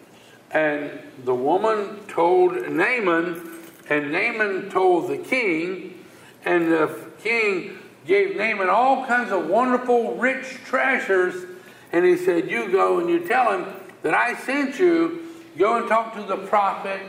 And 0.50 1.00
the 1.24 1.34
woman 1.34 2.00
told 2.06 2.54
Naaman, 2.68 3.50
and 3.88 4.12
Naaman 4.12 4.70
told 4.70 5.08
the 5.08 5.18
king, 5.18 6.04
and 6.44 6.70
the 6.70 6.94
king 7.22 7.78
gave 8.06 8.36
Naaman 8.36 8.68
all 8.68 9.06
kinds 9.06 9.32
of 9.32 9.46
wonderful, 9.46 10.16
rich 10.16 10.58
treasures. 10.64 11.44
And 11.92 12.04
he 12.04 12.16
said, 12.16 12.50
You 12.50 12.70
go 12.70 12.98
and 12.98 13.08
you 13.08 13.26
tell 13.26 13.52
him 13.52 13.72
that 14.02 14.14
I 14.14 14.34
sent 14.34 14.78
you. 14.78 15.20
Go 15.56 15.76
and 15.76 15.88
talk 15.88 16.14
to 16.14 16.22
the 16.22 16.36
prophet 16.36 17.00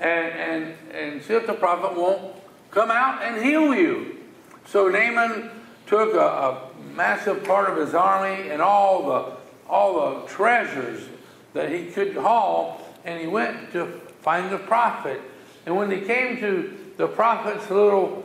and, 0.00 0.32
and, 0.32 0.74
and 0.92 1.22
see 1.22 1.34
if 1.34 1.46
the 1.46 1.54
prophet 1.54 1.96
won't 1.96 2.31
come 2.72 2.90
out 2.90 3.22
and 3.22 3.42
heal 3.42 3.74
you. 3.74 4.18
So 4.66 4.88
Naaman 4.88 5.50
took 5.86 6.14
a, 6.14 6.18
a 6.18 6.70
massive 6.94 7.44
part 7.44 7.70
of 7.70 7.76
his 7.76 7.94
army 7.94 8.50
and 8.50 8.60
all 8.60 9.06
the, 9.06 9.36
all 9.68 10.10
the 10.10 10.26
treasures 10.26 11.08
that 11.54 11.70
he 11.70 11.86
could 11.86 12.16
haul, 12.16 12.80
and 13.04 13.20
he 13.20 13.26
went 13.26 13.72
to 13.72 13.86
find 14.20 14.50
the 14.50 14.58
prophet. 14.58 15.20
And 15.66 15.76
when 15.76 15.90
he 15.90 16.00
came 16.00 16.38
to 16.40 16.78
the 16.96 17.06
prophet's 17.08 17.70
little 17.70 18.24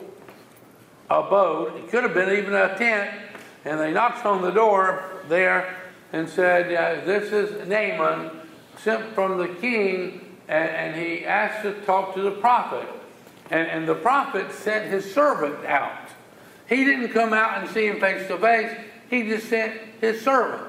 abode. 1.10 1.76
It 1.78 1.90
could 1.90 2.04
have 2.04 2.14
been 2.14 2.38
even 2.38 2.54
a 2.54 2.78
tent. 2.78 3.12
And 3.66 3.80
they 3.80 3.92
knocked 3.92 4.26
on 4.26 4.42
the 4.42 4.52
door 4.52 5.04
there 5.28 5.76
and 6.14 6.30
said, 6.30 6.70
This 7.06 7.32
is 7.32 7.68
Naaman, 7.68 8.32
sent 8.78 9.14
from 9.14 9.38
the 9.38 9.48
king, 9.48 10.38
and, 10.48 10.70
and 10.70 10.96
he 10.96 11.26
asked 11.26 11.64
to 11.64 11.74
talk 11.82 12.16
to 12.16 12.22
the 12.22 12.32
prophet. 12.32 12.88
And, 13.50 13.68
and 13.68 13.88
the 13.88 13.96
prophet 13.96 14.52
sent 14.52 14.92
his 14.92 15.14
servant 15.14 15.66
out. 15.66 16.10
He 16.68 16.84
didn't 16.84 17.10
come 17.10 17.34
out 17.34 17.62
and 17.62 17.70
see 17.70 17.88
him 17.88 18.00
face 18.00 18.28
to 18.28 18.38
face, 18.38 18.78
he 19.10 19.24
just 19.24 19.48
sent 19.48 19.80
his 20.02 20.22
servant. 20.22 20.64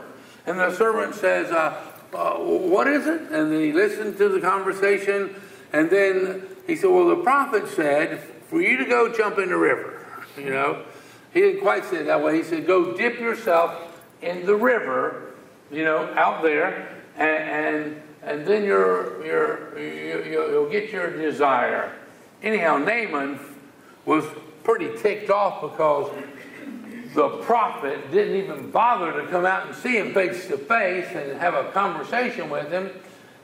And 0.47 0.59
the 0.59 0.74
servant 0.74 1.14
says, 1.14 1.51
uh, 1.51 1.76
uh, 2.14 2.35
What 2.37 2.87
is 2.87 3.07
it? 3.07 3.20
And 3.22 3.53
then 3.53 3.61
he 3.61 3.72
listened 3.72 4.16
to 4.18 4.29
the 4.29 4.41
conversation. 4.41 5.35
And 5.72 5.91
then 5.91 6.47
he 6.66 6.76
said, 6.76 6.91
Well, 6.91 7.09
the 7.09 7.22
prophet 7.22 7.68
said, 7.68 8.20
For 8.49 8.62
you 8.62 8.76
to 8.79 8.85
go 8.85 9.12
jump 9.12 9.39
in 9.39 9.49
the 9.49 9.57
river. 9.57 9.95
You 10.39 10.51
know, 10.51 10.85
he 11.33 11.41
didn't 11.41 11.61
quite 11.61 11.85
say 11.85 11.99
it 11.99 12.07
that 12.07 12.22
way. 12.22 12.37
He 12.37 12.43
said, 12.43 12.66
"Go 12.66 12.97
dip 12.97 13.18
yourself 13.18 14.01
in 14.22 14.47
the 14.47 14.55
river, 14.55 15.35
you 15.70 15.85
know, 15.85 16.05
out 16.14 16.43
there, 16.43 16.97
and 17.16 17.26
and, 17.26 18.03
and 18.22 18.47
then 18.47 18.64
you're, 18.64 19.24
you're, 19.24 19.79
you, 19.79 20.51
you'll 20.51 20.70
get 20.70 20.91
your 20.91 21.11
desire." 21.11 21.93
Anyhow, 22.43 22.78
Naaman 22.78 23.39
was 24.05 24.24
pretty 24.64 24.97
ticked 24.99 25.30
off 25.30 25.62
because 25.62 26.11
the 27.14 27.28
prophet 27.43 28.11
didn't 28.11 28.36
even 28.36 28.70
bother 28.70 29.20
to 29.20 29.26
come 29.28 29.47
out 29.47 29.66
and 29.66 29.74
see 29.74 29.97
him 29.97 30.12
face 30.14 30.47
to 30.49 30.59
face 30.59 31.09
and 31.09 31.39
have 31.39 31.55
a 31.55 31.70
conversation 31.72 32.51
with 32.51 32.70
him 32.70 32.91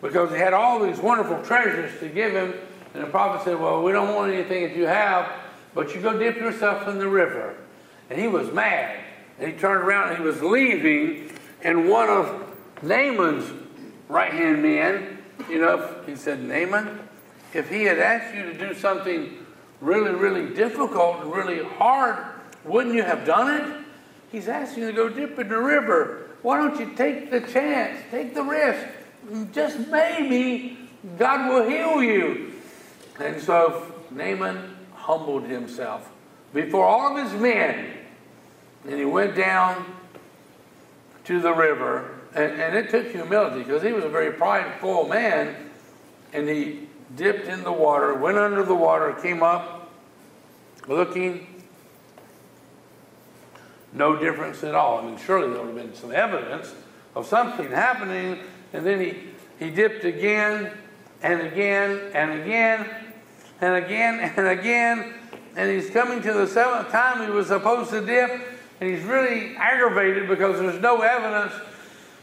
because 0.03 0.31
he 0.31 0.37
had 0.37 0.53
all 0.53 0.81
these 0.81 0.99
wonderful 0.99 1.43
treasures 1.43 1.99
to 2.01 2.09
give 2.09 2.33
him. 2.33 2.55
And 2.93 3.03
the 3.03 3.09
prophet 3.09 3.45
said, 3.45 3.59
Well, 3.59 3.83
we 3.83 3.93
don't 3.93 4.15
want 4.15 4.33
anything 4.33 4.63
that 4.65 4.77
you 4.77 4.87
have 4.87 5.31
but 5.75 5.95
you 5.95 6.01
go 6.01 6.17
dip 6.17 6.37
yourself 6.37 6.89
in 6.89 6.99
the 6.99 7.09
river. 7.09 7.57
And 8.09 8.19
he 8.19 8.29
was 8.29 8.51
mad. 8.53 9.01
And 9.39 9.53
he 9.53 9.59
turned 9.59 9.83
around 9.83 10.11
and 10.11 10.19
he 10.19 10.23
was 10.23 10.41
leaving, 10.41 11.33
and 11.63 11.89
one 11.89 12.09
of 12.09 12.55
Naaman's 12.83 13.51
right 14.09 14.33
hand 14.33 14.63
men, 14.63 15.19
you 15.51 15.61
know, 15.61 16.03
he 16.07 16.15
said, 16.15 16.41
Naaman, 16.41 17.01
if 17.55 17.71
he 17.71 17.85
had 17.85 17.99
asked 17.99 18.35
you 18.35 18.43
to 18.45 18.55
do 18.55 18.75
something 18.75 19.39
really, 19.81 20.13
really 20.13 20.55
difficult 20.55 21.21
and 21.21 21.33
really 21.33 21.63
hard, 21.63 22.25
wouldn't 22.65 22.95
you 22.95 23.03
have 23.03 23.25
done 23.25 23.61
it? 23.61 23.85
He's 24.33 24.49
asking 24.49 24.83
you 24.83 24.89
to 24.91 24.97
go 24.97 25.09
dip 25.09 25.39
in 25.39 25.49
the 25.49 25.59
river. 25.59 26.31
Why 26.43 26.57
don't 26.57 26.79
you 26.81 26.95
take 26.97 27.31
the 27.31 27.41
chance, 27.41 28.01
take 28.11 28.35
the 28.35 28.43
risk? 28.43 28.87
Just 29.53 29.79
maybe 29.89 30.77
God 31.19 31.49
will 31.49 31.69
heal 31.69 32.03
you. 32.03 32.53
And 33.21 33.41
so 33.41 33.93
Naaman 34.11 34.77
humbled 34.95 35.45
himself 35.45 36.11
before 36.53 36.85
all 36.85 37.17
of 37.17 37.25
his 37.25 37.41
men. 37.41 37.93
And 38.87 38.99
he 38.99 39.05
went 39.05 39.37
down 39.37 39.85
to 41.25 41.41
the 41.41 41.53
river. 41.53 42.11
And, 42.35 42.61
and 42.61 42.77
it 42.77 42.91
took 42.91 43.07
humility 43.11 43.63
because 43.63 43.83
he 43.83 43.93
was 43.93 44.05
a 44.05 44.09
very 44.09 44.33
prideful 44.33 45.09
man. 45.09 45.71
And 46.33 46.49
he 46.49 46.84
dipped 47.17 47.47
in 47.47 47.63
the 47.63 47.73
water, 47.73 48.15
went 48.15 48.39
under 48.39 48.63
the 48.63 48.75
water, 48.75 49.13
came 49.13 49.43
up 49.43 49.91
looking. 50.89 51.47
No 53.93 54.17
difference 54.17 54.65
at 54.65 54.75
all. 54.75 54.99
I 54.99 55.07
mean, 55.07 55.19
surely 55.19 55.53
there 55.53 55.65
would 55.65 55.77
have 55.77 55.87
been 55.87 55.95
some 55.95 56.13
evidence 56.13 56.75
of 57.15 57.27
something 57.27 57.71
happening. 57.71 58.41
And 58.73 58.85
then 58.85 59.01
he, 59.01 59.17
he 59.59 59.71
dipped 59.71 60.05
again 60.05 60.73
and 61.23 61.41
again 61.41 62.11
and 62.13 62.41
again 62.41 62.91
and 63.61 63.85
again 63.85 64.33
and 64.37 64.47
again. 64.49 65.15
And 65.57 65.71
he's 65.71 65.91
coming 65.91 66.21
to 66.23 66.33
the 66.33 66.47
seventh 66.47 66.91
time 66.91 67.25
he 67.25 67.31
was 67.31 67.47
supposed 67.47 67.91
to 67.91 68.05
dip, 68.05 68.31
and 68.81 68.91
he's 68.91 69.05
really 69.05 69.57
aggravated 69.57 70.29
because 70.29 70.59
there's 70.59 70.81
no 70.81 71.03
evidence. 71.03 71.53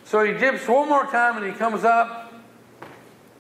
So 0.04 0.24
he 0.26 0.34
dips 0.34 0.68
one 0.68 0.90
more 0.90 1.06
time 1.06 1.42
and 1.42 1.46
he 1.46 1.58
comes 1.58 1.86
up. 1.86 2.21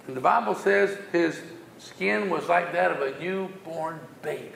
And 0.07 0.15
the 0.15 0.21
Bible 0.21 0.55
says 0.55 0.97
his 1.11 1.41
skin 1.77 2.29
was 2.29 2.47
like 2.47 2.73
that 2.73 2.91
of 2.91 3.01
a 3.01 3.19
newborn 3.19 3.99
baby 4.21 4.51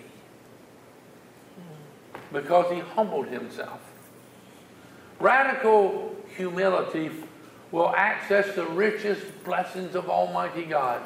because 2.33 2.71
he 2.71 2.79
humbled 2.79 3.27
himself. 3.27 3.79
Radical 5.19 6.15
humility 6.35 7.11
will 7.71 7.93
access 7.95 8.55
the 8.55 8.65
richest 8.65 9.21
blessings 9.43 9.95
of 9.95 10.09
Almighty 10.09 10.65
God 10.65 11.01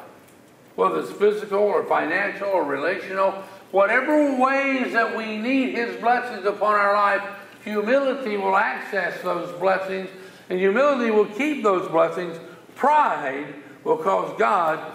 whether 0.80 1.00
it's 1.00 1.12
physical 1.12 1.58
or 1.58 1.84
financial 1.84 2.48
or 2.48 2.64
relational, 2.64 3.32
whatever 3.70 4.34
ways 4.36 4.94
that 4.94 5.14
we 5.14 5.36
need 5.36 5.74
His 5.74 5.94
blessings 6.00 6.46
upon 6.46 6.74
our 6.74 6.94
life, 6.94 7.22
humility 7.62 8.38
will 8.38 8.56
access 8.56 9.20
those 9.22 9.52
blessings, 9.60 10.08
and 10.48 10.58
humility 10.58 11.10
will 11.10 11.26
keep 11.26 11.62
those 11.62 11.86
blessings. 11.90 12.38
Pride 12.76 13.54
will 13.84 13.96
cause 13.96 14.36
God 14.38 14.92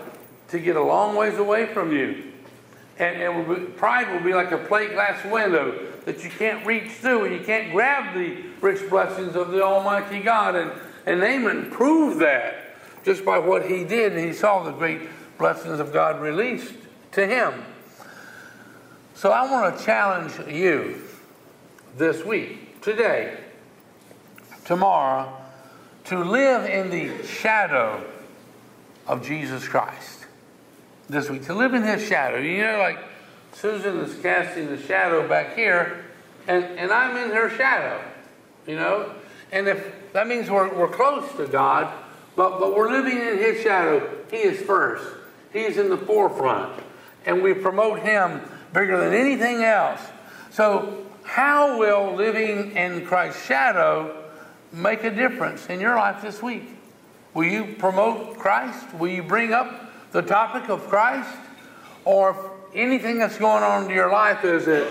to 0.50 0.60
get 0.60 0.76
a 0.76 0.82
long 0.82 1.16
ways 1.16 1.38
away 1.38 1.66
from 1.66 1.92
you. 1.92 2.32
And, 2.98 3.22
and 3.22 3.48
will 3.48 3.56
be, 3.56 3.66
pride 3.66 4.12
will 4.12 4.24
be 4.24 4.34
like 4.34 4.52
a 4.52 4.58
plate 4.58 4.94
glass 4.94 5.24
window 5.26 5.88
that 6.06 6.24
you 6.24 6.30
can't 6.30 6.66
reach 6.66 6.92
through 6.92 7.26
and 7.26 7.36
you 7.36 7.44
can't 7.44 7.72
grab 7.72 8.14
the 8.14 8.38
rich 8.62 8.90
blessings 8.90 9.36
of 9.36 9.52
the 9.52 9.64
Almighty 9.64 10.22
God. 10.22 10.56
And, 10.56 10.72
and 11.06 11.20
Naaman 11.20 11.72
proved 11.72 12.20
that 12.22 12.78
just 13.04 13.26
by 13.26 13.38
what 13.38 13.66
he 13.66 13.84
did. 13.84 14.14
And 14.14 14.26
he 14.26 14.34
saw 14.34 14.64
the 14.64 14.72
great 14.72 15.02
blessings 15.38 15.80
of 15.80 15.92
God 15.92 16.22
released 16.22 16.76
to 17.14 17.28
him. 17.28 17.54
So 19.14 19.32
I 19.32 19.50
want 19.50 19.78
to 19.78 19.84
challenge 19.84 20.34
you 20.48 21.02
this 21.98 22.24
week, 22.24 22.82
today, 22.82 23.38
tomorrow, 24.66 25.36
to 26.06 26.24
live 26.24 26.70
in 26.70 26.90
the 26.90 27.26
shadow 27.26 28.06
of 29.08 29.26
Jesus 29.26 29.68
Christ. 29.68 30.26
This 31.08 31.30
week, 31.30 31.46
to 31.46 31.54
live 31.54 31.74
in 31.74 31.84
his 31.84 32.04
shadow. 32.06 32.38
You 32.38 32.64
know, 32.64 32.80
like 32.80 32.98
Susan 33.54 34.00
is 34.00 34.20
casting 34.22 34.68
the 34.68 34.82
shadow 34.82 35.28
back 35.28 35.56
here, 35.56 36.06
and, 36.48 36.64
and 36.64 36.92
I'm 36.92 37.16
in 37.18 37.36
her 37.36 37.50
shadow, 37.56 38.04
you 38.68 38.76
know? 38.76 39.12
And 39.52 39.68
if 39.68 40.12
that 40.14 40.28
means 40.28 40.50
we're, 40.50 40.74
we're 40.74 40.90
close 40.90 41.32
to 41.38 41.48
God, 41.48 41.92
but, 42.36 42.60
but 42.60 42.76
we're 42.76 42.92
living 42.92 43.18
in 43.18 43.38
His 43.38 43.62
shadow, 43.62 44.10
He 44.30 44.38
is 44.38 44.60
first. 44.62 45.06
He's 45.54 45.78
in 45.78 45.90
the 45.90 45.98
forefront. 45.98 46.82
And 47.26 47.42
we 47.42 47.54
promote 47.54 48.00
Him 48.00 48.42
bigger 48.74 48.98
than 49.00 49.14
anything 49.14 49.64
else. 49.64 50.02
So, 50.52 51.06
how 51.24 51.80
will 51.80 52.16
living 52.16 52.76
in 52.76 53.06
Christ's 53.06 53.46
shadow 53.46 54.24
make 54.72 55.04
a 55.04 55.10
difference 55.10 55.68
in 55.68 55.80
your 55.80 55.96
life 55.96 56.22
this 56.22 56.42
week? 56.42 56.75
Will 57.36 57.44
you 57.44 57.76
promote 57.78 58.40
Christ? 58.40 58.94
Will 58.96 59.10
you 59.10 59.22
bring 59.22 59.54
up 59.54 59.92
the 60.12 60.24
topic 60.24 60.70
of 60.70 60.88
Christ? 60.88 61.38
Or 62.06 62.52
anything 62.74 63.20
that's 63.20 63.38
going 63.38 63.64
on 63.64 63.86
in 63.86 63.90
your 63.90 64.12
life 64.12 64.44
is 64.44 64.66
that 64.66 64.88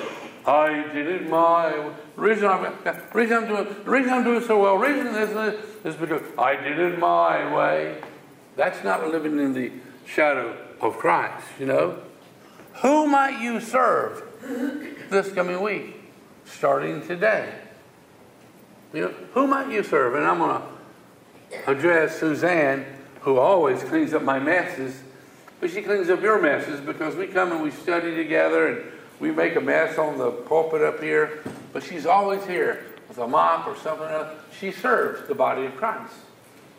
I 0.47 0.85
did 0.93 1.07
it 1.07 1.29
my 1.29 1.91
reason 2.17 2.47
I'm 2.47 2.75
reason 3.13 3.37
I'm 3.39 3.49
doing 3.49 3.65
the 3.65 3.91
reason 3.91 4.13
I'm 4.13 4.25
doing 4.25 4.45
so 4.45 4.61
well, 4.61 4.77
reason 4.77 5.07
is, 5.15 5.59
is 5.85 5.95
because 5.95 6.23
I 6.37 6.57
did 6.57 6.79
it 6.79 6.99
my 6.99 7.55
way. 7.55 8.03
That's 8.57 8.85
not 8.85 9.09
living 9.09 9.39
in 9.39 9.55
the 9.55 9.73
shadow 10.07 10.57
of 10.81 10.99
Christ, 10.99 11.47
you 11.59 11.67
know. 11.67 11.99
Who 12.83 13.07
might 13.07 13.41
you 13.41 13.61
serve 13.61 14.23
this 15.09 15.33
coming 15.33 15.63
week, 15.63 15.97
starting 16.45 17.07
today? 17.07 17.55
You 18.93 19.03
know, 19.03 19.15
who 19.33 19.47
might 19.47 19.71
you 19.73 19.83
serve? 19.83 20.15
And 20.15 20.25
I'm 20.25 20.39
going 20.39 20.61
to 20.61 20.74
address 21.67 22.19
Suzanne, 22.19 22.85
who 23.21 23.39
always 23.39 23.83
cleans 23.83 24.13
up 24.13 24.23
my 24.23 24.39
messes, 24.39 25.03
but 25.61 25.71
she 25.71 25.83
cleans 25.83 26.11
up 26.11 26.21
your 26.21 26.41
messes 26.41 26.81
because 26.81 27.17
we 27.17 27.27
come 27.27 27.53
and 27.53 27.63
we 27.63 27.71
study 27.71 28.15
together 28.15 28.69
and 28.69 28.93
we 29.21 29.31
make 29.31 29.57
a 29.57 29.61
mess 29.61 29.99
on 29.99 30.19
the 30.19 30.31
pulpit 30.31 30.83
up 30.83 31.03
here, 31.03 31.43
but 31.73 31.83
she's 31.83 32.07
always 32.07 32.45
here 32.47 32.85
with 33.09 33.19
a 33.19 33.27
mop 33.27 33.67
or 33.67 33.77
something 33.77 34.09
else. 34.09 34.29
She 34.59 34.73
serves 34.73 35.27
the 35.29 35.35
body 35.35 35.65
of 35.67 35.77
Christ, 35.77 36.13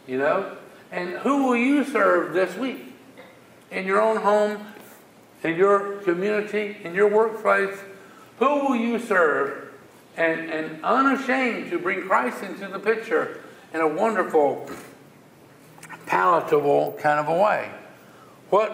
you 0.07 0.18
know? 0.18 0.55
And 0.91 1.09
who 1.18 1.47
will 1.47 1.55
you 1.55 1.84
serve 1.84 2.34
this 2.34 2.55
week? 2.57 2.93
In 3.72 3.86
your 3.86 4.01
own 4.01 4.18
home, 4.18 4.66
in 5.43 5.55
your 5.55 5.97
community, 5.99 6.78
in 6.84 6.93
your 6.93 7.09
workplace? 7.09 7.78
Who 8.39 8.45
will 8.45 8.76
you 8.76 8.99
serve? 8.99 9.74
And, 10.18 10.49
and 10.49 10.84
unashamed 10.84 11.72
to 11.72 11.80
bring 11.80 12.03
Christ 12.03 12.43
into 12.43 12.68
the 12.68 12.80
picture 12.80 13.41
in 13.76 13.82
a 13.82 13.88
wonderful, 13.88 14.65
palatable 16.05 16.97
kind 17.01 17.19
of 17.19 17.28
a 17.28 17.38
way. 17.38 17.69
What, 18.49 18.71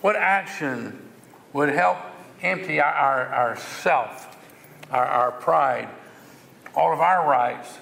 what 0.00 0.16
action 0.16 1.08
would 1.52 1.68
help 1.68 1.98
empty 2.42 2.80
our, 2.80 2.92
our, 2.92 3.26
our 3.26 3.56
self, 3.56 4.36
our, 4.90 5.04
our 5.04 5.30
pride, 5.30 5.88
all 6.74 6.92
of 6.92 6.98
our 6.98 7.30
rights? 7.30 7.78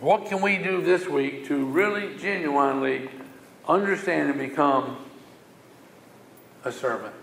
What 0.00 0.26
can 0.26 0.40
we 0.40 0.56
do 0.56 0.80
this 0.80 1.06
week 1.06 1.46
to 1.48 1.66
really 1.66 2.16
genuinely 2.16 3.10
understand 3.68 4.30
and 4.30 4.38
become 4.38 4.96
a 6.64 6.72
servant? 6.72 7.14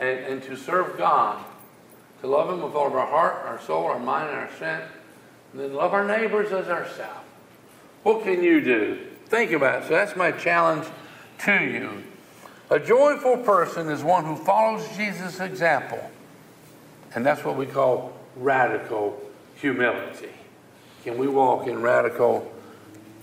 And, 0.00 0.18
and 0.18 0.42
to 0.42 0.56
serve 0.56 0.98
God, 0.98 1.44
to 2.22 2.26
love 2.26 2.50
Him 2.50 2.60
with 2.60 2.74
all 2.74 2.88
of 2.88 2.94
our 2.94 3.06
heart, 3.06 3.46
our 3.46 3.60
soul, 3.60 3.86
our 3.86 4.00
mind, 4.00 4.30
and 4.30 4.38
our 4.38 4.50
strength, 4.52 4.88
and 5.52 5.60
then 5.60 5.74
love 5.74 5.94
our 5.94 6.06
neighbors 6.06 6.52
as 6.52 6.68
ourselves. 6.68 7.26
What 8.02 8.22
can 8.22 8.42
you 8.42 8.60
do? 8.60 9.06
Think 9.26 9.52
about 9.52 9.82
it. 9.82 9.88
So 9.88 9.94
that's 9.94 10.16
my 10.16 10.32
challenge 10.32 10.86
to 11.44 11.64
you. 11.64 12.04
A 12.70 12.78
joyful 12.78 13.38
person 13.38 13.88
is 13.88 14.02
one 14.02 14.24
who 14.24 14.36
follows 14.36 14.86
Jesus' 14.96 15.40
example. 15.40 16.10
And 17.14 17.24
that's 17.24 17.44
what 17.44 17.56
we 17.56 17.66
call 17.66 18.12
radical 18.36 19.20
humility. 19.56 20.30
Can 21.04 21.18
we 21.18 21.28
walk 21.28 21.66
in 21.66 21.80
radical 21.80 22.50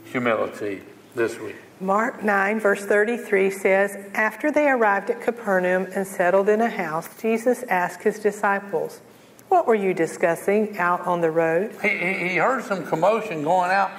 humility 0.05 0.81
this 1.13 1.39
week? 1.39 1.55
Mark 1.79 2.23
9, 2.23 2.59
verse 2.59 2.85
33 2.85 3.51
says, 3.51 3.97
After 4.13 4.49
they 4.49 4.69
arrived 4.69 5.09
at 5.09 5.21
Capernaum 5.21 5.87
and 5.93 6.07
settled 6.07 6.47
in 6.47 6.61
a 6.61 6.69
house, 6.69 7.09
Jesus 7.21 7.63
asked 7.63 8.01
his 8.01 8.17
disciples, 8.17 9.01
What 9.49 9.67
were 9.67 9.75
you 9.75 9.93
discussing 9.93 10.77
out 10.77 11.01
on 11.01 11.21
the 11.21 11.31
road? 11.31 11.75
He, 11.81 11.89
he 11.89 12.35
heard 12.37 12.63
some 12.63 12.85
commotion 12.85 13.43
going 13.43 13.71
out 13.71 13.91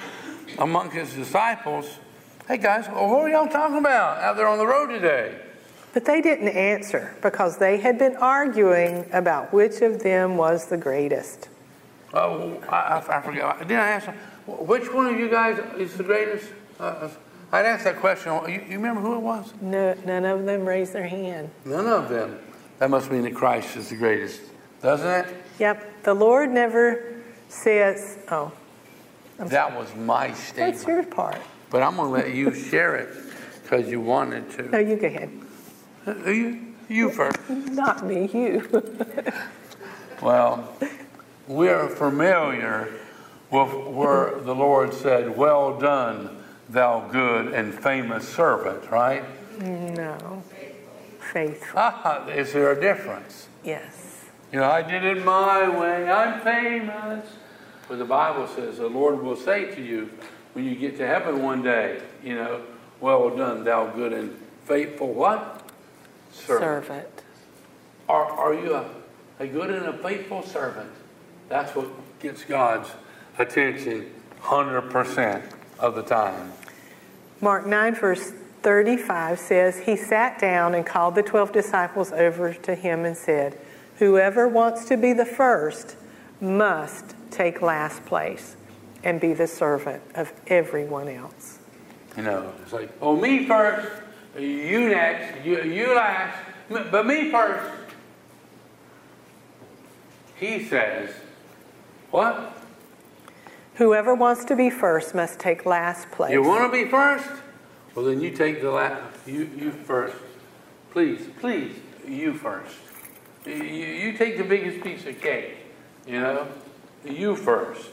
among 0.59 0.91
his 0.91 1.13
disciples. 1.13 1.99
Hey 2.47 2.57
guys, 2.57 2.87
well, 2.87 3.09
what 3.09 3.21
are 3.21 3.29
y'all 3.29 3.47
talking 3.47 3.77
about 3.77 4.19
out 4.19 4.37
there 4.37 4.47
on 4.47 4.57
the 4.57 4.67
road 4.67 4.87
today? 4.87 5.39
But 5.93 6.05
they 6.05 6.21
didn't 6.21 6.49
answer 6.49 7.15
because 7.21 7.57
they 7.57 7.77
had 7.77 7.97
been 7.97 8.15
arguing 8.17 9.05
about 9.11 9.51
which 9.51 9.81
of 9.81 10.03
them 10.03 10.37
was 10.37 10.67
the 10.67 10.77
greatest. 10.77 11.49
Oh, 12.13 12.61
I, 12.69 12.75
I, 12.75 13.17
I 13.17 13.21
forgot. 13.21 13.59
Didn't 13.59 13.79
I 13.79 13.89
ask 13.89 14.09
which 14.45 14.93
one 14.93 15.07
of 15.07 15.19
you 15.19 15.29
guys 15.29 15.59
is 15.77 15.97
the 15.97 16.03
greatest? 16.03 16.49
Uh, 16.79 17.09
I'd 17.51 17.65
ask 17.65 17.83
that 17.85 17.97
question. 17.97 18.31
You, 18.47 18.61
you, 18.69 18.77
remember 18.77 19.01
who 19.01 19.15
it 19.15 19.21
was? 19.21 19.53
No, 19.61 19.95
none 20.05 20.25
of 20.25 20.45
them 20.45 20.65
raised 20.65 20.93
their 20.93 21.07
hand. 21.07 21.49
None 21.65 21.87
of 21.87 22.09
them. 22.09 22.39
That 22.79 22.89
must 22.89 23.09
mean 23.11 23.23
that 23.23 23.35
Christ 23.35 23.75
is 23.75 23.89
the 23.89 23.95
greatest, 23.95 24.41
doesn't 24.81 25.07
it? 25.07 25.35
Yep. 25.59 26.03
The 26.03 26.13
Lord 26.13 26.51
never 26.51 27.21
says, 27.49 28.17
oh. 28.29 28.51
I'm 29.39 29.47
that 29.49 29.69
sorry. 29.69 29.79
was 29.79 29.95
my 29.95 30.33
statement. 30.33 30.73
That's 30.73 30.87
your 30.87 31.03
part. 31.03 31.41
But 31.69 31.83
I'm 31.83 31.95
going 31.95 32.07
to 32.07 32.27
let 32.27 32.35
you 32.35 32.53
share 32.53 32.95
it 32.95 33.09
because 33.63 33.87
you 33.87 34.01
wanted 34.01 34.49
to. 34.51 34.63
No, 34.69 34.79
you 34.79 34.95
go 34.95 35.07
ahead. 35.07 35.29
Uh, 36.05 36.29
you, 36.29 36.73
you 36.87 37.09
first. 37.11 37.37
Not 37.49 38.05
me, 38.05 38.29
you. 38.33 38.67
well, 40.21 40.73
we're 41.47 41.89
familiar 41.89 42.93
with 43.51 43.73
where 43.73 44.39
the 44.39 44.55
Lord 44.55 44.93
said, 44.93 45.35
Well 45.37 45.77
done 45.79 46.43
thou 46.69 47.07
good 47.11 47.53
and 47.53 47.73
famous 47.73 48.27
servant, 48.27 48.89
right? 48.89 49.23
No. 49.59 50.43
Faithful. 51.33 51.79
Ah, 51.79 52.27
is 52.27 52.53
there 52.53 52.71
a 52.71 52.79
difference? 52.79 53.47
Yes. 53.63 54.06
You 54.51 54.59
know, 54.59 54.69
I 54.69 54.81
did 54.81 55.03
it 55.03 55.25
my 55.25 55.67
way, 55.67 56.09
I'm 56.09 56.41
famous. 56.41 57.27
But 57.87 57.99
the 57.99 58.05
Bible 58.05 58.47
says 58.47 58.77
the 58.77 58.87
Lord 58.87 59.21
will 59.21 59.35
say 59.35 59.73
to 59.75 59.81
you 59.81 60.09
when 60.53 60.65
you 60.65 60.75
get 60.75 60.97
to 60.97 61.07
heaven 61.07 61.43
one 61.43 61.61
day, 61.61 62.01
you 62.23 62.35
know, 62.35 62.61
well 62.99 63.29
done, 63.35 63.63
thou 63.63 63.87
good 63.87 64.13
and 64.13 64.37
faithful 64.65 65.13
what? 65.13 65.69
Servant. 66.31 66.85
servant. 66.85 67.23
Are, 68.09 68.25
are 68.25 68.53
you 68.53 68.73
a, 68.73 68.89
a 69.39 69.47
good 69.47 69.69
and 69.69 69.85
a 69.85 69.93
faithful 69.93 70.43
servant? 70.43 70.89
That's 71.49 71.75
what 71.75 71.87
gets 72.19 72.43
God's 72.43 72.89
attention 73.37 74.13
100% 74.41 75.53
of 75.79 75.95
the 75.95 76.03
time. 76.03 76.51
Mark 77.41 77.65
9, 77.65 77.95
verse 77.95 78.31
35 78.63 79.39
says, 79.39 79.79
He 79.79 79.95
sat 79.95 80.39
down 80.39 80.73
and 80.73 80.85
called 80.85 81.15
the 81.15 81.23
12 81.23 81.51
disciples 81.51 82.11
over 82.11 82.53
to 82.53 82.75
him 82.75 83.05
and 83.05 83.15
said, 83.15 83.59
Whoever 83.97 84.47
wants 84.47 84.85
to 84.85 84.97
be 84.97 85.13
the 85.13 85.25
first 85.25 85.95
must 86.39 87.15
take 87.31 87.61
last 87.61 88.05
place 88.05 88.55
and 89.03 89.19
be 89.19 89.33
the 89.33 89.47
servant 89.47 90.03
of 90.15 90.31
everyone 90.47 91.07
else. 91.07 91.59
You 92.15 92.23
know, 92.23 92.53
it's 92.61 92.73
like, 92.73 92.91
oh, 93.01 93.15
me 93.15 93.45
first, 93.45 93.89
you 94.37 94.89
next, 94.89 95.45
you, 95.45 95.63
you 95.63 95.95
last, 95.95 96.37
but 96.69 97.05
me 97.05 97.31
first. 97.31 97.73
He 100.35 100.63
says, 100.65 101.11
what? 102.11 102.55
Whoever 103.75 104.13
wants 104.15 104.45
to 104.45 104.55
be 104.55 104.69
first 104.69 105.15
must 105.15 105.39
take 105.39 105.65
last 105.65 106.09
place. 106.11 106.31
You 106.31 106.43
want 106.43 106.71
to 106.71 106.85
be 106.85 106.89
first? 106.89 107.29
Well, 107.93 108.05
then 108.05 108.21
you 108.21 108.31
take 108.31 108.61
the 108.61 108.71
last. 108.71 109.01
You 109.25 109.49
you 109.57 109.71
first. 109.71 110.15
Please, 110.91 111.27
please, 111.39 111.75
you 112.07 112.33
first. 112.33 112.75
You, 113.47 113.53
you 113.55 114.17
take 114.17 114.37
the 114.37 114.43
biggest 114.43 114.83
piece 114.83 115.05
of 115.05 115.21
cake. 115.21 115.57
You 116.05 116.19
know, 116.19 116.47
you 117.05 117.35
first. 117.35 117.89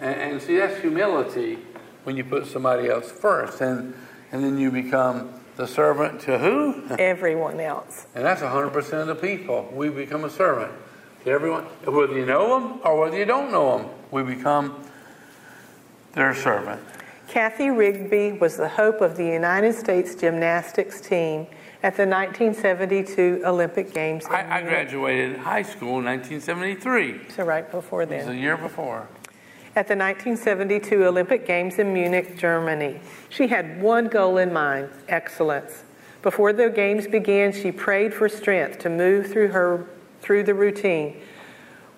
And, 0.00 0.20
and 0.20 0.42
see, 0.42 0.58
that's 0.58 0.80
humility 0.80 1.58
when 2.04 2.16
you 2.16 2.24
put 2.24 2.46
somebody 2.46 2.88
else 2.88 3.10
first, 3.10 3.60
and 3.60 3.94
and 4.30 4.44
then 4.44 4.58
you 4.58 4.70
become 4.70 5.32
the 5.56 5.66
servant 5.66 6.20
to 6.22 6.38
who? 6.38 6.84
Everyone 6.98 7.60
else. 7.60 8.06
And 8.14 8.24
that's 8.24 8.42
100% 8.42 8.92
of 9.00 9.06
the 9.06 9.14
people. 9.14 9.68
We 9.72 9.88
become 9.88 10.24
a 10.24 10.30
servant 10.30 10.72
to 11.24 11.30
everyone, 11.30 11.64
whether 11.84 12.16
you 12.16 12.26
know 12.26 12.60
them 12.60 12.80
or 12.84 13.00
whether 13.00 13.16
you 13.16 13.24
don't 13.24 13.50
know 13.50 13.78
them 13.78 13.90
we 14.10 14.22
become 14.22 14.82
their 16.12 16.34
servant. 16.34 16.80
Cathy 17.26 17.70
Rigby 17.70 18.32
was 18.32 18.56
the 18.56 18.68
hope 18.68 19.00
of 19.00 19.16
the 19.16 19.26
United 19.26 19.74
States 19.74 20.14
gymnastics 20.14 21.00
team 21.00 21.46
at 21.82 21.96
the 21.96 22.06
1972 22.06 23.42
Olympic 23.44 23.94
Games. 23.94 24.26
I, 24.26 24.58
I 24.58 24.62
graduated 24.62 25.36
high 25.38 25.62
school 25.62 25.98
in 25.98 26.04
1973. 26.06 27.30
So 27.30 27.44
right 27.44 27.70
before 27.70 28.04
then. 28.04 28.20
It 28.20 28.26
was 28.26 28.34
a 28.34 28.38
year 28.38 28.56
before. 28.56 29.08
At 29.76 29.86
the 29.86 29.94
1972 29.94 31.04
Olympic 31.04 31.46
Games 31.46 31.78
in 31.78 31.94
Munich, 31.94 32.36
Germany. 32.36 33.00
She 33.28 33.46
had 33.46 33.80
one 33.80 34.08
goal 34.08 34.38
in 34.38 34.52
mind 34.52 34.90
excellence. 35.06 35.84
Before 36.22 36.52
the 36.52 36.68
games 36.68 37.06
began, 37.06 37.52
she 37.52 37.70
prayed 37.70 38.12
for 38.12 38.28
strength 38.28 38.80
to 38.80 38.90
move 38.90 39.30
through 39.30 39.48
her 39.48 39.86
through 40.20 40.42
the 40.42 40.54
routine 40.54 41.20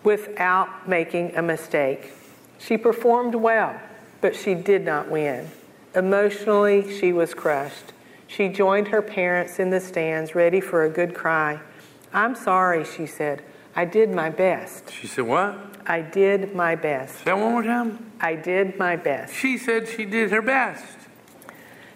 without 0.04 0.86
making 0.86 1.34
a 1.36 1.42
mistake. 1.42 2.12
She 2.58 2.76
performed 2.76 3.34
well, 3.34 3.80
but 4.20 4.36
she 4.36 4.54
did 4.54 4.84
not 4.84 5.10
win. 5.10 5.48
Emotionally, 5.94 6.98
she 6.98 7.12
was 7.12 7.32
crushed. 7.32 7.94
She 8.30 8.48
joined 8.48 8.88
her 8.88 9.02
parents 9.02 9.58
in 9.58 9.70
the 9.70 9.80
stands, 9.80 10.36
ready 10.36 10.60
for 10.60 10.84
a 10.84 10.88
good 10.88 11.16
cry. 11.16 11.58
I'm 12.12 12.36
sorry, 12.36 12.84
she 12.84 13.04
said. 13.04 13.42
I 13.74 13.84
did 13.84 14.10
my 14.10 14.30
best. 14.30 14.92
She 14.92 15.08
said, 15.08 15.26
What? 15.26 15.58
I 15.84 16.00
did 16.00 16.54
my 16.54 16.76
best. 16.76 17.18
Say 17.18 17.24
that 17.24 17.38
one 17.38 17.50
more 17.50 17.62
time. 17.64 18.12
I 18.20 18.36
did 18.36 18.78
my 18.78 18.94
best. 18.94 19.34
She 19.34 19.58
said 19.58 19.88
she 19.88 20.04
did 20.04 20.30
her 20.30 20.42
best. 20.42 20.96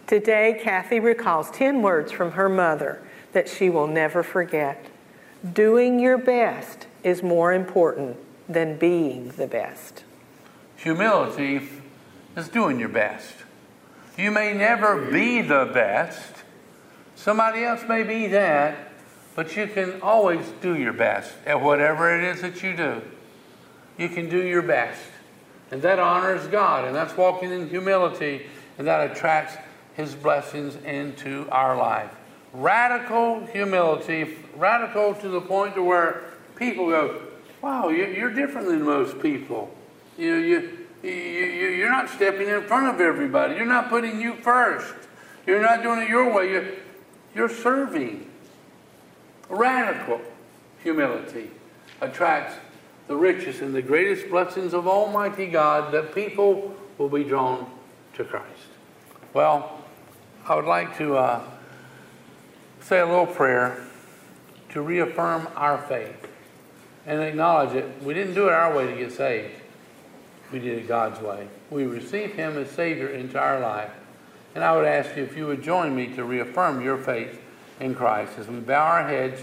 Today, 0.08 0.58
Cathy 0.60 0.98
recalls 0.98 1.52
10 1.52 1.82
words 1.82 2.10
from 2.10 2.32
her 2.32 2.48
mother 2.48 3.00
that 3.32 3.48
she 3.48 3.70
will 3.70 3.86
never 3.86 4.24
forget. 4.24 4.86
Doing 5.52 6.00
your 6.00 6.18
best 6.18 6.88
is 7.04 7.22
more 7.22 7.52
important 7.52 8.16
than 8.48 8.76
being 8.76 9.28
the 9.36 9.46
best. 9.46 10.02
Humility 10.78 11.68
is 12.36 12.48
doing 12.48 12.80
your 12.80 12.88
best. 12.88 13.43
You 14.16 14.30
may 14.30 14.54
never 14.54 15.10
be 15.10 15.40
the 15.40 15.70
best. 15.72 16.32
Somebody 17.16 17.64
else 17.64 17.82
may 17.88 18.02
be 18.02 18.28
that, 18.28 18.92
but 19.34 19.56
you 19.56 19.66
can 19.66 20.00
always 20.02 20.46
do 20.60 20.76
your 20.76 20.92
best 20.92 21.32
at 21.46 21.60
whatever 21.60 22.16
it 22.16 22.24
is 22.24 22.42
that 22.42 22.62
you 22.62 22.76
do. 22.76 23.02
You 23.98 24.08
can 24.08 24.28
do 24.28 24.42
your 24.42 24.62
best. 24.62 25.00
And 25.70 25.82
that 25.82 25.98
honors 25.98 26.46
God, 26.46 26.84
and 26.84 26.94
that's 26.94 27.16
walking 27.16 27.50
in 27.50 27.68
humility, 27.68 28.46
and 28.78 28.86
that 28.86 29.10
attracts 29.10 29.56
His 29.94 30.14
blessings 30.14 30.76
into 30.84 31.48
our 31.50 31.76
life. 31.76 32.10
Radical 32.52 33.44
humility, 33.46 34.36
radical 34.56 35.14
to 35.14 35.28
the 35.28 35.40
point 35.40 35.74
to 35.74 35.82
where 35.82 36.22
people 36.54 36.88
go, 36.88 37.20
wow, 37.60 37.88
you're 37.88 38.32
different 38.32 38.68
than 38.68 38.82
most 38.82 39.20
people. 39.20 39.74
You, 40.16 40.34
you, 40.34 40.60
you, 40.60 40.83
you're 41.04 41.90
not 41.90 42.08
stepping 42.08 42.48
in 42.48 42.62
front 42.62 42.94
of 42.94 43.00
everybody. 43.00 43.56
You're 43.56 43.66
not 43.66 43.88
putting 43.88 44.20
you 44.20 44.34
first. 44.36 44.94
You're 45.46 45.62
not 45.62 45.82
doing 45.82 46.02
it 46.02 46.08
your 46.08 46.32
way. 46.32 46.50
You're, 46.50 46.66
you're 47.34 47.48
serving. 47.48 48.30
Radical 49.48 50.20
humility 50.82 51.50
attracts 52.00 52.54
the 53.06 53.16
richest 53.16 53.60
and 53.60 53.74
the 53.74 53.82
greatest 53.82 54.30
blessings 54.30 54.72
of 54.72 54.86
Almighty 54.86 55.46
God 55.46 55.92
that 55.92 56.14
people 56.14 56.74
will 56.96 57.10
be 57.10 57.24
drawn 57.24 57.70
to 58.14 58.24
Christ. 58.24 58.46
Well, 59.34 59.82
I 60.46 60.54
would 60.54 60.64
like 60.64 60.96
to 60.98 61.16
uh, 61.16 61.42
say 62.80 63.00
a 63.00 63.06
little 63.06 63.26
prayer 63.26 63.84
to 64.70 64.80
reaffirm 64.80 65.48
our 65.56 65.78
faith 65.78 66.28
and 67.06 67.20
acknowledge 67.20 67.74
it. 67.74 68.02
We 68.02 68.14
didn't 68.14 68.34
do 68.34 68.46
it 68.48 68.52
our 68.52 68.74
way 68.74 68.86
to 68.86 68.96
get 68.96 69.12
saved. 69.12 69.60
We 70.54 70.60
did 70.60 70.78
it 70.78 70.86
God's 70.86 71.20
way. 71.20 71.48
We 71.68 71.84
received 71.84 72.36
Him 72.36 72.56
as 72.56 72.70
Savior 72.70 73.08
into 73.08 73.40
our 73.40 73.58
life. 73.58 73.90
And 74.54 74.62
I 74.62 74.76
would 74.76 74.84
ask 74.84 75.16
you 75.16 75.24
if 75.24 75.36
you 75.36 75.48
would 75.48 75.64
join 75.64 75.96
me 75.96 76.14
to 76.14 76.22
reaffirm 76.22 76.80
your 76.80 76.96
faith 76.96 77.40
in 77.80 77.92
Christ 77.92 78.38
as 78.38 78.46
we 78.46 78.60
bow 78.60 78.84
our 78.84 79.08
heads 79.08 79.40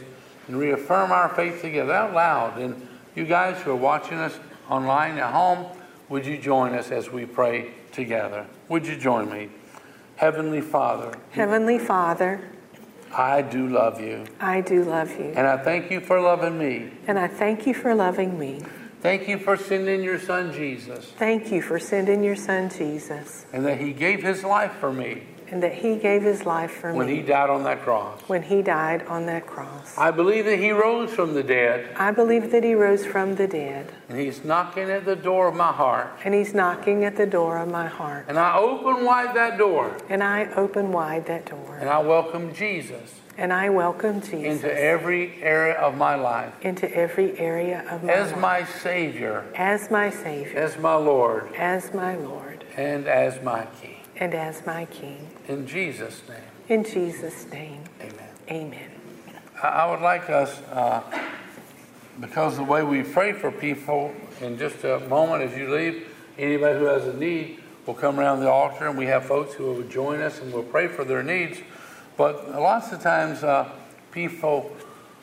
and 0.47 0.57
reaffirm 0.57 1.11
our 1.11 1.27
faith 1.27 1.59
together 1.59 1.91
out 1.91 2.13
loud. 2.13 2.59
And 2.59 2.87
you 3.13 3.25
guys 3.25 3.61
who 3.61 3.71
are 3.71 3.75
watching 3.75 4.19
us 4.19 4.39
online 4.69 5.17
at 5.17 5.33
home, 5.33 5.65
would 6.07 6.25
you 6.25 6.37
join 6.37 6.75
us 6.75 6.91
as 6.91 7.11
we 7.11 7.25
pray 7.25 7.73
together? 7.91 8.47
Would 8.69 8.87
you 8.87 8.95
join 8.95 9.29
me? 9.29 9.49
Heavenly 10.15 10.61
Father. 10.61 11.19
Heavenly 11.31 11.77
Father. 11.77 12.39
I 13.13 13.41
do 13.41 13.67
love 13.67 13.99
you. 13.99 14.27
I 14.39 14.61
do 14.61 14.85
love 14.85 15.09
you. 15.19 15.33
And 15.35 15.45
I 15.45 15.57
thank 15.57 15.91
you 15.91 15.99
for 15.99 16.21
loving 16.21 16.57
me. 16.57 16.93
And 17.05 17.19
I 17.19 17.27
thank 17.27 17.67
you 17.67 17.73
for 17.73 17.93
loving 17.93 18.39
me. 18.39 18.61
Thank 19.01 19.27
you 19.27 19.39
for 19.39 19.57
sending 19.57 20.03
your 20.03 20.19
son 20.19 20.53
Jesus. 20.53 21.05
Thank 21.17 21.51
you 21.51 21.63
for 21.63 21.79
sending 21.79 22.23
your 22.23 22.35
son 22.35 22.69
Jesus. 22.69 23.47
And 23.51 23.65
that 23.65 23.79
he 23.79 23.93
gave 23.93 24.21
his 24.21 24.43
life 24.43 24.73
for 24.73 24.93
me. 24.93 25.23
And 25.47 25.63
that 25.63 25.73
he 25.73 25.95
gave 25.95 26.21
his 26.21 26.45
life 26.45 26.71
for 26.71 26.93
when 26.93 27.07
me. 27.07 27.13
When 27.13 27.21
he 27.23 27.27
died 27.27 27.49
on 27.49 27.63
that 27.63 27.81
cross. 27.81 28.21
When 28.27 28.43
he 28.43 28.61
died 28.61 29.01
on 29.07 29.25
that 29.25 29.47
cross. 29.47 29.97
I 29.97 30.11
believe 30.11 30.45
that 30.45 30.59
he 30.59 30.71
rose 30.71 31.11
from 31.11 31.33
the 31.33 31.41
dead. 31.41 31.93
I 31.95 32.11
believe 32.11 32.51
that 32.51 32.63
he 32.63 32.75
rose 32.75 33.03
from 33.03 33.35
the 33.35 33.47
dead. 33.47 33.91
And 34.07 34.19
he's 34.19 34.45
knocking 34.45 34.91
at 34.91 35.03
the 35.03 35.15
door 35.15 35.47
of 35.47 35.55
my 35.55 35.71
heart. 35.71 36.19
And 36.23 36.35
he's 36.35 36.53
knocking 36.53 37.03
at 37.03 37.17
the 37.17 37.25
door 37.25 37.57
of 37.57 37.69
my 37.69 37.87
heart. 37.87 38.25
And 38.27 38.37
I 38.37 38.55
open 38.55 39.03
wide 39.03 39.35
that 39.35 39.57
door. 39.57 39.97
And 40.09 40.23
I 40.23 40.45
open 40.53 40.91
wide 40.91 41.25
that 41.25 41.47
door. 41.47 41.75
And 41.77 41.89
I 41.89 41.99
welcome 41.99 42.53
Jesus. 42.53 43.20
And 43.41 43.51
I 43.51 43.71
welcome 43.71 44.21
Jesus 44.21 44.61
into 44.63 44.71
every 44.71 45.41
area 45.41 45.73
of 45.73 45.97
my 45.97 46.13
life. 46.13 46.53
Into 46.61 46.87
every 46.95 47.35
area 47.39 47.79
of 47.89 48.03
my 48.03 48.09
life. 48.09 48.17
as 48.17 48.31
life. 48.33 48.39
my 48.39 48.63
Savior. 48.65 49.45
As 49.55 49.89
my 49.89 50.11
Savior. 50.11 50.59
As 50.59 50.77
my 50.77 50.93
Lord. 50.93 51.51
As 51.55 51.91
my 51.91 52.15
Lord. 52.17 52.63
And 52.77 53.07
as 53.07 53.41
my 53.41 53.65
King. 53.81 53.97
And 54.15 54.35
as 54.35 54.63
my 54.67 54.85
King. 54.85 55.27
In 55.47 55.65
Jesus' 55.65 56.21
name. 56.29 56.37
In 56.69 56.83
Jesus' 56.83 57.47
name. 57.51 57.83
Amen. 57.99 58.29
Amen. 58.51 58.91
I 59.63 59.89
would 59.89 60.01
like 60.01 60.29
us, 60.29 60.61
uh, 60.71 61.01
because 62.19 62.57
the 62.57 62.63
way 62.63 62.83
we 62.83 63.01
pray 63.01 63.33
for 63.33 63.51
people, 63.51 64.13
in 64.39 64.59
just 64.59 64.83
a 64.83 64.99
moment 64.99 65.41
as 65.41 65.57
you 65.57 65.73
leave, 65.73 66.15
anybody 66.37 66.77
who 66.77 66.85
has 66.85 67.07
a 67.07 67.17
need 67.17 67.59
will 67.87 67.95
come 67.95 68.19
around 68.19 68.41
the 68.41 68.51
altar, 68.51 68.87
and 68.87 68.95
we 68.95 69.07
have 69.07 69.25
folks 69.25 69.55
who 69.55 69.65
will 69.65 69.81
join 69.81 70.21
us 70.21 70.39
and 70.39 70.53
we'll 70.53 70.61
pray 70.61 70.87
for 70.87 71.03
their 71.03 71.23
needs. 71.23 71.57
But 72.21 72.51
lots 72.51 72.91
of 72.91 73.01
times, 73.01 73.43
uh, 73.43 73.67
people 74.11 74.71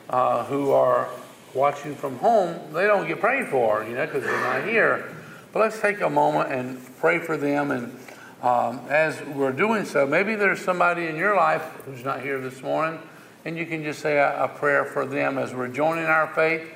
uh, 0.09 0.43
who 0.43 0.71
are 0.71 1.07
watching 1.53 1.95
from 1.95 2.17
home, 2.17 2.73
they 2.73 2.87
don't 2.87 3.07
get 3.07 3.21
prayed 3.21 3.47
for, 3.47 3.85
you 3.85 3.95
know, 3.95 4.05
because 4.05 4.25
they're 4.25 4.41
not 4.41 4.67
here. 4.67 5.09
But 5.53 5.59
let's 5.59 5.79
take 5.79 6.01
a 6.01 6.09
moment 6.09 6.51
and 6.51 6.77
pray 6.97 7.19
for 7.19 7.37
them. 7.37 7.71
And 7.71 7.97
um, 8.41 8.81
as 8.89 9.21
we're 9.27 9.53
doing 9.53 9.85
so, 9.85 10.05
maybe 10.05 10.35
there's 10.35 10.59
somebody 10.59 11.07
in 11.07 11.15
your 11.15 11.37
life 11.37 11.63
who's 11.85 12.03
not 12.03 12.21
here 12.21 12.37
this 12.41 12.61
morning, 12.61 12.99
and 13.45 13.57
you 13.57 13.65
can 13.65 13.81
just 13.81 13.99
say 14.01 14.17
a, 14.17 14.43
a 14.43 14.49
prayer 14.49 14.83
for 14.83 15.05
them 15.05 15.37
as 15.37 15.53
we're 15.53 15.69
joining 15.69 16.03
our 16.03 16.27
faith 16.33 16.69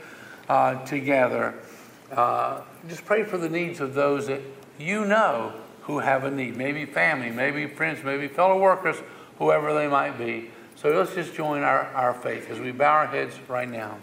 uh, 0.48 0.86
together. 0.86 1.54
Uh, 2.10 2.62
just 2.88 3.04
pray 3.04 3.26
for 3.26 3.38
the 3.38 3.50
needs 3.50 3.82
of 3.82 3.94
those 3.94 4.28
that 4.28 4.40
you 4.80 5.04
know 5.04 5.52
who 5.82 6.00
have 6.00 6.24
a 6.24 6.32
need. 6.32 6.56
Maybe 6.56 6.86
family, 6.86 7.30
maybe 7.30 7.68
friends, 7.68 8.06
maybe 8.06 8.30
fellow 8.30 8.58
workers 8.58 8.96
whoever 9.38 9.74
they 9.74 9.88
might 9.88 10.18
be. 10.18 10.50
So 10.76 10.90
let's 10.90 11.14
just 11.14 11.34
join 11.34 11.62
our, 11.64 11.86
our 11.94 12.14
faith 12.14 12.50
as 12.50 12.60
we 12.60 12.72
bow 12.72 12.92
our 12.92 13.08
heads 13.08 13.36
right 13.48 13.70
now. 13.70 13.98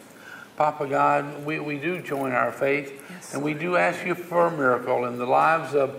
Papa 0.57 0.87
God, 0.87 1.45
we, 1.45 1.59
we 1.59 1.79
do 1.79 2.03
join 2.03 2.33
our 2.33 2.53
faith 2.53 3.03
yes, 3.11 3.35
and 3.35 3.43
we 3.43 3.55
do 3.55 3.77
ask 3.77 4.05
you 4.05 4.15
for 4.15 4.47
a 4.47 4.51
miracle 4.51 5.07
in 5.07 5.19
the 5.19 5.27
lives 5.27 5.75
of 5.75 5.97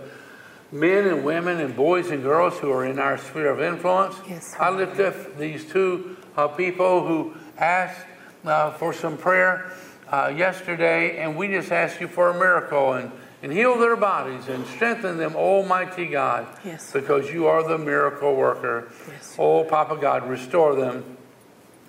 men 0.70 1.06
and 1.06 1.24
women 1.24 1.60
and 1.60 1.74
boys 1.74 2.10
and 2.10 2.22
girls 2.22 2.58
who 2.58 2.70
are 2.70 2.86
in 2.86 2.98
our 2.98 3.18
sphere 3.18 3.50
of 3.50 3.60
influence. 3.60 4.16
Yes, 4.28 4.54
I 4.58 4.70
lift 4.70 5.00
up 5.00 5.36
these 5.36 5.64
two 5.68 6.16
uh, 6.36 6.48
people 6.48 7.06
who 7.06 7.34
asked 7.58 8.06
uh, 8.44 8.70
for 8.72 8.92
some 8.92 9.16
prayer 9.16 9.72
uh, 10.08 10.32
yesterday, 10.34 11.18
and 11.18 11.36
we 11.36 11.48
just 11.48 11.72
ask 11.72 12.00
you 12.00 12.08
for 12.08 12.30
a 12.30 12.34
miracle. 12.34 12.94
And 12.94 13.10
and 13.42 13.52
heal 13.52 13.76
their 13.78 13.96
bodies 13.96 14.48
and 14.48 14.64
strengthen 14.66 15.18
them, 15.18 15.34
Almighty 15.34 16.06
God, 16.06 16.46
yes. 16.64 16.92
because 16.92 17.30
you 17.30 17.46
are 17.46 17.66
the 17.66 17.76
miracle 17.76 18.36
worker. 18.36 18.92
Yes. 19.08 19.36
Oh, 19.38 19.64
Papa 19.64 19.96
God, 20.00 20.28
restore 20.28 20.76
them 20.76 21.16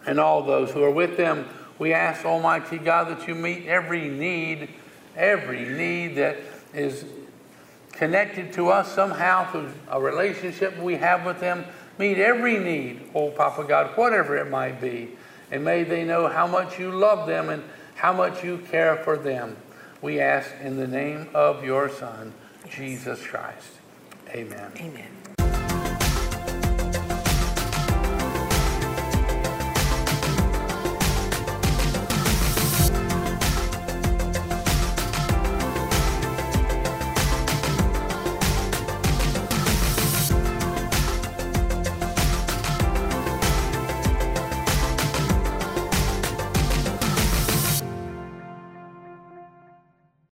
and 0.06 0.20
all 0.20 0.42
those 0.42 0.72
who 0.72 0.84
are 0.84 0.92
with 0.92 1.16
them. 1.16 1.48
We 1.78 1.94
ask, 1.94 2.26
Almighty 2.26 2.80
God, 2.80 3.10
that 3.10 3.28
you 3.28 3.36
meet 3.36 3.68
every 3.68 4.10
need, 4.10 4.70
every 5.16 5.66
need 5.66 6.16
that 6.16 6.38
is 6.74 7.06
connected 7.92 8.52
to 8.54 8.70
us 8.70 8.92
somehow 8.92 9.52
through 9.52 9.72
a 9.90 10.02
relationship 10.02 10.78
we 10.80 10.96
have 10.96 11.26
with 11.26 11.40
them. 11.40 11.66
Meet 12.00 12.18
every 12.18 12.58
need, 12.58 13.10
oh 13.14 13.30
Papa 13.30 13.64
God, 13.64 13.96
whatever 13.96 14.36
it 14.38 14.50
might 14.50 14.82
be. 14.82 15.12
And 15.52 15.64
may 15.64 15.84
they 15.84 16.04
know 16.04 16.28
how 16.28 16.48
much 16.48 16.80
you 16.80 16.92
love 16.92 17.28
them 17.28 17.50
and 17.50 17.64
how 17.96 18.12
much 18.12 18.44
you 18.44 18.58
care 18.72 18.98
for 18.98 19.18
them. 19.18 19.56
We 20.04 20.20
ask 20.20 20.52
in 20.62 20.76
the 20.76 20.86
name 20.86 21.30
of 21.34 21.64
your 21.64 21.88
Son, 21.88 22.34
Jesus 22.70 23.26
Christ. 23.26 23.70
Amen. 24.32 24.74
Amen. 24.76 25.23